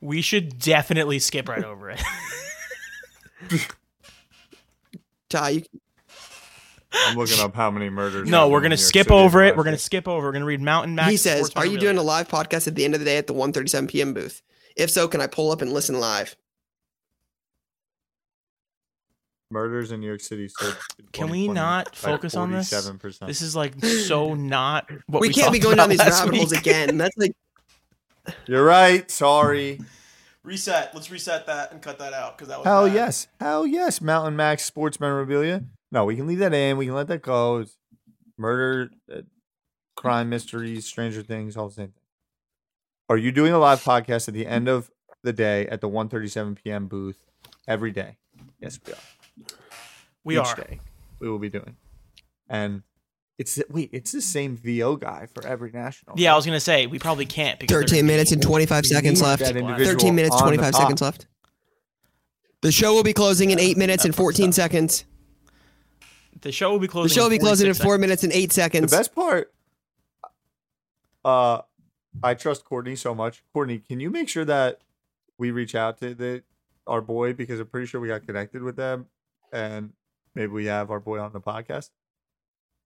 we 0.00 0.20
should 0.20 0.58
definitely 0.58 1.18
skip 1.18 1.48
right 1.48 1.64
over 1.64 1.90
it. 1.90 2.02
Ty, 5.28 5.48
you, 5.50 5.62
I'm 6.92 7.16
looking 7.16 7.40
up 7.40 7.54
how 7.54 7.70
many 7.70 7.88
murders. 7.88 8.28
no, 8.28 8.48
we're 8.48 8.60
gonna 8.60 8.76
skip 8.76 9.06
City 9.06 9.14
over 9.16 9.42
it. 9.42 9.56
We're 9.56 9.64
gonna 9.64 9.78
skip 9.78 10.06
over. 10.06 10.26
We're 10.26 10.32
gonna 10.32 10.44
read 10.44 10.60
Mountain 10.60 10.94
Max. 10.94 11.10
he 11.10 11.16
says, 11.16 11.50
"Are 11.56 11.66
you 11.66 11.78
doing 11.78 11.96
a 11.98 12.02
live 12.02 12.28
podcast 12.28 12.68
at 12.68 12.74
the 12.74 12.84
end 12.84 12.94
of 12.94 13.00
the 13.00 13.06
day 13.06 13.16
at 13.16 13.26
the 13.26 13.34
1:37 13.34 13.88
p.m. 13.88 14.12
booth? 14.14 14.42
If 14.76 14.90
so, 14.90 15.08
can 15.08 15.20
I 15.20 15.26
pull 15.26 15.50
up 15.50 15.62
and 15.62 15.72
listen 15.72 15.98
live?" 15.98 16.36
Murders 19.52 19.92
in 19.92 20.00
New 20.00 20.06
York 20.06 20.20
City. 20.20 20.50
Can 21.12 21.28
we 21.28 21.46
not 21.46 21.94
focus 21.94 22.34
on 22.34 22.50
this? 22.50 22.68
Seven 22.68 22.98
percent. 22.98 23.28
This 23.28 23.42
is 23.42 23.54
like 23.54 23.82
so 23.84 24.34
not 24.34 24.90
what 25.06 25.20
we 25.20 25.28
we, 25.28 25.34
can't 25.34 25.52
be 25.52 25.58
going 25.58 25.76
down 25.76 25.90
these 25.90 25.98
rabbit 25.98 26.34
holes 26.34 26.52
again. 26.52 26.96
That's 26.96 27.16
like 27.16 27.32
You're 28.46 28.64
right. 28.64 29.10
Sorry. 29.10 29.80
Reset. 30.44 30.92
Let's 30.92 31.10
reset 31.10 31.46
that 31.46 31.70
and 31.70 31.80
cut 31.80 31.98
that 32.00 32.12
out 32.12 32.36
because 32.36 32.48
that 32.48 32.58
was 32.58 32.66
Hell 32.66 32.86
bad. 32.86 32.94
yes. 32.94 33.28
Hell 33.38 33.64
yes. 33.64 34.00
Mountain 34.00 34.34
Max 34.34 34.64
sports 34.64 34.98
memorabilia. 34.98 35.62
No, 35.92 36.04
we 36.04 36.16
can 36.16 36.26
leave 36.26 36.40
that 36.40 36.52
in. 36.52 36.76
We 36.78 36.86
can 36.86 36.94
let 36.94 37.06
that 37.08 37.22
go. 37.22 37.58
It's 37.58 37.76
murder, 38.36 38.90
uh, 39.12 39.20
crime, 39.94 40.28
mysteries, 40.28 40.84
Stranger 40.84 41.22
Things, 41.22 41.56
all 41.56 41.68
the 41.68 41.74
same 41.74 41.88
thing. 41.88 42.02
Are 43.08 43.16
you 43.16 43.30
doing 43.30 43.52
a 43.52 43.58
live 43.58 43.84
podcast 43.84 44.26
at 44.26 44.34
the 44.34 44.46
end 44.46 44.68
of 44.68 44.90
the 45.22 45.32
day 45.32 45.68
at 45.68 45.80
the 45.80 45.88
1:37 45.88 46.56
p.m. 46.56 46.88
booth 46.88 47.22
every 47.68 47.92
day? 47.92 48.16
Yes, 48.58 48.80
we 48.84 48.94
are. 48.94 48.98
We 50.24 50.38
Each 50.38 50.46
are. 50.46 50.56
day 50.56 50.80
we 51.20 51.28
will 51.28 51.38
be 51.38 51.48
doing, 51.48 51.76
and 52.48 52.82
it's 53.38 53.60
wait, 53.70 53.90
it's 53.92 54.12
the 54.12 54.20
same 54.22 54.56
VO 54.56 54.96
guy 54.96 55.26
for 55.26 55.44
every 55.46 55.72
national. 55.72 56.16
Yeah, 56.18 56.32
I 56.32 56.36
was 56.36 56.46
gonna 56.46 56.60
say 56.60 56.86
we 56.86 56.98
probably 56.98 57.26
can't 57.26 57.58
because 57.58 57.74
13 57.74 58.06
minutes 58.06 58.30
and 58.32 58.40
25 58.40 58.86
seconds 58.86 59.20
left. 59.20 59.42
13 59.42 60.14
minutes, 60.14 60.34
on 60.36 60.42
25 60.42 60.74
seconds 60.74 61.02
left. 61.02 61.26
The 62.60 62.70
show 62.70 62.94
will 62.94 63.02
be 63.02 63.12
closing 63.12 63.50
in 63.50 63.58
8 63.58 63.76
minutes 63.76 64.04
and 64.04 64.14
14 64.14 64.52
seconds. 64.52 65.04
the 66.42 66.52
show 66.52 66.70
will 66.70 66.78
be 66.78 66.86
closing. 66.86 67.08
The 67.08 67.14
show 67.14 67.22
will 67.24 67.30
be 67.30 67.36
in 67.36 67.40
closing 67.40 67.66
in 67.66 67.74
4 67.74 67.82
seconds. 67.82 68.00
minutes 68.00 68.22
and 68.24 68.32
8 68.32 68.52
seconds. 68.52 68.90
The 68.92 68.96
best 68.96 69.14
part, 69.14 69.52
uh, 71.24 71.62
I 72.22 72.34
trust 72.34 72.64
Courtney 72.64 72.94
so 72.94 73.14
much. 73.14 73.42
Courtney, 73.52 73.78
can 73.78 73.98
you 73.98 74.10
make 74.10 74.28
sure 74.28 74.44
that 74.44 74.80
we 75.38 75.50
reach 75.50 75.74
out 75.74 75.98
to 75.98 76.14
the 76.14 76.42
our 76.86 77.00
boy 77.00 77.32
because 77.32 77.60
I'm 77.60 77.66
pretty 77.66 77.86
sure 77.86 78.00
we 78.00 78.08
got 78.08 78.26
connected 78.26 78.62
with 78.62 78.76
them, 78.76 79.06
and 79.52 79.92
maybe 80.34 80.52
we 80.52 80.66
have 80.66 80.90
our 80.90 81.00
boy 81.00 81.20
on 81.20 81.32
the 81.32 81.40
podcast. 81.40 81.90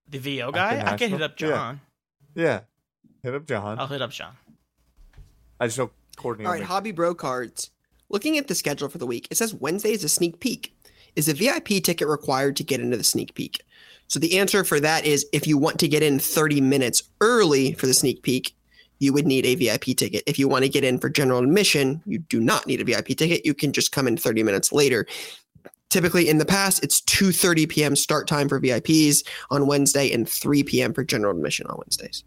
The 0.09 0.19
VO 0.19 0.51
guy. 0.51 0.83
I 0.85 0.97
can 0.97 1.09
hit 1.09 1.21
up 1.21 1.35
John. 1.35 1.81
Yeah, 2.35 2.61
hit 3.23 3.33
up 3.33 3.45
John. 3.45 3.79
I'll 3.79 3.87
hit 3.87 4.01
up 4.01 4.11
John. 4.11 4.33
I 5.59 5.67
just 5.67 5.77
know 5.77 5.91
Courtney. 6.17 6.45
All 6.45 6.53
will 6.53 6.63
Hobby 6.63 6.91
Bro 6.91 7.15
cards. 7.15 7.71
Looking 8.09 8.37
at 8.37 8.47
the 8.47 8.55
schedule 8.55 8.87
for 8.87 8.99
the 8.99 9.07
week, 9.07 9.27
it 9.29 9.37
says 9.37 9.53
Wednesday 9.53 9.91
is 9.91 10.03
a 10.03 10.09
sneak 10.09 10.39
peek. 10.39 10.73
Is 11.15 11.27
a 11.27 11.33
VIP 11.33 11.83
ticket 11.83 12.07
required 12.07 12.55
to 12.57 12.63
get 12.63 12.79
into 12.79 12.95
the 12.95 13.03
sneak 13.03 13.33
peek? 13.33 13.63
So 14.07 14.19
the 14.19 14.37
answer 14.37 14.63
for 14.63 14.79
that 14.79 15.05
is 15.05 15.25
if 15.33 15.47
you 15.47 15.57
want 15.57 15.79
to 15.79 15.87
get 15.87 16.03
in 16.03 16.19
30 16.19 16.61
minutes 16.61 17.03
early 17.21 17.73
for 17.73 17.87
the 17.87 17.93
sneak 17.93 18.21
peek, 18.21 18.55
you 18.99 19.13
would 19.13 19.25
need 19.25 19.45
a 19.45 19.55
VIP 19.55 19.97
ticket. 19.97 20.23
If 20.25 20.39
you 20.39 20.47
want 20.47 20.63
to 20.63 20.69
get 20.69 20.83
in 20.83 20.99
for 20.99 21.09
general 21.09 21.39
admission, 21.39 22.01
you 22.05 22.19
do 22.19 22.39
not 22.39 22.65
need 22.67 22.81
a 22.81 22.83
VIP 22.83 23.07
ticket. 23.07 23.45
You 23.45 23.53
can 23.53 23.73
just 23.73 23.91
come 23.91 24.07
in 24.07 24.15
30 24.15 24.43
minutes 24.43 24.71
later. 24.71 25.05
Typically 25.89 26.27
in 26.27 26.37
the 26.37 26.45
past, 26.45 26.83
it's 26.83 27.01
2:30 27.01 27.69
p.m. 27.69 27.95
start 27.95 28.27
time 28.27 28.49
for 28.49 28.59
VIPs 28.59 29.25
on 29.49 29.67
Wednesday 29.67 30.11
and 30.11 30.27
3 30.27 30.63
p.m. 30.63 30.93
for 30.93 31.03
general 31.03 31.35
admission 31.35 31.65
on 31.67 31.77
Wednesdays. 31.77 32.23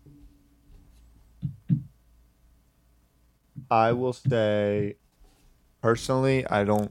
I 3.71 3.93
will 3.93 4.15
say, 4.15 4.97
personally, 5.83 6.47
I 6.47 6.65
don't 6.65 6.91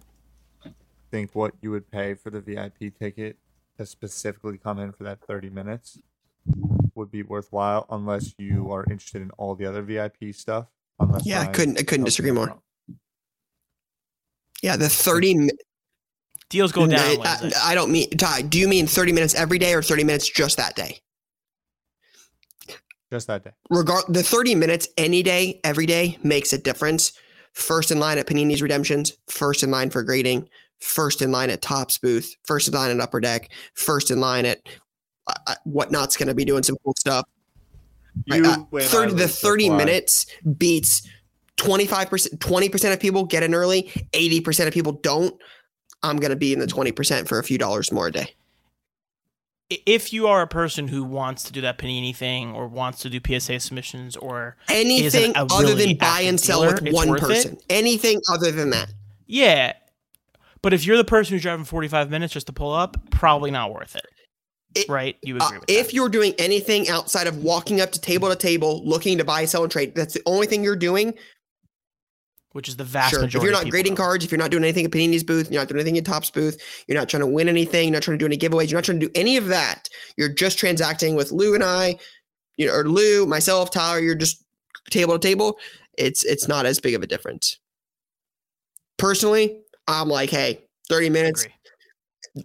think 1.12 1.32
what 1.34 1.54
you 1.62 1.72
would 1.72 1.90
pay 1.90 2.14
for 2.14 2.30
the 2.30 2.40
VIP 2.40 2.98
ticket 2.98 3.38
to 3.78 3.86
specifically 3.86 4.58
come 4.58 4.78
in 4.80 4.92
for 4.92 5.04
that 5.06 5.20
30 5.22 5.50
minutes 5.50 6.00
would 6.94 7.10
be 7.12 7.24
worthwhile 7.24 7.86
unless 7.90 8.36
you 8.38 8.72
are 8.72 8.86
interested 8.90 9.22
in 9.22 9.32
all 9.32 9.56
the 9.56 9.66
other 9.66 9.82
VIP 9.82 10.34
stuff. 10.34 10.68
Unless 11.00 11.26
Yeah, 11.26 11.42
I 11.42 11.48
couldn't 11.48 11.80
I 11.80 11.84
couldn't 11.84 12.06
disagree 12.06 12.32
more. 12.32 12.48
wrong. 12.48 12.62
Yeah, 14.62 14.76
the 14.76 14.90
30 14.90 15.36
mi- 15.36 15.50
Deals 16.50 16.72
go 16.72 16.88
down. 16.88 17.00
I, 17.00 17.16
Wednesday. 17.18 17.60
I, 17.60 17.72
I 17.72 17.76
don't 17.76 17.92
mean 17.92 18.10
Ty. 18.12 18.44
Do 18.44 18.60
you 18.60 18.68
mean 18.68 18.88
thirty 18.88 19.12
minutes 19.12 19.36
every 19.36 19.60
day 19.60 19.74
or 19.74 19.82
thirty 19.82 20.04
minutes 20.04 20.28
just 20.28 20.58
that 20.58 20.76
day? 20.76 21.00
Just 23.12 23.28
that 23.28 23.44
day. 23.44 23.52
Regard 23.70 24.06
the 24.10 24.24
thirty 24.24 24.56
minutes 24.56 24.88
any 24.98 25.24
day, 25.24 25.60
every 25.64 25.86
day 25.86 26.18
makes 26.24 26.54
a 26.54 26.58
difference. 26.58 27.14
First 27.54 27.92
in 27.92 28.00
line 28.00 28.18
at 28.18 28.28
Panini's 28.28 28.62
Redemptions, 28.62 29.14
first 29.28 29.64
in 29.64 29.72
line 29.72 29.90
for 29.90 30.04
grading, 30.04 30.48
first 30.80 31.22
in 31.22 31.32
line 31.32 31.50
at 31.50 31.62
Topps 31.62 31.98
booth, 31.98 32.36
first 32.46 32.68
in 32.68 32.74
line 32.74 32.92
at 32.92 33.00
Upper 33.00 33.20
Deck, 33.20 33.50
first 33.74 34.12
in 34.12 34.20
line 34.20 34.46
at 34.46 34.60
uh, 35.28 35.34
uh, 35.48 35.56
whatnot's 35.66 36.16
going 36.16 36.28
to 36.28 36.36
be 36.36 36.46
doing 36.46 36.64
some 36.64 36.78
cool 36.84 36.94
stuff. 36.98 37.26
You 38.26 38.44
Uh, 38.46 38.80
30, 38.80 39.14
the 39.14 39.28
30 39.28 39.70
why. 39.70 39.78
minutes 39.78 40.26
beats 40.58 41.08
25%, 41.58 42.38
20% 42.38 42.94
of 42.94 43.00
people 43.00 43.26
get 43.26 43.44
in 43.44 43.54
early, 43.54 43.84
80% 44.14 44.68
of 44.68 44.74
people 44.74 44.94
don't. 44.94 45.40
I'm 46.04 46.18
going 46.18 46.30
to 46.32 46.36
be 46.36 46.54
in 46.54 46.60
the 46.60 46.66
20% 46.68 47.28
for 47.28 47.40
a 47.40 47.44
few 47.44 47.58
dollars 47.58 47.92
more 47.92 48.08
a 48.08 48.12
day. 48.12 48.34
If 49.86 50.12
you 50.12 50.26
are 50.28 50.42
a 50.42 50.48
person 50.48 50.88
who 50.88 51.04
wants 51.04 51.44
to 51.44 51.52
do 51.54 51.62
that 51.62 51.78
panini 51.78 52.16
thing 52.16 52.54
or 52.54 52.68
wants 52.68 53.00
to 53.02 53.10
do 53.10 53.20
PSA 53.40 53.60
submissions 53.60 54.18
or 54.18 54.58
anything 54.68 55.34
other 55.36 55.64
really 55.64 55.86
than 55.88 55.98
buy 55.98 56.22
and 56.22 56.40
sell 56.40 56.62
dealer, 56.64 56.80
with 56.82 56.94
one 56.94 57.10
worth 57.10 57.22
it. 57.24 57.28
person. 57.28 57.58
Anything 57.70 58.20
other 58.32 58.52
than 58.52 58.72
that. 58.72 58.92
yeah, 59.28 59.74
but 60.64 60.74
if 60.74 60.86
you're 60.88 60.98
the 60.98 61.04
person 61.06 61.34
who's 61.36 61.44
driving 61.44 61.66
45 61.66 62.10
minutes 62.10 62.34
just 62.34 62.48
to 62.48 62.54
pull 62.54 62.74
up, 62.74 62.98
probably 63.12 63.52
not 63.52 63.72
worth 63.72 63.96
it. 63.96 64.06
It- 64.74 64.90
right? 64.90 65.18
You 65.22 65.38
Uh, 65.38 65.46
agree 65.46 65.60
with 65.60 65.70
if 65.70 65.88
that? 65.88 65.94
you're 65.94 66.10
doing 66.10 66.34
anything 66.40 66.90
outside 66.90 67.28
of 67.28 67.38
walking 67.44 67.80
up 67.80 67.92
to 67.92 68.02
table 68.02 68.28
to 68.30 68.36
table, 68.36 68.82
looking 68.84 69.20
to 69.20 69.24
buy, 69.24 69.46
sell, 69.46 69.62
and 69.64 69.72
trade, 69.72 69.94
that's 69.94 70.16
the 70.16 70.22
only 70.26 70.48
thing 70.48 70.64
you're 70.64 70.76
doing. 70.76 71.14
Which 72.54 72.68
is 72.68 72.76
the 72.76 72.84
vast 72.84 73.12
Sure. 73.12 73.24
If 73.24 73.34
you're 73.34 73.52
not 73.52 73.70
grading 73.70 73.94
know. 73.94 74.04
cards, 74.04 74.26
if 74.26 74.32
you're 74.32 74.40
not 74.40 74.52
doing 74.52 74.64
anything 74.64 74.86
at 74.86 74.92
Panini's 74.92 75.24
booth, 75.24 75.52
you're 75.52 75.62
not 75.62 75.68
doing 75.68 75.80
anything 75.80 75.98
at 75.98 76.06
Topps 76.06 76.32
booth, 76.32 76.84
you're 76.88 76.98
not 76.98 77.10
trying 77.10 77.22
to 77.22 77.28
win 77.28 77.48
anything, 77.48 77.90
you're 77.90 77.94
not 77.94 78.04
trying 78.04 78.18
to 78.18 78.22
do 78.22 78.26
any 78.26 78.38
giveaways, 78.38 78.70
you're 78.70 78.78
not 78.78 78.86
trying 78.86 79.00
to 79.00 79.08
do 79.08 79.12
any 79.16 79.38
of 79.38 79.48
that. 79.48 79.88
You're 80.18 80.30
just 80.34 80.58
transacting 80.58 81.16
with 81.16 81.32
Lou 81.32 81.54
and 81.56 81.64
I, 81.64 81.98
you 82.58 82.68
know, 82.68 82.74
or 82.74 82.88
Lou, 82.88 83.26
myself, 83.26 83.72
Tyler. 83.72 84.00
You're 84.00 84.16
just 84.16 84.44
table 84.90 85.18
to 85.18 85.28
table. 85.28 85.58
It's 85.98 86.24
it's 86.24 86.48
not 86.48 86.66
as 86.66 86.80
big 86.80 86.96
of 86.96 87.04
a 87.04 87.08
difference. 87.08 87.58
Personally, 88.98 89.62
I'm 89.88 90.10
like, 90.10 90.30
hey, 90.30 90.66
30 90.90 91.10
minutes, 91.10 91.44
agree. 91.44 91.54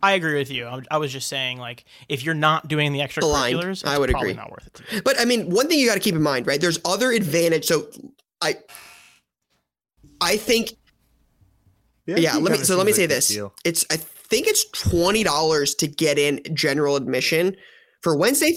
I 0.03 0.13
agree 0.13 0.39
with 0.39 0.51
you. 0.51 0.67
I, 0.67 0.81
I 0.91 0.99
was 0.99 1.13
just 1.13 1.29
saying, 1.29 1.59
like, 1.59 1.85
if 2.09 2.25
you're 2.25 2.35
not 2.35 2.69
doing 2.69 2.93
the 2.93 3.01
Aligned. 3.01 3.13
extracurriculars, 3.59 3.87
I 3.87 3.99
would 3.99 4.11
agree. 4.11 4.33
not 4.35 4.51
worth 4.51 4.69
it. 4.93 5.05
But 5.05 5.21
I 5.21 5.25
mean, 5.25 5.51
one 5.51 5.69
thing 5.69 5.79
you 5.79 5.87
got 5.87 5.95
to 5.95 6.01
keep 6.01 6.15
in 6.15 6.23
mind, 6.23 6.47
right? 6.47 6.61
There's 6.61 6.79
other 6.85 7.11
advantage. 7.11 7.67
So 7.67 7.89
I, 8.41 8.57
I 10.25 10.37
think, 10.37 10.71
VIP 12.07 12.19
yeah. 12.21 12.37
Let 12.37 12.59
me. 12.59 12.65
So 12.65 12.77
let 12.77 12.87
me 12.87 12.93
seems 12.93 12.97
say 12.97 13.07
this. 13.07 13.29
deal. 13.29 13.55
It's. 13.65 13.85
I 13.91 13.97
think 13.97 14.47
it's 14.47 14.65
twenty 14.71 15.23
dollars 15.23 15.75
to 15.77 15.87
get 15.87 16.19
in 16.19 16.41
general 16.55 16.97
admission 16.97 17.57
for 18.03 18.17
Wednesday. 18.17 18.55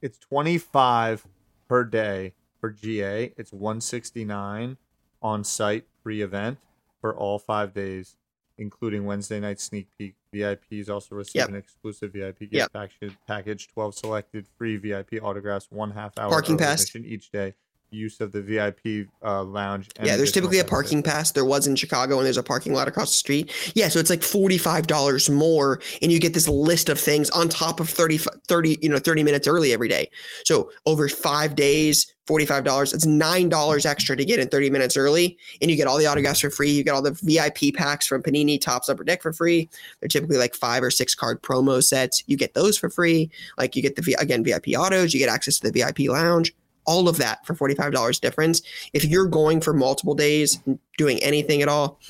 It's 0.00 0.18
25 0.18 1.26
per 1.68 1.84
day 1.84 2.34
for 2.60 2.70
GA. 2.70 3.32
It's 3.36 3.52
169 3.52 4.76
on 5.22 5.44
site 5.44 5.86
pre 6.02 6.22
event 6.22 6.58
for 7.00 7.16
all 7.16 7.38
five 7.40 7.74
days, 7.74 8.16
including 8.58 9.04
Wednesday 9.04 9.40
night 9.40 9.58
sneak 9.60 9.88
peek. 9.98 10.14
VIPs 10.32 10.88
also 10.90 11.14
receive 11.16 11.40
Yep. 11.40 11.48
an 11.48 11.54
exclusive 11.56 12.12
VIP 12.12 12.40
gift 12.40 12.52
Yep. 12.52 12.72
package, 12.72 13.16
package, 13.26 13.68
12 13.68 13.94
selected 13.96 14.46
free 14.58 14.76
VIP 14.76 15.14
autographs, 15.20 15.66
one 15.70 15.90
half 15.92 16.16
hour 16.18 16.28
Parking 16.30 16.58
pass. 16.58 16.94
each 16.94 17.30
day, 17.30 17.54
use 17.90 18.20
of 18.20 18.32
the 18.32 18.42
VIP 18.42 19.08
uh, 19.24 19.42
lounge. 19.42 19.88
and 19.96 20.06
Yeah, 20.06 20.16
there's 20.16 20.32
typically 20.32 20.58
a 20.58 20.64
parking 20.64 21.02
pass. 21.02 21.32
There 21.32 21.44
was 21.44 21.66
in 21.66 21.76
Chicago, 21.76 22.18
and 22.18 22.26
there's 22.26 22.36
a 22.36 22.42
parking 22.42 22.72
lot 22.72 22.88
across 22.88 23.10
the 23.10 23.16
street. 23.16 23.52
Yeah, 23.74 23.88
so 23.88 23.98
it's 23.98 24.10
like 24.10 24.22
forty-five 24.22 24.86
dollars 24.86 25.30
more, 25.30 25.80
and 26.02 26.12
you 26.12 26.20
get 26.20 26.34
this 26.34 26.48
list 26.48 26.88
of 26.88 26.98
things 26.98 27.30
on 27.30 27.48
top 27.48 27.80
of 27.80 27.88
30, 27.88 28.18
30 28.18 28.78
you 28.82 28.88
know, 28.88 28.98
thirty 28.98 29.22
minutes 29.22 29.46
early 29.48 29.72
every 29.72 29.88
day. 29.88 30.10
So 30.44 30.70
over 30.86 31.08
five 31.08 31.54
days, 31.54 32.12
forty-five 32.26 32.64
dollars. 32.64 32.92
It's 32.92 33.06
nine 33.06 33.48
dollars 33.48 33.86
extra 33.86 34.16
to 34.16 34.24
get 34.24 34.38
in 34.38 34.48
thirty 34.48 34.70
minutes 34.70 34.96
early, 34.96 35.38
and 35.60 35.70
you 35.70 35.76
get 35.76 35.86
all 35.86 35.98
the 35.98 36.06
autographs 36.06 36.40
for 36.40 36.50
free. 36.50 36.70
You 36.70 36.84
get 36.84 36.94
all 36.94 37.02
the 37.02 37.18
VIP 37.22 37.74
packs 37.74 38.06
from 38.06 38.22
Panini, 38.22 38.60
Topps, 38.60 38.88
Upper 38.88 39.04
Deck 39.04 39.22
for 39.22 39.32
free. 39.32 39.68
They're 40.00 40.08
typically 40.08 40.36
like 40.36 40.54
five 40.54 40.82
or 40.82 40.90
six 40.90 41.14
card 41.14 41.42
promo 41.42 41.82
sets. 41.82 42.22
You 42.26 42.36
get 42.36 42.54
those 42.54 42.76
for 42.76 42.90
free. 42.90 43.30
Like 43.56 43.76
you 43.76 43.82
get 43.82 43.96
the 43.96 44.16
again 44.18 44.44
VIP 44.44 44.68
autos. 44.76 45.14
You 45.14 45.20
get 45.20 45.28
access 45.28 45.58
to 45.60 45.70
the 45.70 45.72
VIP 45.72 46.10
lounge 46.10 46.52
all 46.88 47.06
of 47.06 47.18
that 47.18 47.46
for 47.46 47.54
$45 47.54 48.20
difference. 48.20 48.62
If 48.94 49.04
you're 49.04 49.26
going 49.26 49.60
for 49.60 49.74
multiple 49.74 50.14
days, 50.14 50.58
doing 50.96 51.22
anything 51.22 51.60
at 51.60 51.68
all, 51.68 52.00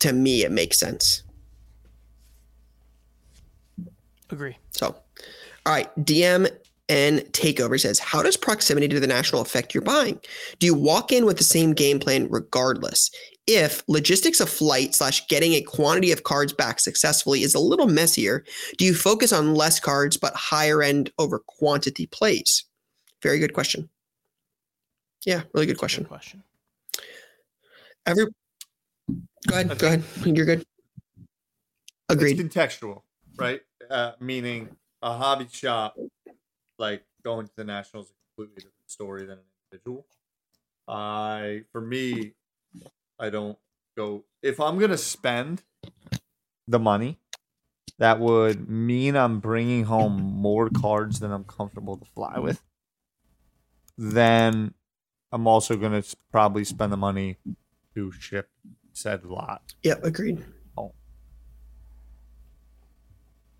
to 0.00 0.12
me, 0.12 0.44
it 0.44 0.52
makes 0.52 0.78
sense. 0.78 1.22
Agree. 4.30 4.58
So, 4.72 4.88
all 4.88 5.72
right, 5.72 5.88
DM 6.04 6.50
and 6.90 7.20
Takeover 7.32 7.80
says, 7.80 7.98
How 7.98 8.22
does 8.22 8.36
proximity 8.36 8.88
to 8.88 9.00
the 9.00 9.06
national 9.06 9.40
affect 9.40 9.74
your 9.74 9.82
buying? 9.82 10.20
Do 10.58 10.66
you 10.66 10.74
walk 10.74 11.10
in 11.10 11.24
with 11.24 11.38
the 11.38 11.44
same 11.44 11.72
game 11.72 11.98
plan 11.98 12.28
regardless? 12.30 13.10
If 13.46 13.82
logistics 13.88 14.40
of 14.40 14.50
flight 14.50 14.94
slash 14.94 15.26
getting 15.28 15.54
a 15.54 15.62
quantity 15.62 16.12
of 16.12 16.24
cards 16.24 16.52
back 16.52 16.78
successfully 16.78 17.42
is 17.42 17.54
a 17.54 17.58
little 17.58 17.86
messier, 17.86 18.44
do 18.76 18.84
you 18.84 18.94
focus 18.94 19.32
on 19.32 19.54
less 19.54 19.80
cards 19.80 20.18
but 20.18 20.34
higher 20.36 20.82
end 20.82 21.10
over 21.18 21.38
quantity 21.38 22.06
plays? 22.06 22.67
Very 23.22 23.38
good 23.38 23.52
question. 23.52 23.88
Yeah, 25.24 25.42
really 25.52 25.66
good 25.66 25.78
question. 25.78 26.04
Good 26.04 26.10
question. 26.10 26.42
Every 28.06 28.26
go 29.46 29.54
ahead, 29.54 29.78
go 29.78 29.86
ahead. 29.88 30.04
You're 30.24 30.46
good. 30.46 30.64
Agreed. 32.08 32.38
It's 32.38 32.54
contextual, 32.54 33.02
right? 33.36 33.60
Uh, 33.90 34.12
meaning 34.20 34.68
a 35.02 35.16
hobby 35.16 35.48
shop, 35.50 35.96
like 36.78 37.04
going 37.24 37.46
to 37.46 37.52
the 37.56 37.64
nationals, 37.64 38.06
is 38.06 38.12
a 38.12 38.36
completely 38.36 38.62
different 38.62 38.90
story 38.90 39.22
than 39.26 39.38
an 39.38 39.44
individual. 39.72 40.06
I, 40.86 41.64
for 41.72 41.80
me, 41.80 42.32
I 43.18 43.30
don't 43.30 43.58
go. 43.96 44.24
If 44.42 44.60
I'm 44.60 44.78
gonna 44.78 44.96
spend 44.96 45.62
the 46.66 46.78
money, 46.78 47.18
that 47.98 48.20
would 48.20 48.68
mean 48.68 49.16
I'm 49.16 49.40
bringing 49.40 49.84
home 49.84 50.22
more 50.22 50.70
cards 50.70 51.20
than 51.20 51.32
I'm 51.32 51.44
comfortable 51.44 51.96
to 51.96 52.04
fly 52.04 52.38
with. 52.38 52.62
Then 53.98 54.74
I'm 55.32 55.46
also 55.48 55.76
gonna 55.76 56.04
probably 56.30 56.64
spend 56.64 56.92
the 56.92 56.96
money 56.96 57.36
to 57.94 58.12
ship 58.12 58.48
said 58.92 59.24
lot. 59.24 59.74
Yep, 59.82 60.04
agreed. 60.04 60.44
Oh. 60.76 60.92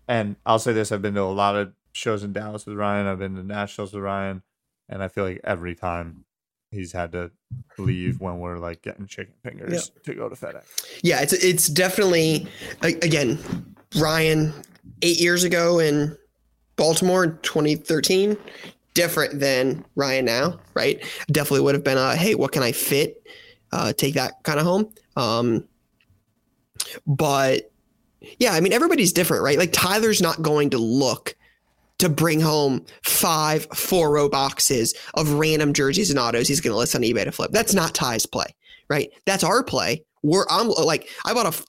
And 0.07 0.37
I'll 0.45 0.59
say 0.59 0.73
this: 0.73 0.91
I've 0.91 1.01
been 1.01 1.13
to 1.15 1.21
a 1.21 1.25
lot 1.25 1.55
of 1.55 1.73
shows 1.91 2.23
in 2.23 2.33
Dallas 2.33 2.65
with 2.65 2.77
Ryan. 2.77 3.05
I've 3.05 3.19
been 3.19 3.35
to 3.35 3.43
nationals 3.43 3.93
with 3.93 4.03
Ryan, 4.03 4.41
and 4.87 5.03
I 5.03 5.09
feel 5.09 5.25
like 5.25 5.41
every 5.43 5.75
time 5.75 6.23
he's 6.71 6.91
had 6.91 7.11
to 7.13 7.31
leave 7.77 8.21
when 8.21 8.39
we're 8.39 8.57
like 8.59 8.81
getting 8.81 9.07
chicken 9.07 9.33
fingers 9.43 9.91
to 10.03 10.13
go 10.13 10.29
to 10.29 10.35
FedEx. 10.35 10.63
Yeah, 11.03 11.21
it's 11.21 11.33
it's 11.33 11.67
definitely 11.67 12.47
again, 12.81 13.75
Ryan 13.97 14.53
eight 15.01 15.19
years 15.19 15.43
ago 15.43 15.79
in 15.79 16.17
Baltimore 16.75 17.23
in 17.23 17.37
2013, 17.41 18.37
different 18.93 19.39
than 19.39 19.85
Ryan 19.95 20.25
now, 20.25 20.59
right? 20.73 21.03
Definitely 21.31 21.61
would 21.61 21.75
have 21.75 21.83
been 21.83 21.97
a 21.97 22.15
hey, 22.15 22.35
what 22.35 22.51
can 22.51 22.63
I 22.63 22.71
fit? 22.71 23.23
Uh, 23.71 23.93
take 23.93 24.15
that 24.15 24.43
kind 24.43 24.59
of 24.59 24.65
home. 24.65 24.91
Um, 25.15 25.67
but 27.05 27.71
yeah, 28.39 28.53
I 28.53 28.59
mean 28.59 28.73
everybody's 28.73 29.13
different, 29.13 29.43
right? 29.43 29.57
Like 29.57 29.71
Tyler's 29.71 30.21
not 30.21 30.41
going 30.41 30.69
to 30.71 30.77
look 30.77 31.35
to 31.99 32.09
bring 32.09 32.39
home 32.39 32.85
five 33.03 33.67
four 33.73 34.11
row 34.11 34.29
boxes 34.29 34.95
of 35.15 35.33
random 35.33 35.73
jerseys 35.73 36.09
and 36.09 36.17
autos 36.17 36.47
he's 36.47 36.61
going 36.61 36.73
to 36.73 36.77
list 36.77 36.95
on 36.95 37.01
eBay 37.01 37.25
to 37.25 37.31
flip. 37.31 37.51
That's 37.51 37.73
not 37.73 37.93
Ty's 37.93 38.25
play, 38.25 38.55
right? 38.89 39.11
That's 39.25 39.43
our 39.43 39.63
play. 39.63 40.03
We're 40.23 40.45
I'm 40.49 40.69
like 40.69 41.09
I 41.25 41.33
bought 41.33 41.53
a 41.53 41.63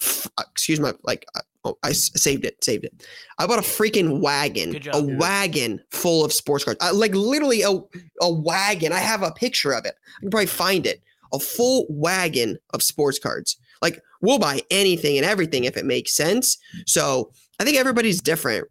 f- 0.00 0.26
f- 0.26 0.46
excuse 0.50 0.80
my 0.80 0.92
like 1.04 1.26
uh, 1.34 1.40
oh, 1.64 1.78
I 1.82 1.92
saved 1.92 2.44
it 2.44 2.62
saved 2.62 2.84
it. 2.84 3.06
I 3.38 3.46
bought 3.46 3.58
a 3.58 3.62
freaking 3.62 4.20
wagon, 4.20 4.80
job, 4.80 4.94
a 4.94 5.02
dude. 5.02 5.18
wagon 5.18 5.80
full 5.90 6.24
of 6.24 6.32
sports 6.32 6.64
cards, 6.64 6.78
uh, 6.80 6.92
like 6.94 7.14
literally 7.14 7.62
a 7.62 7.72
a 8.20 8.32
wagon. 8.32 8.92
I 8.92 8.98
have 8.98 9.22
a 9.22 9.32
picture 9.32 9.72
of 9.72 9.84
it. 9.84 9.94
I 10.18 10.20
can 10.20 10.30
probably 10.30 10.46
find 10.46 10.86
it. 10.86 11.02
A 11.32 11.38
full 11.38 11.86
wagon 11.88 12.58
of 12.72 12.82
sports 12.82 13.18
cards. 13.18 13.56
Like 13.82 14.00
we'll 14.20 14.38
buy 14.38 14.62
anything 14.70 15.16
and 15.16 15.26
everything 15.26 15.64
if 15.64 15.76
it 15.76 15.84
makes 15.84 16.12
sense. 16.12 16.56
So 16.86 17.32
I 17.58 17.64
think 17.64 17.76
everybody's 17.76 18.20
different. 18.20 18.66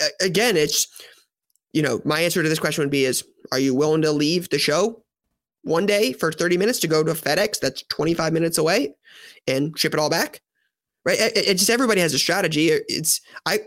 A- 0.00 0.24
again, 0.24 0.56
it's 0.56 0.86
you 1.72 1.82
know 1.82 2.00
my 2.04 2.20
answer 2.20 2.42
to 2.42 2.48
this 2.48 2.58
question 2.58 2.82
would 2.82 2.90
be 2.90 3.04
is 3.04 3.24
are 3.52 3.58
you 3.58 3.74
willing 3.74 4.02
to 4.02 4.12
leave 4.12 4.48
the 4.48 4.58
show 4.58 5.02
one 5.66 5.84
day 5.84 6.12
for 6.12 6.30
30 6.30 6.56
minutes 6.56 6.78
to 6.80 6.86
go 6.86 7.02
to 7.02 7.12
FedEx 7.12 7.58
that's 7.60 7.82
25 7.88 8.32
minutes 8.32 8.56
away 8.56 8.94
and 9.46 9.76
ship 9.78 9.92
it 9.92 10.00
all 10.00 10.08
back? 10.08 10.40
Right? 11.04 11.18
It, 11.18 11.36
it 11.36 11.54
just 11.54 11.70
everybody 11.70 12.00
has 12.00 12.14
a 12.14 12.18
strategy. 12.18 12.68
It's 12.68 13.20
I 13.44 13.60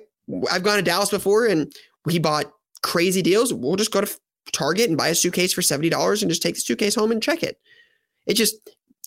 I've 0.51 0.63
gone 0.63 0.77
to 0.77 0.81
Dallas 0.81 1.09
before 1.09 1.45
and 1.45 1.71
we 2.05 2.19
bought 2.19 2.51
crazy 2.81 3.21
deals. 3.21 3.53
We'll 3.53 3.75
just 3.75 3.91
go 3.91 4.01
to 4.01 4.19
Target 4.51 4.87
and 4.89 4.97
buy 4.97 5.09
a 5.09 5.15
suitcase 5.15 5.53
for 5.53 5.61
$70 5.61 6.21
and 6.21 6.31
just 6.31 6.41
take 6.41 6.55
the 6.55 6.61
suitcase 6.61 6.95
home 6.95 7.11
and 7.11 7.21
check 7.21 7.43
it. 7.43 7.59
It 8.25 8.35
just 8.35 8.55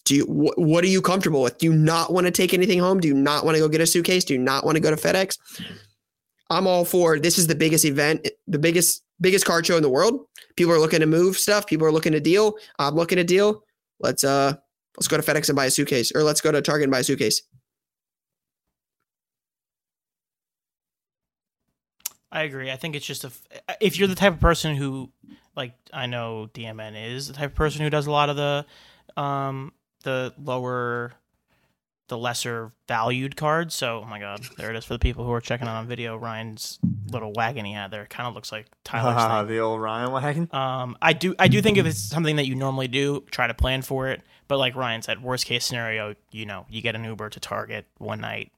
do 0.05 0.15
you 0.17 0.25
wh- 0.25 0.59
what 0.59 0.85
are 0.85 0.89
you 0.89 1.01
comfortable 1.01 1.43
with? 1.43 1.59
Do 1.59 1.67
you 1.67 1.73
not 1.73 2.13
want 2.13 2.27
to 2.27 2.31
take 2.31 2.53
anything 2.53 2.79
home? 2.79 3.01
Do 3.01 3.09
you 3.09 3.15
not 3.15 3.45
want 3.45 3.57
to 3.57 3.61
go 3.61 3.69
get 3.69 3.81
a 3.81 3.87
suitcase? 3.87 4.25
Do 4.25 4.35
you 4.35 4.41
not 4.41 4.65
want 4.65 4.77
to 4.77 4.81
go 4.81 4.95
to 4.95 4.97
FedEx? 4.97 5.39
I'm 6.51 6.67
all 6.67 6.85
for 6.85 7.19
this 7.19 7.39
is 7.39 7.47
the 7.47 7.55
biggest 7.55 7.85
event, 7.85 8.29
the 8.47 8.59
biggest 8.59 9.03
biggest 9.23 9.47
card 9.47 9.65
show 9.65 9.77
in 9.77 9.83
the 9.83 9.89
world. 9.89 10.27
People 10.57 10.75
are 10.75 10.79
looking 10.79 11.01
to 11.01 11.07
move 11.07 11.39
stuff. 11.39 11.67
People 11.67 11.87
are 11.87 11.93
looking 11.93 12.13
to 12.13 12.21
deal. 12.21 12.57
I'm 12.79 12.95
looking 12.95 13.17
to 13.17 13.25
deal. 13.25 13.65
Let's 14.01 14.25
uh 14.25 14.55
let's 14.99 15.09
go 15.09 15.17
to 15.17 15.23
FedEx 15.23 15.49
and 15.49 15.57
buy 15.57 15.67
a 15.67 15.71
suitcase, 15.71 16.13
or 16.15 16.23
let's 16.23 16.41
go 16.43 16.53
to 16.53 16.61
Target 16.61 16.85
and 16.85 16.93
buy 16.93 16.99
a 16.99 17.05
suitcase. 17.05 17.43
I 22.31 22.43
agree. 22.43 22.71
I 22.71 22.77
think 22.77 22.97
it's 22.97 23.07
just 23.07 23.25
a 23.25 23.31
if 23.81 23.99
you're 23.99 24.09
the 24.09 24.15
type 24.15 24.35
of 24.35 24.41
person 24.41 24.75
who 24.75 25.11
like 25.57 25.75
I 25.93 26.07
know 26.07 26.49
DMN 26.53 27.15
is 27.15 27.29
the 27.29 27.35
type 27.35 27.51
of 27.51 27.55
person 27.55 27.83
who 27.83 27.91
does 27.91 28.07
a 28.07 28.11
lot 28.11 28.31
of 28.31 28.37
the 28.37 28.67
um 29.17 29.73
the 30.03 30.35
lower 30.39 31.13
the 32.09 32.19
lesser 32.19 32.73
valued 32.89 33.37
cards. 33.37 33.75
So 33.75 34.03
oh 34.05 34.09
my 34.09 34.19
god, 34.19 34.43
there 34.59 34.71
it 34.71 34.77
is 34.77 34.85
for 34.85 34.95
the 34.95 34.99
people 34.99 35.25
who 35.25 35.33
are 35.33 35.41
checking 35.41 35.67
out 35.69 35.77
on 35.77 35.87
video. 35.87 36.17
Ryan's 36.17 36.79
little 37.11 37.33
wagon 37.33 37.65
he 37.65 37.73
had 37.73 37.91
there 37.91 38.07
kind 38.07 38.27
of 38.27 38.35
looks 38.35 38.53
like 38.53 38.67
Tyler's 38.85 39.17
thing. 39.49 39.57
the 39.57 39.61
old 39.63 39.81
Ryan 39.81 40.13
wagon. 40.13 40.49
Um, 40.53 40.97
I 41.01 41.13
do 41.13 41.35
I 41.39 41.49
do 41.49 41.63
think 41.63 41.79
if 41.79 41.87
it's 41.87 41.99
something 41.99 42.37
that 42.37 42.47
you 42.47 42.55
normally 42.55 42.89
do, 42.89 43.25
try 43.31 43.47
to 43.47 43.55
plan 43.55 43.83
for 43.83 44.09
it. 44.09 44.23
But 44.49 44.59
like 44.59 44.77
Ryan 44.77 45.01
said, 45.01 45.23
worst 45.23 45.47
case 45.47 45.65
scenario, 45.65 46.15
you 46.31 46.45
know, 46.45 46.67
you 46.69 46.83
get 46.83 46.95
an 46.95 47.05
Uber 47.05 47.31
to 47.31 47.41
Target 47.41 47.87
one 47.97 48.21
night, 48.21 48.53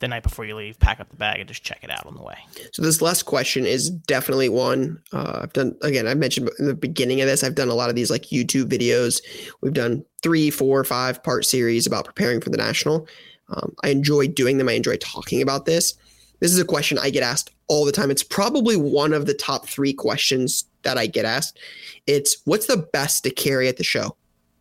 the 0.00 0.08
night 0.08 0.22
before 0.22 0.44
you 0.44 0.54
leave, 0.54 0.78
pack 0.78 1.00
up 1.00 1.08
the 1.08 1.16
bag 1.16 1.40
and 1.40 1.48
just 1.48 1.62
check 1.62 1.80
it 1.82 1.90
out 1.90 2.06
on 2.06 2.14
the 2.14 2.22
way. 2.22 2.36
So 2.72 2.82
this 2.82 3.02
last 3.02 3.24
question 3.24 3.66
is 3.66 3.90
definitely 3.90 4.48
one 4.48 5.00
uh, 5.12 5.40
I've 5.42 5.52
done. 5.52 5.76
Again, 5.82 6.06
I 6.06 6.14
mentioned 6.14 6.50
in 6.58 6.66
the 6.66 6.74
beginning 6.74 7.20
of 7.20 7.26
this, 7.26 7.42
I've 7.42 7.54
done 7.54 7.68
a 7.68 7.74
lot 7.74 7.88
of 7.90 7.96
these 7.96 8.10
like 8.10 8.24
YouTube 8.24 8.66
videos. 8.66 9.20
We've 9.60 9.72
done 9.72 10.04
three, 10.22 10.50
four, 10.50 10.82
five 10.84 11.22
part 11.22 11.44
series 11.44 11.86
about 11.86 12.04
preparing 12.04 12.40
for 12.40 12.50
the 12.50 12.56
national. 12.56 13.06
Um, 13.48 13.74
I 13.82 13.90
enjoy 13.90 14.28
doing 14.28 14.58
them. 14.58 14.68
I 14.68 14.72
enjoy 14.72 14.96
talking 14.96 15.40
about 15.40 15.66
this. 15.66 15.94
This 16.40 16.52
is 16.52 16.58
a 16.58 16.64
question 16.64 16.98
I 16.98 17.10
get 17.10 17.22
asked 17.22 17.50
all 17.68 17.84
the 17.84 17.92
time. 17.92 18.10
It's 18.10 18.22
probably 18.22 18.76
one 18.76 19.12
of 19.12 19.26
the 19.26 19.34
top 19.34 19.66
three 19.66 19.92
questions 19.92 20.64
that 20.82 20.98
I 20.98 21.06
get 21.06 21.24
asked. 21.24 21.58
It's 22.06 22.38
what's 22.44 22.66
the 22.66 22.76
best 22.76 23.24
to 23.24 23.30
carry 23.30 23.68
at 23.68 23.76
the 23.76 23.84
show, 23.84 24.16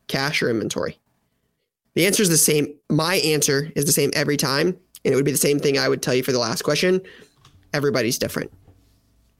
cash 0.07 0.41
or 0.41 0.49
inventory? 0.49 0.99
The 1.95 2.05
answer 2.05 2.23
is 2.23 2.29
the 2.29 2.37
same. 2.37 2.73
My 2.89 3.15
answer 3.15 3.71
is 3.75 3.85
the 3.85 3.91
same 3.91 4.11
every 4.13 4.37
time, 4.37 4.77
and 5.05 5.13
it 5.13 5.15
would 5.15 5.25
be 5.25 5.31
the 5.31 5.37
same 5.37 5.59
thing 5.59 5.77
I 5.77 5.87
would 5.87 6.01
tell 6.01 6.15
you 6.15 6.23
for 6.23 6.31
the 6.31 6.39
last 6.39 6.63
question 6.63 7.01
everybody's 7.75 8.17
different, 8.17 8.51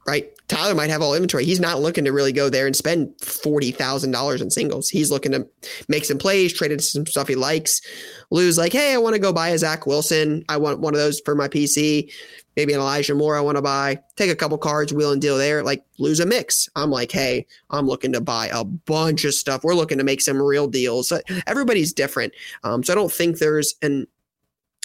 right? 0.05 0.29
Tyler 0.47 0.75
might 0.75 0.89
have 0.91 1.01
all 1.01 1.15
inventory. 1.15 1.45
He's 1.45 1.59
not 1.59 1.79
looking 1.79 2.03
to 2.05 2.11
really 2.11 2.33
go 2.33 2.49
there 2.49 2.67
and 2.67 2.75
spend 2.75 3.19
forty 3.19 3.71
thousand 3.71 4.11
dollars 4.11 4.41
in 4.41 4.51
singles. 4.51 4.89
He's 4.89 5.09
looking 5.09 5.31
to 5.31 5.47
make 5.87 6.05
some 6.05 6.19
plays, 6.19 6.53
trade 6.53 6.71
into 6.71 6.83
some 6.83 7.07
stuff 7.07 7.27
he 7.27 7.35
likes. 7.35 7.81
Lou's 8.29 8.57
like, 8.57 8.73
hey, 8.73 8.93
I 8.93 8.97
want 8.97 9.15
to 9.15 9.21
go 9.21 9.33
buy 9.33 9.49
a 9.49 9.57
Zach 9.57 9.87
Wilson. 9.87 10.45
I 10.49 10.57
want 10.57 10.81
one 10.81 10.93
of 10.93 10.99
those 10.99 11.19
for 11.21 11.33
my 11.33 11.47
PC. 11.47 12.11
Maybe 12.55 12.73
an 12.73 12.79
Elijah 12.79 13.15
Moore 13.15 13.35
I 13.35 13.41
want 13.41 13.57
to 13.57 13.61
buy. 13.61 13.99
Take 14.15 14.29
a 14.29 14.35
couple 14.35 14.57
cards, 14.57 14.93
wheel 14.93 15.11
and 15.11 15.21
deal 15.21 15.37
there. 15.37 15.63
Like 15.63 15.83
lose 15.97 16.19
a 16.19 16.25
mix. 16.25 16.69
I'm 16.75 16.91
like, 16.91 17.11
hey, 17.11 17.47
I'm 17.69 17.87
looking 17.87 18.13
to 18.13 18.21
buy 18.21 18.49
a 18.53 18.63
bunch 18.63 19.25
of 19.25 19.33
stuff. 19.33 19.63
We're 19.63 19.73
looking 19.73 19.97
to 19.97 20.03
make 20.03 20.21
some 20.21 20.41
real 20.41 20.67
deals. 20.67 21.11
Everybody's 21.47 21.91
different. 21.91 22.33
Um, 22.63 22.83
so 22.83 22.93
I 22.93 22.95
don't 22.95 23.11
think 23.11 23.39
there's 23.39 23.75
an 23.81 24.07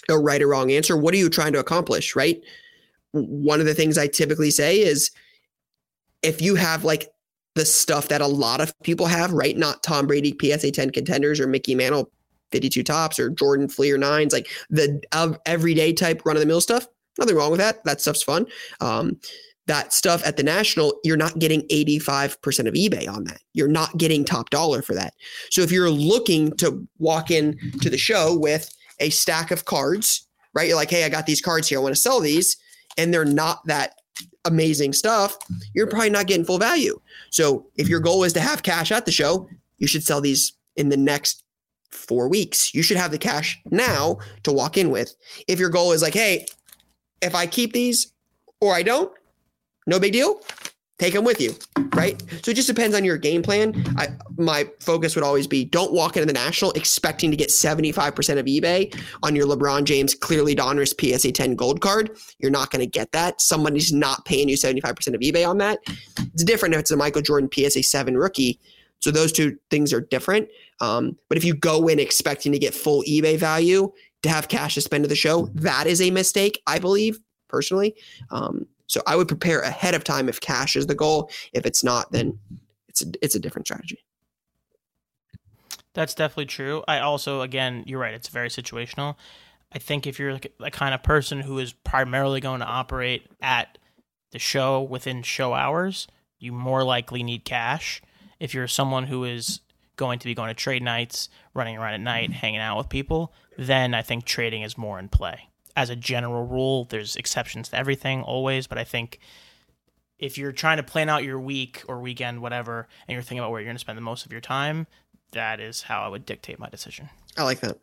a 0.09 0.17
right 0.17 0.41
or 0.41 0.47
wrong 0.47 0.71
answer. 0.71 0.97
What 0.97 1.13
are 1.13 1.17
you 1.17 1.29
trying 1.29 1.53
to 1.53 1.59
accomplish, 1.59 2.15
right? 2.15 2.41
One 3.11 3.59
of 3.59 3.65
the 3.65 3.73
things 3.73 3.97
I 3.97 4.07
typically 4.07 4.51
say 4.51 4.79
is 4.79 5.11
if 6.21 6.41
you 6.41 6.55
have 6.55 6.83
like 6.83 7.09
the 7.55 7.65
stuff 7.65 8.07
that 8.07 8.21
a 8.21 8.27
lot 8.27 8.61
of 8.61 8.73
people 8.83 9.05
have, 9.07 9.31
right? 9.33 9.57
Not 9.57 9.83
Tom 9.83 10.07
Brady 10.07 10.35
PSA 10.39 10.71
10 10.71 10.91
contenders 10.91 11.39
or 11.39 11.47
Mickey 11.47 11.75
Mantle 11.75 12.09
52 12.51 12.83
Topps 12.83 13.19
or 13.19 13.29
Jordan 13.29 13.67
Fleer 13.67 13.97
nines, 13.97 14.33
like 14.33 14.49
the 14.69 15.01
uh, 15.11 15.33
everyday 15.45 15.93
type 15.93 16.21
run 16.25 16.35
of 16.35 16.39
the 16.39 16.45
mill 16.45 16.61
stuff. 16.61 16.87
Nothing 17.19 17.35
wrong 17.35 17.51
with 17.51 17.59
that. 17.59 17.83
That 17.83 17.99
stuff's 17.99 18.23
fun. 18.23 18.45
Um, 18.79 19.19
that 19.67 19.93
stuff 19.93 20.25
at 20.25 20.37
the 20.37 20.43
national, 20.43 20.99
you're 21.03 21.17
not 21.17 21.39
getting 21.39 21.61
85% 21.69 22.67
of 22.67 22.73
eBay 22.73 23.07
on 23.07 23.25
that. 23.25 23.39
You're 23.53 23.67
not 23.67 23.97
getting 23.97 24.25
top 24.25 24.49
dollar 24.49 24.81
for 24.81 24.95
that. 24.95 25.13
So 25.49 25.61
if 25.61 25.71
you're 25.71 25.89
looking 25.89 26.55
to 26.57 26.85
walk 26.99 27.31
in 27.31 27.57
to 27.81 27.89
the 27.89 27.97
show 27.97 28.37
with 28.37 28.73
a 29.01 29.09
stack 29.09 29.51
of 29.51 29.65
cards, 29.65 30.27
right? 30.53 30.67
You're 30.67 30.77
like, 30.77 30.89
hey, 30.89 31.03
I 31.03 31.09
got 31.09 31.25
these 31.25 31.41
cards 31.41 31.67
here. 31.67 31.79
I 31.79 31.81
want 31.81 31.95
to 31.95 32.01
sell 32.01 32.19
these. 32.19 32.57
And 32.97 33.13
they're 33.13 33.25
not 33.25 33.65
that 33.65 33.95
amazing 34.45 34.93
stuff. 34.93 35.37
You're 35.73 35.87
probably 35.87 36.09
not 36.09 36.27
getting 36.27 36.45
full 36.45 36.57
value. 36.57 36.99
So 37.29 37.67
if 37.75 37.87
your 37.87 37.99
goal 37.99 38.23
is 38.23 38.33
to 38.33 38.39
have 38.39 38.63
cash 38.63 38.91
at 38.91 39.05
the 39.05 39.11
show, 39.11 39.47
you 39.77 39.87
should 39.87 40.03
sell 40.03 40.21
these 40.21 40.53
in 40.75 40.89
the 40.89 40.97
next 40.97 41.43
four 41.89 42.27
weeks. 42.27 42.73
You 42.73 42.83
should 42.83 42.97
have 42.97 43.11
the 43.11 43.17
cash 43.17 43.59
now 43.69 44.19
to 44.43 44.51
walk 44.51 44.77
in 44.77 44.89
with. 44.89 45.15
If 45.47 45.59
your 45.59 45.69
goal 45.69 45.91
is 45.91 46.01
like, 46.01 46.13
hey, 46.13 46.45
if 47.21 47.35
I 47.35 47.47
keep 47.47 47.73
these 47.73 48.13
or 48.59 48.73
I 48.73 48.83
don't, 48.83 49.11
no 49.87 49.99
big 49.99 50.13
deal. 50.13 50.41
Take 51.01 51.15
them 51.15 51.25
with 51.25 51.41
you, 51.41 51.55
right? 51.95 52.21
So 52.43 52.51
it 52.51 52.53
just 52.53 52.67
depends 52.67 52.95
on 52.95 53.03
your 53.03 53.17
game 53.17 53.41
plan. 53.41 53.73
I, 53.97 54.09
my 54.37 54.69
focus 54.79 55.15
would 55.15 55.23
always 55.23 55.47
be 55.47 55.65
don't 55.65 55.91
walk 55.91 56.15
into 56.15 56.27
the 56.27 56.33
national 56.33 56.73
expecting 56.73 57.31
to 57.31 57.35
get 57.35 57.49
75% 57.49 58.37
of 58.37 58.45
eBay 58.45 58.95
on 59.23 59.35
your 59.35 59.47
LeBron 59.47 59.85
James 59.85 60.13
clearly 60.13 60.55
Donruss 60.55 60.93
PSA 60.93 61.31
10 61.31 61.55
gold 61.55 61.81
card. 61.81 62.15
You're 62.37 62.51
not 62.51 62.69
going 62.69 62.81
to 62.81 62.85
get 62.85 63.11
that. 63.13 63.41
Somebody's 63.41 63.91
not 63.91 64.25
paying 64.25 64.47
you 64.47 64.55
75% 64.55 65.15
of 65.15 65.21
eBay 65.21 65.43
on 65.49 65.57
that. 65.57 65.79
It's 66.35 66.43
different 66.43 66.75
if 66.75 66.81
it's 66.81 66.91
a 66.91 66.97
Michael 66.97 67.23
Jordan 67.23 67.49
PSA 67.51 67.81
7 67.81 68.15
rookie. 68.15 68.59
So 68.99 69.09
those 69.09 69.31
two 69.31 69.57
things 69.71 69.93
are 69.93 70.01
different. 70.01 70.49
Um, 70.81 71.17
but 71.29 71.37
if 71.39 71.43
you 71.43 71.55
go 71.55 71.87
in 71.87 71.99
expecting 71.99 72.51
to 72.51 72.59
get 72.59 72.75
full 72.75 73.01
eBay 73.09 73.39
value 73.39 73.91
to 74.21 74.29
have 74.29 74.49
cash 74.49 74.75
to 74.75 74.81
spend 74.81 75.03
at 75.03 75.09
the 75.09 75.15
show, 75.15 75.49
that 75.55 75.87
is 75.87 75.99
a 75.99 76.11
mistake, 76.11 76.61
I 76.67 76.77
believe 76.77 77.17
personally. 77.49 77.95
Um, 78.29 78.67
so 78.91 79.01
I 79.07 79.15
would 79.15 79.29
prepare 79.29 79.61
ahead 79.61 79.93
of 79.93 80.03
time 80.03 80.27
if 80.27 80.41
cash 80.41 80.75
is 80.75 80.85
the 80.85 80.95
goal. 80.95 81.31
If 81.53 81.65
it's 81.65 81.81
not, 81.81 82.11
then 82.11 82.37
it's 82.89 83.01
a, 83.01 83.05
it's 83.21 83.35
a 83.35 83.39
different 83.39 83.65
strategy. 83.65 83.99
That's 85.93 86.13
definitely 86.13 86.47
true. 86.47 86.83
I 86.89 86.99
also, 86.99 87.39
again, 87.39 87.85
you're 87.87 88.01
right. 88.01 88.13
It's 88.13 88.27
very 88.27 88.49
situational. 88.49 89.15
I 89.71 89.79
think 89.79 90.05
if 90.05 90.19
you're 90.19 90.39
the 90.59 90.71
kind 90.71 90.93
of 90.93 91.03
person 91.03 91.39
who 91.39 91.57
is 91.59 91.71
primarily 91.71 92.41
going 92.41 92.59
to 92.59 92.65
operate 92.65 93.27
at 93.41 93.77
the 94.31 94.39
show 94.39 94.81
within 94.81 95.23
show 95.23 95.53
hours, 95.53 96.07
you 96.37 96.51
more 96.51 96.83
likely 96.83 97.23
need 97.23 97.45
cash. 97.45 98.01
If 98.41 98.53
you're 98.53 98.67
someone 98.67 99.05
who 99.05 99.23
is 99.23 99.61
going 99.95 100.19
to 100.19 100.25
be 100.25 100.35
going 100.35 100.49
to 100.49 100.53
trade 100.53 100.83
nights, 100.83 101.29
running 101.53 101.77
around 101.77 101.93
at 101.93 102.01
night, 102.01 102.33
hanging 102.33 102.59
out 102.59 102.77
with 102.77 102.89
people, 102.89 103.33
then 103.57 103.93
I 103.93 104.01
think 104.01 104.25
trading 104.25 104.63
is 104.63 104.77
more 104.77 104.99
in 104.99 105.07
play. 105.07 105.50
As 105.75 105.89
a 105.89 105.95
general 105.95 106.45
rule, 106.45 106.85
there's 106.85 107.15
exceptions 107.15 107.69
to 107.69 107.77
everything 107.77 108.23
always, 108.23 108.67
but 108.67 108.77
I 108.77 108.83
think 108.83 109.19
if 110.19 110.37
you're 110.37 110.51
trying 110.51 110.77
to 110.77 110.83
plan 110.83 111.09
out 111.09 111.23
your 111.23 111.39
week 111.39 111.83
or 111.87 111.99
weekend, 111.99 112.41
whatever, 112.41 112.87
and 113.07 113.13
you're 113.13 113.23
thinking 113.23 113.39
about 113.39 113.51
where 113.51 113.59
you're 113.59 113.67
going 113.67 113.75
to 113.75 113.81
spend 113.81 113.97
the 113.97 114.01
most 114.01 114.25
of 114.25 114.31
your 114.31 114.41
time, 114.41 114.85
that 115.31 115.59
is 115.59 115.81
how 115.81 116.01
I 116.01 116.07
would 116.07 116.25
dictate 116.25 116.59
my 116.59 116.69
decision. 116.69 117.09
I 117.37 117.43
like 117.43 117.59
that. 117.61 117.77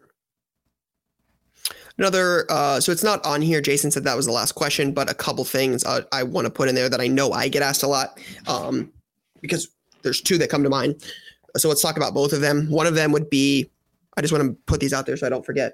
Another, 1.99 2.47
uh, 2.49 2.78
so 2.80 2.93
it's 2.93 3.03
not 3.03 3.24
on 3.26 3.43
here. 3.43 3.61
Jason 3.61 3.91
said 3.91 4.05
that 4.05 4.16
was 4.16 4.26
the 4.26 4.32
last 4.32 4.53
question, 4.53 4.93
but 4.93 5.11
a 5.11 5.14
couple 5.14 5.45
things 5.45 5.84
uh, 5.84 6.03
I 6.12 6.22
want 6.22 6.45
to 6.45 6.51
put 6.51 6.68
in 6.68 6.74
there 6.74 6.89
that 6.89 7.01
I 7.01 7.09
know 7.09 7.32
I 7.32 7.49
get 7.49 7.62
asked 7.62 7.82
a 7.82 7.89
lot 7.89 8.20
um, 8.47 8.93
because 9.41 9.68
there's 10.03 10.20
two 10.20 10.39
that 10.39 10.49
come 10.49 10.62
to 10.62 10.70
mind. 10.70 11.03
So 11.57 11.68
let's 11.68 11.82
talk 11.82 11.97
about 11.97 12.14
both 12.14 12.32
of 12.32 12.41
them. 12.41 12.70
One 12.70 12.86
of 12.86 12.95
them 12.95 13.11
would 13.12 13.28
be, 13.28 13.68
I 14.16 14.20
just 14.20 14.32
want 14.32 14.45
to 14.45 14.57
put 14.66 14.78
these 14.78 14.93
out 14.93 15.07
there 15.07 15.16
so 15.16 15.26
I 15.26 15.30
don't 15.30 15.45
forget. 15.45 15.72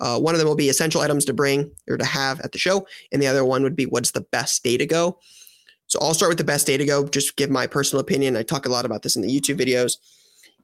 Uh, 0.00 0.18
one 0.18 0.34
of 0.34 0.38
them 0.38 0.48
will 0.48 0.56
be 0.56 0.68
essential 0.68 1.00
items 1.00 1.24
to 1.24 1.32
bring 1.32 1.70
or 1.88 1.96
to 1.96 2.04
have 2.04 2.40
at 2.40 2.52
the 2.52 2.58
show, 2.58 2.86
and 3.12 3.22
the 3.22 3.26
other 3.26 3.44
one 3.44 3.62
would 3.62 3.76
be 3.76 3.86
what's 3.86 4.12
the 4.12 4.20
best 4.20 4.62
day 4.64 4.76
to 4.76 4.86
go. 4.86 5.18
So 5.86 5.98
I'll 6.00 6.14
start 6.14 6.30
with 6.30 6.38
the 6.38 6.44
best 6.44 6.66
day 6.66 6.76
to 6.76 6.84
go. 6.84 7.06
Just 7.08 7.36
give 7.36 7.50
my 7.50 7.66
personal 7.66 8.00
opinion. 8.00 8.36
I 8.36 8.42
talk 8.42 8.66
a 8.66 8.70
lot 8.70 8.84
about 8.84 9.02
this 9.02 9.16
in 9.16 9.22
the 9.22 9.28
YouTube 9.28 9.58
videos. 9.58 9.96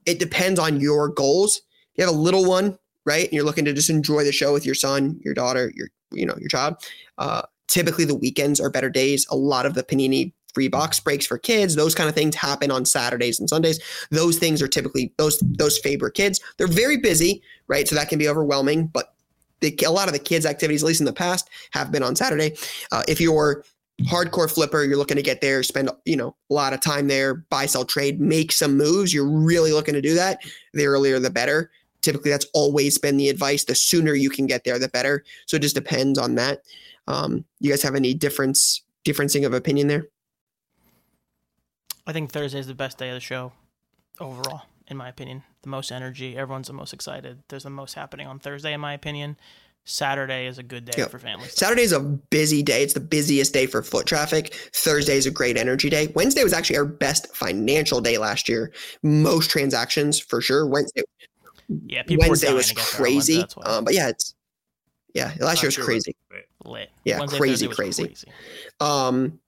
It 0.05 0.19
depends 0.19 0.59
on 0.59 0.79
your 0.79 1.09
goals. 1.09 1.61
You 1.95 2.05
have 2.05 2.13
a 2.13 2.17
little 2.17 2.45
one, 2.45 2.77
right? 3.05 3.25
And 3.25 3.33
you're 3.33 3.43
looking 3.43 3.65
to 3.65 3.73
just 3.73 3.89
enjoy 3.89 4.23
the 4.23 4.31
show 4.31 4.53
with 4.53 4.65
your 4.65 4.75
son, 4.75 5.19
your 5.23 5.33
daughter, 5.33 5.71
your 5.75 5.89
you 6.11 6.25
know 6.25 6.35
your 6.39 6.49
child. 6.49 6.75
Uh, 7.17 7.41
typically, 7.67 8.05
the 8.05 8.15
weekends 8.15 8.59
are 8.59 8.69
better 8.69 8.89
days. 8.89 9.27
A 9.29 9.35
lot 9.35 9.65
of 9.65 9.73
the 9.73 9.83
Panini 9.83 10.31
free 10.57 10.67
box 10.67 10.99
breaks 10.99 11.23
for 11.23 11.37
kids, 11.37 11.75
those 11.75 11.93
kind 11.93 12.09
of 12.09 12.15
things 12.15 12.33
happen 12.33 12.71
on 12.71 12.83
Saturdays 12.83 13.39
and 13.39 13.47
Sundays. 13.47 13.79
Those 14.09 14.39
things 14.39 14.59
are 14.59 14.67
typically 14.67 15.13
those 15.17 15.37
those 15.41 15.77
favorite 15.77 16.15
kids. 16.15 16.39
They're 16.57 16.67
very 16.67 16.97
busy, 16.97 17.43
right? 17.67 17.87
So 17.87 17.93
that 17.93 18.09
can 18.09 18.17
be 18.17 18.27
overwhelming, 18.27 18.87
but 18.87 19.13
the, 19.59 19.77
a 19.85 19.91
lot 19.91 20.07
of 20.07 20.13
the 20.13 20.19
kids' 20.19 20.45
activities, 20.45 20.83
at 20.83 20.87
least 20.87 21.01
in 21.01 21.05
the 21.05 21.13
past, 21.13 21.49
have 21.71 21.91
been 21.91 22.03
on 22.03 22.15
Saturday. 22.15 22.55
Uh, 22.91 23.03
if 23.07 23.19
you're 23.19 23.63
hardcore 24.03 24.51
flipper, 24.51 24.83
you're 24.83 24.97
looking 24.97 25.17
to 25.17 25.23
get 25.23 25.41
there, 25.41 25.63
spend 25.63 25.89
you 26.05 26.15
know 26.15 26.35
a 26.49 26.53
lot 26.53 26.73
of 26.73 26.81
time 26.81 27.07
there, 27.07 27.35
buy, 27.35 27.65
sell, 27.65 27.85
trade, 27.85 28.19
make 28.19 28.51
some 28.51 28.77
moves. 28.77 29.13
You're 29.13 29.27
really 29.27 29.73
looking 29.73 29.93
to 29.93 30.01
do 30.01 30.13
that. 30.15 30.41
The 30.73 30.85
earlier, 30.85 31.19
the 31.19 31.29
better. 31.29 31.71
Typically, 32.01 32.31
that's 32.31 32.45
always 32.53 32.97
been 32.97 33.17
the 33.17 33.29
advice. 33.29 33.65
The 33.65 33.75
sooner 33.75 34.13
you 34.13 34.29
can 34.29 34.45
get 34.45 34.63
there, 34.63 34.77
the 34.79 34.87
better. 34.89 35.23
So 35.45 35.57
it 35.57 35.61
just 35.61 35.75
depends 35.75 36.19
on 36.19 36.35
that. 36.35 36.61
Um, 37.07 37.43
you 37.59 37.71
guys 37.71 37.81
have 37.83 37.95
any 37.95 38.13
difference 38.13 38.83
differencing 39.05 39.45
of 39.45 39.53
opinion 39.53 39.87
there? 39.87 40.07
I 42.05 42.13
think 42.13 42.31
Thursday 42.31 42.59
is 42.59 42.67
the 42.67 42.73
best 42.73 42.97
day 42.97 43.09
of 43.09 43.15
the 43.15 43.19
show 43.19 43.51
overall, 44.19 44.63
in 44.87 44.97
my 44.97 45.09
opinion. 45.09 45.43
The 45.63 45.69
most 45.69 45.91
energy, 45.91 46.37
everyone's 46.37 46.67
the 46.67 46.73
most 46.73 46.93
excited. 46.93 47.43
There's 47.49 47.63
the 47.63 47.69
most 47.69 47.93
happening 47.95 48.27
on 48.27 48.39
Thursday, 48.39 48.73
in 48.73 48.79
my 48.81 48.93
opinion. 48.93 49.37
Saturday 49.89 50.47
is 50.47 50.57
a 50.57 50.63
good 50.63 50.83
day 50.83 50.93
Yep. 50.97 51.11
for 51.11 51.19
families. 51.19 51.53
Saturday 51.53 51.81
is 51.83 51.93
a 51.93 51.99
busy 52.01 52.61
day. 52.61 52.83
It's 52.83 52.93
the 52.93 52.99
busiest 52.99 53.53
day 53.53 53.67
for 53.67 53.81
foot 53.81 54.05
traffic. 54.05 54.53
Thursday 54.73 55.15
is 55.15 55.25
a 55.25 55.31
great 55.31 55.55
energy 55.57 55.89
day. 55.89 56.07
Wednesday 56.07 56.43
was 56.43 56.51
actually 56.51 56.75
our 56.77 56.85
best 56.85 57.33
financial 57.33 58.01
day 58.01 58.17
last 58.17 58.49
year. 58.49 58.73
Most 59.01 59.49
transactions 59.49 60.19
for 60.19 60.41
sure. 60.41 60.65
Wednesday 60.67 61.03
Yeah, 61.85 62.03
people 62.03 62.27
Wednesday 62.27 62.47
were 62.47 62.49
dying 62.51 62.57
was 62.57 62.67
to 62.67 62.75
get 62.75 62.83
there 62.97 62.99
on 63.07 63.13
Wednesday, 63.13 63.33
crazy. 63.33 63.37
that's 63.39 63.55
why. 63.55 63.63
Um, 63.63 63.83
but 63.85 63.93
yeah, 63.93 64.09
it's 64.09 64.35
yeah. 65.13 65.33
Last 65.39 65.63
year 65.63 65.67
was 65.69 65.77
Not 65.77 65.83
sure 65.83 65.85
crazy. 65.85 66.15
lit. 66.65 66.89
yeah, 67.05 67.19
Wednesday, 67.19 67.37
crazy, 67.37 67.65
Thursday 67.67 68.03
was 68.03 68.23
crazy. 68.25 68.27
Um, 68.81 69.39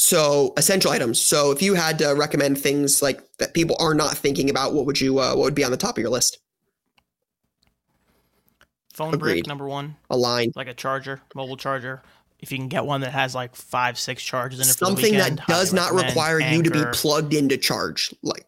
so 0.00 0.52
essential 0.56 0.90
items. 0.90 1.20
So 1.20 1.50
if 1.50 1.62
you 1.62 1.74
had 1.74 1.98
to 1.98 2.14
recommend 2.14 2.58
things 2.58 3.02
like 3.02 3.22
that 3.38 3.54
people 3.54 3.76
are 3.78 3.94
not 3.94 4.16
thinking 4.16 4.50
about, 4.50 4.74
what 4.74 4.86
would 4.86 5.00
you? 5.00 5.18
Uh, 5.18 5.34
what 5.34 5.44
would 5.44 5.54
be 5.54 5.64
on 5.64 5.70
the 5.70 5.76
top 5.76 5.96
of 5.96 6.00
your 6.00 6.10
list? 6.10 6.38
Phone 8.94 9.14
Agreed. 9.14 9.32
brick 9.32 9.46
number 9.46 9.66
one, 9.68 9.96
A 10.10 10.16
line, 10.16 10.52
like 10.56 10.68
a 10.68 10.74
charger, 10.74 11.20
mobile 11.34 11.56
charger. 11.56 12.02
If 12.40 12.50
you 12.50 12.58
can 12.58 12.68
get 12.68 12.84
one 12.84 13.02
that 13.02 13.12
has 13.12 13.34
like 13.34 13.54
five, 13.54 13.98
six 13.98 14.22
charges 14.22 14.60
in 14.60 14.64
it, 14.66 14.72
for 14.72 14.78
the 14.78 14.86
something 14.86 15.14
weekend, 15.14 15.38
that 15.38 15.46
does 15.48 15.72
not 15.72 15.92
require 15.92 16.40
you 16.40 16.62
to 16.62 16.70
be 16.70 16.78
Anker. 16.78 16.92
plugged 16.92 17.34
into 17.34 17.56
charge. 17.56 18.14
Like, 18.22 18.46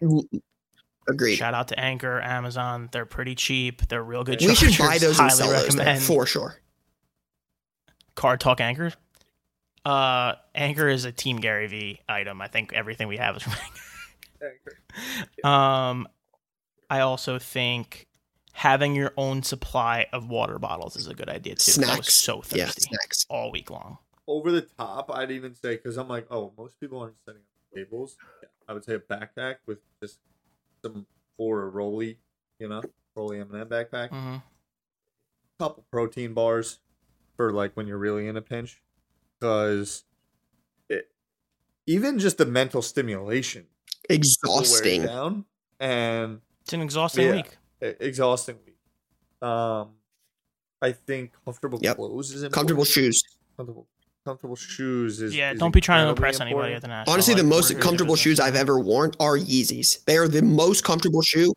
agreed. 1.08 1.36
Shout 1.36 1.54
out 1.54 1.68
to 1.68 1.78
Anker, 1.78 2.20
Amazon. 2.20 2.88
They're 2.90 3.06
pretty 3.06 3.34
cheap. 3.34 3.86
They're 3.88 4.02
real 4.02 4.24
good. 4.24 4.40
We 4.40 4.54
should 4.54 4.72
chargers. 4.72 4.78
buy 4.78 4.98
those 4.98 5.18
and 5.18 5.30
Highly 5.30 5.70
sell 5.70 5.84
those 5.84 6.06
for 6.06 6.26
sure. 6.26 6.56
Card 8.14 8.40
Talk 8.40 8.60
Anker. 8.60 8.92
Uh, 9.84 10.34
Anker 10.54 10.88
is 10.88 11.04
a 11.04 11.12
Team 11.12 11.38
Gary 11.38 11.66
V 11.66 12.00
item. 12.08 12.40
I 12.40 12.48
think 12.48 12.72
everything 12.72 13.08
we 13.08 13.16
have 13.16 13.36
is 13.36 13.42
from 13.42 13.52
Anker. 14.42 14.78
Um, 15.48 16.06
I 16.90 17.00
also 17.00 17.38
think 17.38 18.06
having 18.52 18.94
your 18.94 19.12
own 19.16 19.42
supply 19.42 20.06
of 20.12 20.28
water 20.28 20.58
bottles 20.58 20.94
is 20.96 21.06
a 21.08 21.14
good 21.14 21.28
idea 21.30 21.54
too. 21.54 21.72
'cause 21.72 21.78
I 21.88 21.96
was 21.96 22.06
Snacks. 22.06 22.14
so 22.14 22.36
Yeah, 22.56 22.66
thirsty 22.66 22.82
snacks. 22.82 23.26
all 23.30 23.50
week 23.50 23.70
long. 23.70 23.98
Over 24.28 24.52
the 24.52 24.60
top, 24.62 25.10
I'd 25.10 25.30
even 25.30 25.54
say 25.54 25.76
because 25.76 25.96
I'm 25.96 26.08
like, 26.08 26.26
oh, 26.30 26.52
most 26.58 26.78
people 26.78 27.00
aren't 27.00 27.16
setting 27.24 27.40
up 27.40 27.74
tables. 27.74 28.16
I 28.68 28.74
would 28.74 28.84
say 28.84 28.94
a 28.94 28.98
backpack 29.00 29.56
with 29.66 29.78
just 30.02 30.18
some 30.84 31.06
for 31.36 31.62
a 31.62 31.68
rolly, 31.68 32.18
you 32.58 32.68
know, 32.68 32.82
rolly 33.16 33.40
M&M 33.40 33.66
backpack. 33.68 34.10
hmm 34.10 34.36
couple 35.58 35.84
protein 35.90 36.34
bars 36.34 36.80
for 37.36 37.52
like 37.52 37.76
when 37.76 37.86
you're 37.86 37.98
really 37.98 38.26
in 38.28 38.36
a 38.36 38.42
pinch 38.42 38.82
because 39.42 40.04
it 40.88 41.10
even 41.86 42.18
just 42.20 42.38
the 42.38 42.46
mental 42.46 42.80
stimulation 42.80 43.62
will 43.62 43.66
wear 44.08 44.16
you 44.16 44.18
Exhausting. 44.20 45.02
down 45.02 45.44
and 45.80 46.40
It's 46.62 46.72
an 46.72 46.80
exhausting 46.80 47.26
Yeah. 47.26 47.32
week. 47.32 47.56
exhausting 48.00 48.56
week 48.64 48.76
um 49.42 49.88
i 50.80 50.92
think 50.92 51.32
comfortable 51.44 51.80
Yep. 51.82 51.96
clothes 51.96 52.30
is 52.30 52.44
important. 52.44 52.54
Comfortable 52.54 52.84
shoes. 52.84 53.20
comfortable 53.56 53.88
comfortable 54.24 54.54
shoes 54.54 55.20
is 55.20 55.34
Yeah, 55.34 55.52
is 55.52 55.58
don't 55.58 55.74
be 55.74 55.80
trying 55.80 56.04
to 56.06 56.10
incredibly 56.10 56.28
impress 56.28 56.40
anybody 56.40 56.72
important. 56.72 56.76
at 56.76 56.82
the 56.82 56.88
national. 56.88 57.12
Honestly, 57.12 57.34
the 57.34 57.42
Like, 57.42 57.48
most 57.50 57.64
we're 57.64 57.68
here 57.74 57.78
to 57.78 57.82
comfortable 57.88 58.14
shoes 58.16 58.38
I've 58.38 58.54
ever 58.54 58.78
worn 58.78 59.10
are 59.18 59.36
Yeezys. 59.36 60.04
They 60.04 60.16
are 60.16 60.28
the 60.28 60.42
most 60.42 60.84
comfortable 60.84 61.22
shoe. 61.22 61.52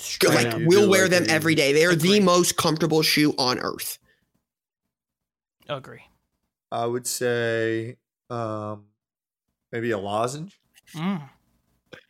Straight 0.00 0.34
Like 0.34 0.46
up. 0.46 0.62
we'll 0.64 0.88
wear 0.88 1.02
like 1.02 1.10
them 1.10 1.24
the 1.24 1.30
every 1.30 1.54
They 1.54 1.84
are 1.84 1.90
the 1.94 2.06
Agreed. 2.14 2.22
most 2.24 2.56
comfortable 2.56 3.02
shoe 3.02 3.34
on 3.36 3.58
earth. 3.58 3.98
agree. 5.68 6.04
I 6.72 6.84
would 6.86 7.06
say 7.06 7.96
um 8.30 8.84
maybe 9.72 9.90
a 9.90 9.98
lozenge 9.98 10.60
Mm. 10.94 11.28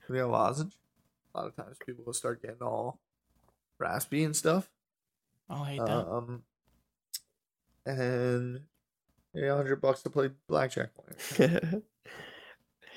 maybe 0.08 0.18
a 0.20 0.26
lozenge 0.26 0.74
a 1.34 1.38
lot 1.38 1.46
of 1.46 1.56
times 1.56 1.76
people 1.84 2.04
will 2.04 2.12
start 2.12 2.42
getting 2.42 2.62
all 2.62 2.98
raspy 3.78 4.24
and 4.24 4.34
stuff 4.36 4.68
I'll 5.50 5.64
hate 5.64 5.78
that. 5.78 5.90
Um, 6.08 6.42
and 7.86 8.60
yeah, 9.34 9.54
hundred 9.54 9.80
bucks 9.80 10.02
to 10.02 10.10
play 10.10 10.30
blackjack. 10.48 10.88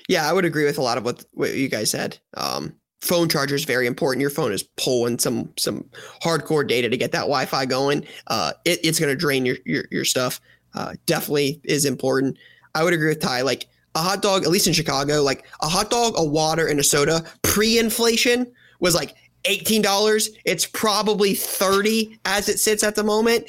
yeah, 0.08 0.28
I 0.28 0.32
would 0.32 0.44
agree 0.44 0.64
with 0.64 0.78
a 0.78 0.82
lot 0.82 0.98
of 0.98 1.04
what 1.04 1.24
what 1.32 1.54
you 1.54 1.68
guys 1.68 1.90
said. 1.90 2.18
Um, 2.36 2.74
phone 3.02 3.28
charger 3.28 3.54
is 3.54 3.64
very 3.64 3.86
important. 3.86 4.22
Your 4.22 4.30
phone 4.30 4.52
is 4.52 4.62
pulling 4.78 5.18
some 5.18 5.52
some 5.58 5.90
hardcore 6.22 6.66
data 6.66 6.88
to 6.88 6.96
get 6.96 7.12
that 7.12 7.20
Wi-Fi 7.20 7.66
going. 7.66 8.06
Uh, 8.28 8.52
it, 8.64 8.80
it's 8.82 8.98
going 8.98 9.12
to 9.12 9.16
drain 9.16 9.44
your 9.44 9.56
your, 9.66 9.84
your 9.90 10.04
stuff. 10.04 10.40
Uh, 10.74 10.94
definitely 11.06 11.60
is 11.64 11.84
important. 11.84 12.36
I 12.74 12.84
would 12.84 12.92
agree 12.92 13.08
with 13.08 13.20
Ty. 13.20 13.42
Like 13.42 13.66
a 13.94 14.00
hot 14.00 14.22
dog, 14.22 14.44
at 14.44 14.50
least 14.50 14.66
in 14.66 14.72
Chicago, 14.72 15.22
like 15.22 15.46
a 15.62 15.66
hot 15.68 15.90
dog, 15.90 16.14
a 16.16 16.24
water, 16.24 16.66
and 16.66 16.78
a 16.78 16.84
soda 16.84 17.24
pre-inflation 17.42 18.50
was 18.80 18.94
like 18.94 19.14
eighteen 19.46 19.82
dollars. 19.82 20.30
It's 20.44 20.66
probably 20.66 21.34
thirty 21.34 22.18
as 22.24 22.48
it 22.48 22.58
sits 22.60 22.82
at 22.84 22.94
the 22.94 23.02
moment. 23.04 23.46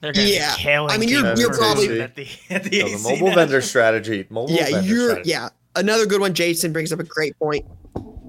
They're 0.00 0.12
gonna 0.12 0.28
yeah. 0.28 0.56
be 0.56 0.62
killing 0.62 0.90
I 0.90 0.96
mean, 0.96 1.10
you're- 1.10 1.34
you're 1.36 1.52
probably- 1.52 2.00
at 2.00 2.14
the, 2.16 2.26
at 2.48 2.64
the 2.64 2.80
So 2.80 2.88
the 2.88 2.98
mobile 3.02 3.28
now. 3.28 3.34
vendor 3.34 3.60
strategy. 3.60 4.26
Mobile 4.30 4.54
yeah, 4.54 4.64
vendor 4.70 4.80
you're 4.88 5.10
strategy. 5.10 5.30
yeah. 5.30 5.48
Another 5.76 6.06
good 6.06 6.20
one. 6.20 6.32
Jason 6.32 6.72
brings 6.72 6.90
up 6.92 7.00
a 7.00 7.04
great 7.04 7.38
point. 7.38 7.66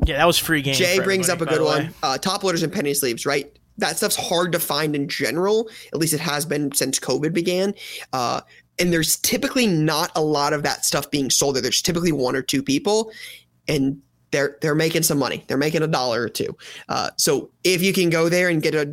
Yeah, 0.06 0.18
that 0.18 0.26
was 0.26 0.38
free 0.38 0.62
game. 0.62 0.74
Jay 0.74 1.00
brings 1.00 1.30
up 1.30 1.40
a 1.42 1.46
good 1.46 1.52
by 1.52 1.58
the 1.60 1.64
way. 1.64 1.70
one. 1.86 1.94
Uh, 2.04 2.18
top 2.18 2.44
loaders 2.44 2.64
and 2.64 2.74
penny 2.74 2.94
sleeves, 2.94 3.26
right? 3.26 3.58
That 3.82 3.98
stuff's 3.98 4.16
hard 4.16 4.52
to 4.54 4.60
find 4.60 4.96
in 4.96 5.08
general. 5.08 5.70
At 5.94 6.00
least 6.00 6.14
it 6.14 6.20
has 6.20 6.46
been 6.46 6.72
since 6.74 7.00
COVID 7.00 7.34
began. 7.34 7.74
Uh, 8.14 8.42
and 8.80 8.92
there's 8.92 9.18
typically 9.18 9.68
not 9.68 10.12
a 10.16 10.22
lot 10.22 10.54
of 10.54 10.64
that 10.64 10.86
stuff 10.86 11.12
being 11.12 11.30
sold 11.30 11.56
there. 11.56 11.62
There's 11.62 11.82
typically 11.82 12.12
one 12.12 12.36
or 12.36 12.42
two 12.42 12.64
people, 12.64 13.12
and 13.68 14.02
they're 14.32 14.58
they're 14.62 14.76
making 14.76 15.04
some 15.04 15.20
money. 15.20 15.44
They're 15.48 15.58
making 15.58 15.84
a 15.84 15.88
dollar 15.88 16.24
or 16.24 16.30
two. 16.30 16.58
Uh, 16.90 17.12
so 17.18 17.52
if 17.64 17.82
you 17.82 17.94
can 17.94 18.10
go 18.10 18.30
there 18.30 18.50
and 18.50 18.62
get 18.62 18.74
a 18.74 18.92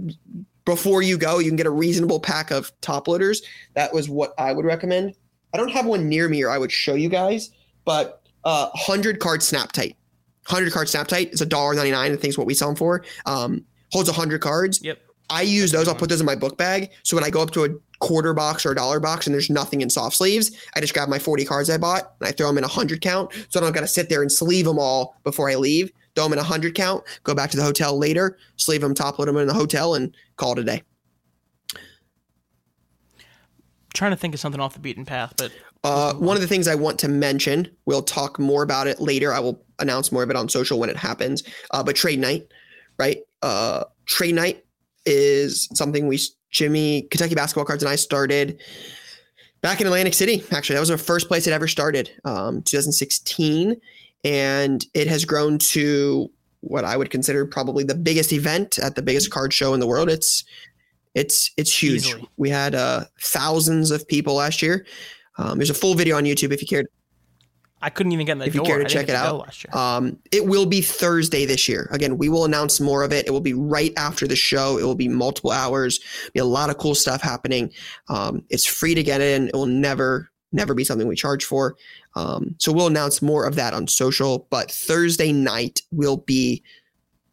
before 0.64 1.00
you 1.00 1.16
go, 1.16 1.38
you 1.38 1.48
can 1.48 1.56
get 1.56 1.66
a 1.66 1.70
reasonable 1.70 2.20
pack 2.20 2.50
of 2.50 2.70
top 2.82 3.08
loaders. 3.08 3.42
That 3.74 3.94
was 3.94 4.08
what 4.08 4.34
I 4.38 4.52
would 4.52 4.66
recommend. 4.66 5.14
I 5.54 5.56
don't 5.56 5.70
have 5.70 5.86
one 5.86 6.08
near 6.08 6.28
me, 6.28 6.42
or 6.42 6.50
I 6.50 6.58
would 6.58 6.72
show 6.72 6.94
you 6.94 7.08
guys. 7.08 7.50
But 7.84 8.22
uh, 8.44 8.68
hundred 8.74 9.20
card 9.20 9.42
snap 9.42 9.72
tight. 9.72 9.96
100 10.48 10.72
card 10.72 10.88
snap 10.88 11.06
tight 11.06 11.30
is 11.34 11.42
a 11.42 11.46
dollar 11.46 11.74
99 11.74 12.10
i 12.10 12.16
think 12.16 12.38
what 12.38 12.46
we 12.46 12.54
sell 12.54 12.68
them 12.68 12.76
for 12.76 13.04
um, 13.26 13.66
holds 13.92 14.08
100 14.08 14.40
cards 14.40 14.80
Yep. 14.82 14.98
i 15.30 15.42
use 15.42 15.72
those 15.72 15.88
i'll 15.88 15.94
put 15.94 16.08
those 16.08 16.20
in 16.20 16.26
my 16.26 16.34
book 16.36 16.56
bag 16.58 16.90
so 17.02 17.16
when 17.16 17.24
i 17.24 17.30
go 17.30 17.40
up 17.42 17.50
to 17.52 17.64
a 17.64 17.68
quarter 18.00 18.32
box 18.32 18.64
or 18.64 18.70
a 18.70 18.74
dollar 18.76 19.00
box 19.00 19.26
and 19.26 19.34
there's 19.34 19.50
nothing 19.50 19.80
in 19.80 19.90
soft 19.90 20.14
sleeves, 20.14 20.56
I 20.76 20.80
just 20.80 20.94
grab 20.94 21.08
my 21.08 21.18
40 21.18 21.44
cards 21.44 21.68
I 21.68 21.78
bought 21.78 22.12
and 22.20 22.28
I 22.28 22.30
throw 22.30 22.46
them 22.46 22.56
in 22.56 22.62
a 22.62 22.68
100 22.68 23.00
count. 23.00 23.32
So 23.48 23.58
I 23.58 23.62
don't 23.64 23.72
got 23.72 23.80
to 23.80 23.88
sit 23.88 24.08
there 24.08 24.22
and 24.22 24.30
sleeve 24.30 24.66
them 24.66 24.78
all 24.78 25.16
before 25.24 25.50
I 25.50 25.56
leave. 25.56 25.90
Throw 26.14 26.22
them 26.26 26.34
in 26.34 26.38
a 26.38 26.42
100 26.42 26.76
count, 26.76 27.02
go 27.24 27.34
back 27.34 27.50
to 27.50 27.56
the 27.56 27.64
hotel 27.64 27.98
later, 27.98 28.38
sleeve 28.54 28.82
them, 28.82 28.94
top 28.94 29.18
load 29.18 29.26
them 29.26 29.36
in 29.36 29.48
the 29.48 29.52
hotel, 29.52 29.94
and 29.96 30.14
call 30.36 30.52
it 30.52 30.60
a 30.60 30.62
day. 30.62 30.82
trying 33.94 34.12
to 34.12 34.16
think 34.16 34.32
of 34.34 34.38
something 34.38 34.60
off 34.60 34.74
the 34.74 34.80
beaten 34.80 35.04
path, 35.04 35.34
but 35.36 35.50
Uh, 35.84 36.12
one 36.14 36.36
of 36.36 36.40
the 36.40 36.48
things 36.48 36.68
I 36.68 36.74
want 36.74 36.98
to 37.00 37.08
mention, 37.08 37.68
we'll 37.86 38.02
talk 38.02 38.38
more 38.38 38.62
about 38.62 38.86
it 38.86 39.00
later. 39.00 39.32
I 39.32 39.38
will 39.40 39.64
announce 39.78 40.10
more 40.12 40.22
of 40.24 40.30
it 40.30 40.36
on 40.36 40.48
social 40.48 40.78
when 40.78 40.90
it 40.90 40.96
happens. 40.96 41.42
Uh, 41.70 41.82
but 41.82 41.94
trade 41.96 42.18
night, 42.18 42.46
right? 42.98 43.18
Uh, 43.42 43.84
trade 44.06 44.34
night 44.34 44.64
is 45.06 45.68
something 45.74 46.06
we, 46.06 46.18
Jimmy, 46.50 47.02
Kentucky 47.10 47.34
basketball 47.34 47.64
cards, 47.64 47.82
and 47.82 47.90
I 47.90 47.96
started 47.96 48.60
back 49.60 49.80
in 49.80 49.86
Atlantic 49.86 50.14
City. 50.14 50.44
Actually, 50.50 50.74
that 50.74 50.80
was 50.80 50.90
our 50.90 50.98
first 50.98 51.28
place 51.28 51.46
it 51.46 51.52
ever 51.52 51.68
started, 51.68 52.10
um, 52.24 52.62
2016, 52.62 53.80
and 54.24 54.86
it 54.94 55.06
has 55.06 55.24
grown 55.24 55.58
to 55.58 56.30
what 56.60 56.84
I 56.84 56.96
would 56.96 57.10
consider 57.10 57.46
probably 57.46 57.84
the 57.84 57.94
biggest 57.94 58.32
event 58.32 58.78
at 58.78 58.94
the 58.94 59.02
biggest 59.02 59.30
card 59.30 59.52
show 59.52 59.74
in 59.74 59.80
the 59.80 59.86
world. 59.86 60.08
It's 60.08 60.44
it's 61.14 61.50
it's 61.56 61.82
huge. 61.82 62.06
Easily. 62.06 62.28
We 62.36 62.50
had 62.50 62.74
uh, 62.74 63.04
thousands 63.22 63.90
of 63.90 64.06
people 64.08 64.34
last 64.34 64.62
year. 64.62 64.86
Um, 65.36 65.58
there's 65.58 65.70
a 65.70 65.74
full 65.74 65.94
video 65.94 66.16
on 66.16 66.24
YouTube 66.24 66.52
if 66.52 66.60
you 66.60 66.68
care. 66.68 66.84
I 67.80 67.90
couldn't 67.90 68.12
even 68.12 68.26
get 68.26 68.32
in 68.32 68.38
the 68.38 68.46
If 68.46 68.54
you 68.54 68.62
care 68.62 68.78
to 68.78 68.84
check 68.84 69.08
it 69.08 69.14
out. 69.14 69.38
last 69.38 69.64
year. 69.64 69.80
Um, 69.80 70.18
it 70.32 70.44
will 70.46 70.66
be 70.66 70.80
Thursday 70.80 71.44
this 71.44 71.68
year. 71.68 71.88
Again, 71.92 72.18
we 72.18 72.28
will 72.28 72.44
announce 72.44 72.80
more 72.80 73.04
of 73.04 73.12
it. 73.12 73.26
It 73.26 73.30
will 73.30 73.40
be 73.40 73.54
right 73.54 73.92
after 73.96 74.26
the 74.26 74.36
show. 74.36 74.78
It 74.78 74.84
will 74.84 74.96
be 74.96 75.08
multiple 75.08 75.52
hours. 75.52 76.00
Be 76.34 76.40
a 76.40 76.44
lot 76.44 76.70
of 76.70 76.78
cool 76.78 76.94
stuff 76.94 77.22
happening. 77.22 77.72
Um, 78.08 78.44
it's 78.50 78.66
free 78.66 78.94
to 78.94 79.02
get 79.02 79.20
in. 79.20 79.48
It 79.48 79.54
will 79.54 79.66
never, 79.66 80.30
never 80.50 80.74
be 80.74 80.82
something 80.82 81.06
we 81.06 81.14
charge 81.14 81.44
for. 81.44 81.76
Um, 82.16 82.56
so 82.58 82.72
we'll 82.72 82.88
announce 82.88 83.22
more 83.22 83.44
of 83.46 83.54
that 83.54 83.74
on 83.74 83.86
social. 83.86 84.48
But 84.50 84.70
Thursday 84.72 85.32
night 85.32 85.82
will 85.92 86.16
be 86.16 86.64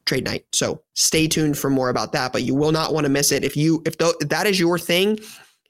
trade 0.06 0.26
night. 0.26 0.46
So 0.52 0.84
stay 0.93 1.28
tuned 1.28 1.58
for 1.58 1.72
more 1.72 1.89
about 1.89 2.12
that. 2.12 2.32
But 2.32 2.43
you 2.43 2.54
will 2.54 2.72
not 2.72 2.93
want 2.93 3.06
to 3.06 3.10
miss 3.10 3.32
it. 3.32 3.43
If 3.43 3.58
you 3.58 3.82
if, 3.86 3.96
if 4.00 4.30
that 4.30 4.46
is 4.46 4.60
your 4.60 4.78
thing, 4.78 5.20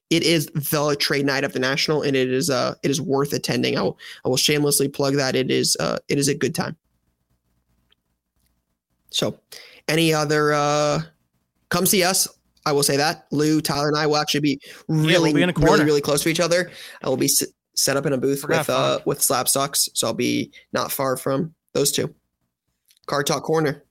it 0.10 0.24
is 0.24 0.46
the 0.48 0.96
trade 1.00 1.26
night 1.26 1.44
of 1.44 1.54
the 1.54 1.60
national, 1.60 2.02
and 2.04 2.16
it 2.16 2.32
is 2.32 2.50
uh 2.50 2.76
it 2.84 2.92
is 2.92 3.02
worth 3.02 3.34
attending. 3.34 3.78
I 3.78 3.82
will 3.82 3.98
I 4.24 4.30
will 4.30 4.38
shamelessly 4.38 4.88
plug 4.88 5.16
that 5.16 5.36
it 5.36 5.50
is 5.52 5.76
uh 5.80 5.98
it 6.08 6.18
is 6.18 6.28
a 6.28 6.36
good 6.36 6.54
time. 6.56 6.78
So, 9.12 9.40
any 9.88 10.14
other 10.14 10.54
uh 10.54 11.02
come 11.70 11.86
see 11.86 12.04
us. 12.04 12.28
I 12.66 12.72
will 12.72 12.84
say 12.84 12.98
that 12.98 13.28
Lou, 13.32 13.62
Tyler, 13.62 13.88
and 13.90 13.98
I 13.98 14.08
will 14.08 14.18
actually 14.18 14.40
be 14.40 14.60
really, 14.88 15.32
be 15.34 15.44
in 15.44 15.50
a 15.52 15.54
really, 15.58 15.84
really 15.84 16.02
close 16.02 16.24
to 16.24 16.30
each 16.30 16.40
other. 16.40 16.72
I 17.04 17.10
will 17.10 17.18
be 17.18 17.26
s- 17.28 17.44
set 17.76 17.96
up 17.96 18.08
in 18.08 18.14
a 18.14 18.18
booth 18.18 18.44
We're 18.44 18.50
with 18.50 18.58
have 18.58 18.70
uh 18.70 19.00
with 19.06 19.20
Slabstox, 19.20 19.90
so 19.94 20.08
I'll 20.08 20.14
be 20.14 20.52
not 20.74 20.92
far 20.92 21.16
from 21.18 21.54
those 21.74 21.92
two. 21.92 22.14
Card 23.06 23.28
Talk 23.28 23.44
Corner. 23.44 23.84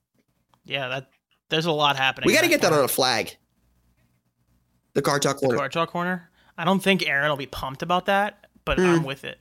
yeah, 0.64 0.88
that 0.88 1.08
there's 1.50 1.66
a 1.66 1.72
lot 1.72 1.94
happening. 1.96 2.26
We 2.26 2.32
got 2.34 2.40
to 2.40 2.46
in 2.46 2.50
get 2.50 2.62
that 2.62 2.68
corner. 2.68 2.80
on 2.80 2.84
a 2.84 2.88
flag. 2.88 3.36
The 4.94 5.02
Card 5.02 5.22
Talk 5.22 5.40
The 5.40 5.46
Corner. 5.48 5.68
Talk 5.68 5.90
corner. 5.90 6.30
I 6.56 6.64
don't 6.64 6.80
think 6.80 7.06
Aaron 7.06 7.28
will 7.28 7.36
be 7.36 7.46
pumped 7.46 7.82
about 7.82 8.06
that, 8.06 8.46
but 8.64 8.78
Hmm. 8.78 8.84
I'm 8.86 9.02
with 9.04 9.24
it. 9.24 9.38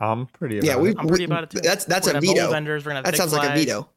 I'm 0.00 0.26
pretty. 0.26 0.60
Yeah, 0.62 0.76
we, 0.76 0.90
it. 0.90 0.96
I'm 0.98 1.06
pretty 1.08 1.22
we- 1.22 1.32
about 1.32 1.44
it 1.44 1.50
too. 1.50 1.60
That's 1.60 1.84
that's 1.84 2.06
We're 2.06 2.10
a 2.10 2.14
gonna 2.14 2.26
have 2.26 2.36
mobile 2.36 2.40
veto. 2.42 2.50
Vendors. 2.52 2.84
We're 2.84 2.90
gonna 2.90 2.96
have 2.98 3.04
That 3.04 3.10
big 3.12 3.18
sounds 3.20 3.32
like 3.32 3.50
a 3.50 3.54
veto. 3.54 3.88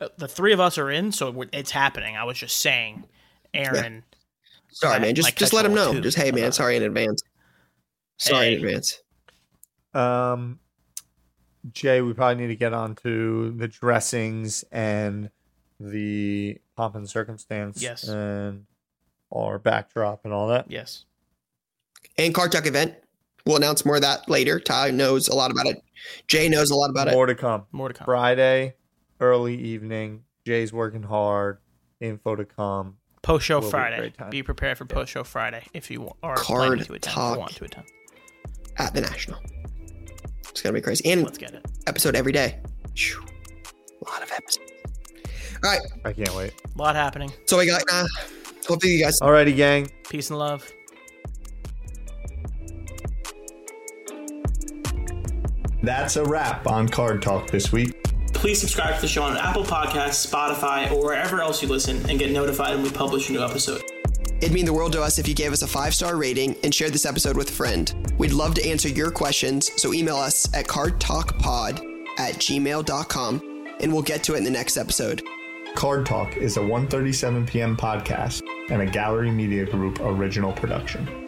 Uh, 0.00 0.08
The 0.16 0.28
three 0.28 0.52
of 0.52 0.60
us 0.60 0.78
are 0.78 0.90
in, 0.90 1.10
so 1.12 1.44
it's 1.52 1.70
happening. 1.70 2.16
I 2.16 2.24
was 2.24 2.38
just 2.38 2.56
saying, 2.58 3.04
Aaron. 3.52 4.04
Sorry, 4.70 4.94
That 4.94 5.00
man. 5.02 5.14
Just 5.14 5.26
might 5.26 5.36
just 5.36 5.52
let 5.52 5.64
a 5.64 5.68
him 5.68 5.74
know. 5.74 5.92
too. 5.92 6.00
Just 6.00 6.16
hey, 6.16 6.30
man. 6.30 6.52
Sorry 6.52 6.76
in 6.76 6.82
advance. 6.82 7.22
Sorry 8.18 8.48
in 8.54 8.64
advance. 8.64 9.02
Um, 9.94 10.60
Jay, 11.72 12.00
we 12.02 12.12
probably 12.12 12.42
need 12.42 12.48
to 12.52 12.56
get 12.56 12.72
on 12.72 12.94
to 12.96 13.52
the 13.52 13.66
dressings 13.68 14.64
and 14.70 15.30
the 15.80 16.58
pomp 16.78 16.94
and 16.94 17.08
circumstance. 17.10 17.82
Yes. 17.82 18.04
And 18.04 18.64
our 19.32 19.58
backdrop 19.58 20.24
and 20.24 20.32
all 20.32 20.48
that. 20.48 20.70
Yes. 20.70 21.04
And 22.16 22.32
Card 22.32 22.52
Talk 22.52 22.66
event. 22.66 22.94
We'll 23.44 23.56
announce 23.56 23.84
more 23.84 23.96
of 23.96 24.02
that 24.02 24.28
later. 24.28 24.60
Ty 24.60 24.92
knows 24.92 25.26
a 25.28 25.34
lot 25.34 25.50
about 25.50 25.66
it. 25.66 25.82
Jay 26.28 26.48
knows 26.48 26.70
a 26.70 26.74
lot 26.76 26.90
about 26.90 27.08
it. 27.08 27.12
More 27.14 27.26
to 27.26 27.34
come. 27.34 27.64
More 27.72 27.88
to 27.88 27.94
come. 27.94 28.04
Friday, 28.04 28.74
early 29.20 29.56
evening. 29.56 30.22
Jay's 30.46 30.72
working 30.72 31.02
hard. 31.02 31.58
Info 32.00 32.36
to 32.36 32.44
come. 32.44 32.96
Post 33.22 33.46
show 33.46 33.56
Will 33.58 33.66
be 33.66 33.70
Friday. 33.70 34.12
great. 34.16 34.30
Be 34.30 34.42
prepared 34.44 34.78
for 34.78 34.84
post 34.84 35.10
show 35.10 35.24
Friday 35.24 35.64
if 35.74 35.90
you 35.90 36.12
are 36.22 36.36
Card 36.36 36.68
planning 36.68 36.84
to 36.84 36.92
attend. 36.94 37.02
talk. 37.14 37.38
Want 37.38 37.54
to 37.56 37.64
attend. 37.64 37.86
at 38.76 38.94
the 38.94 39.00
national. 39.00 39.40
It's 40.50 40.62
gonna 40.62 40.74
be 40.74 40.80
crazy. 40.80 41.10
And 41.10 41.22
Let's 41.24 41.38
get 41.38 41.52
it. 41.54 41.66
episode 41.88 42.14
every 42.14 42.32
day. 42.32 42.60
Phew. 42.94 43.24
A 44.06 44.10
lot 44.10 44.22
of 44.22 44.30
episodes. 44.30 44.70
All 45.64 45.70
right. 45.70 45.80
I 46.04 46.12
can't 46.12 46.34
wait. 46.34 46.52
A 46.74 46.78
lot 46.78 46.94
happening. 46.96 47.32
So 47.46 47.58
I 47.58 47.66
got. 47.66 47.82
Uh, 47.90 48.06
hopefully 48.66 48.94
you 48.94 49.02
guys. 49.02 49.20
Alrighty, 49.20 49.56
gang. 49.56 49.90
Peace 50.08 50.30
and 50.30 50.38
love. 50.38 50.70
That's 55.82 56.16
a 56.16 56.24
wrap 56.24 56.66
on 56.66 56.88
Card 56.88 57.22
Talk 57.22 57.50
this 57.50 57.72
week. 57.72 57.94
Please 58.34 58.60
subscribe 58.60 58.96
to 58.96 59.00
the 59.00 59.08
show 59.08 59.22
on 59.22 59.36
Apple 59.36 59.64
Podcasts, 59.64 60.26
Spotify, 60.26 60.90
or 60.92 61.02
wherever 61.02 61.40
else 61.40 61.62
you 61.62 61.68
listen 61.68 62.08
and 62.08 62.18
get 62.18 62.30
notified 62.30 62.74
when 62.74 62.82
we 62.82 62.90
publish 62.90 63.28
a 63.28 63.32
new 63.32 63.42
episode. 63.42 63.82
It'd 64.40 64.52
mean 64.52 64.64
the 64.66 64.72
world 64.72 64.92
to 64.92 65.02
us 65.02 65.18
if 65.18 65.26
you 65.26 65.34
gave 65.34 65.52
us 65.52 65.62
a 65.62 65.66
five 65.66 65.94
star 65.94 66.16
rating 66.16 66.56
and 66.62 66.72
shared 66.72 66.92
this 66.92 67.06
episode 67.06 67.36
with 67.36 67.48
a 67.48 67.52
friend. 67.52 68.12
We'd 68.18 68.32
love 68.32 68.54
to 68.54 68.68
answer 68.68 68.88
your 68.88 69.10
questions, 69.10 69.70
so 69.80 69.92
email 69.92 70.16
us 70.16 70.52
at 70.54 70.66
cardtalkpod 70.66 71.80
at 72.18 72.34
gmail.com 72.34 73.64
and 73.80 73.92
we'll 73.92 74.02
get 74.02 74.22
to 74.24 74.34
it 74.34 74.38
in 74.38 74.44
the 74.44 74.50
next 74.50 74.76
episode. 74.76 75.22
Card 75.74 76.06
Talk 76.06 76.36
is 76.36 76.56
a 76.56 76.60
1:37 76.60 77.46
p.m. 77.46 77.76
podcast 77.76 78.42
and 78.70 78.82
a 78.82 78.86
Gallery 78.86 79.30
Media 79.30 79.64
Group 79.64 80.00
original 80.00 80.52
production. 80.52 81.27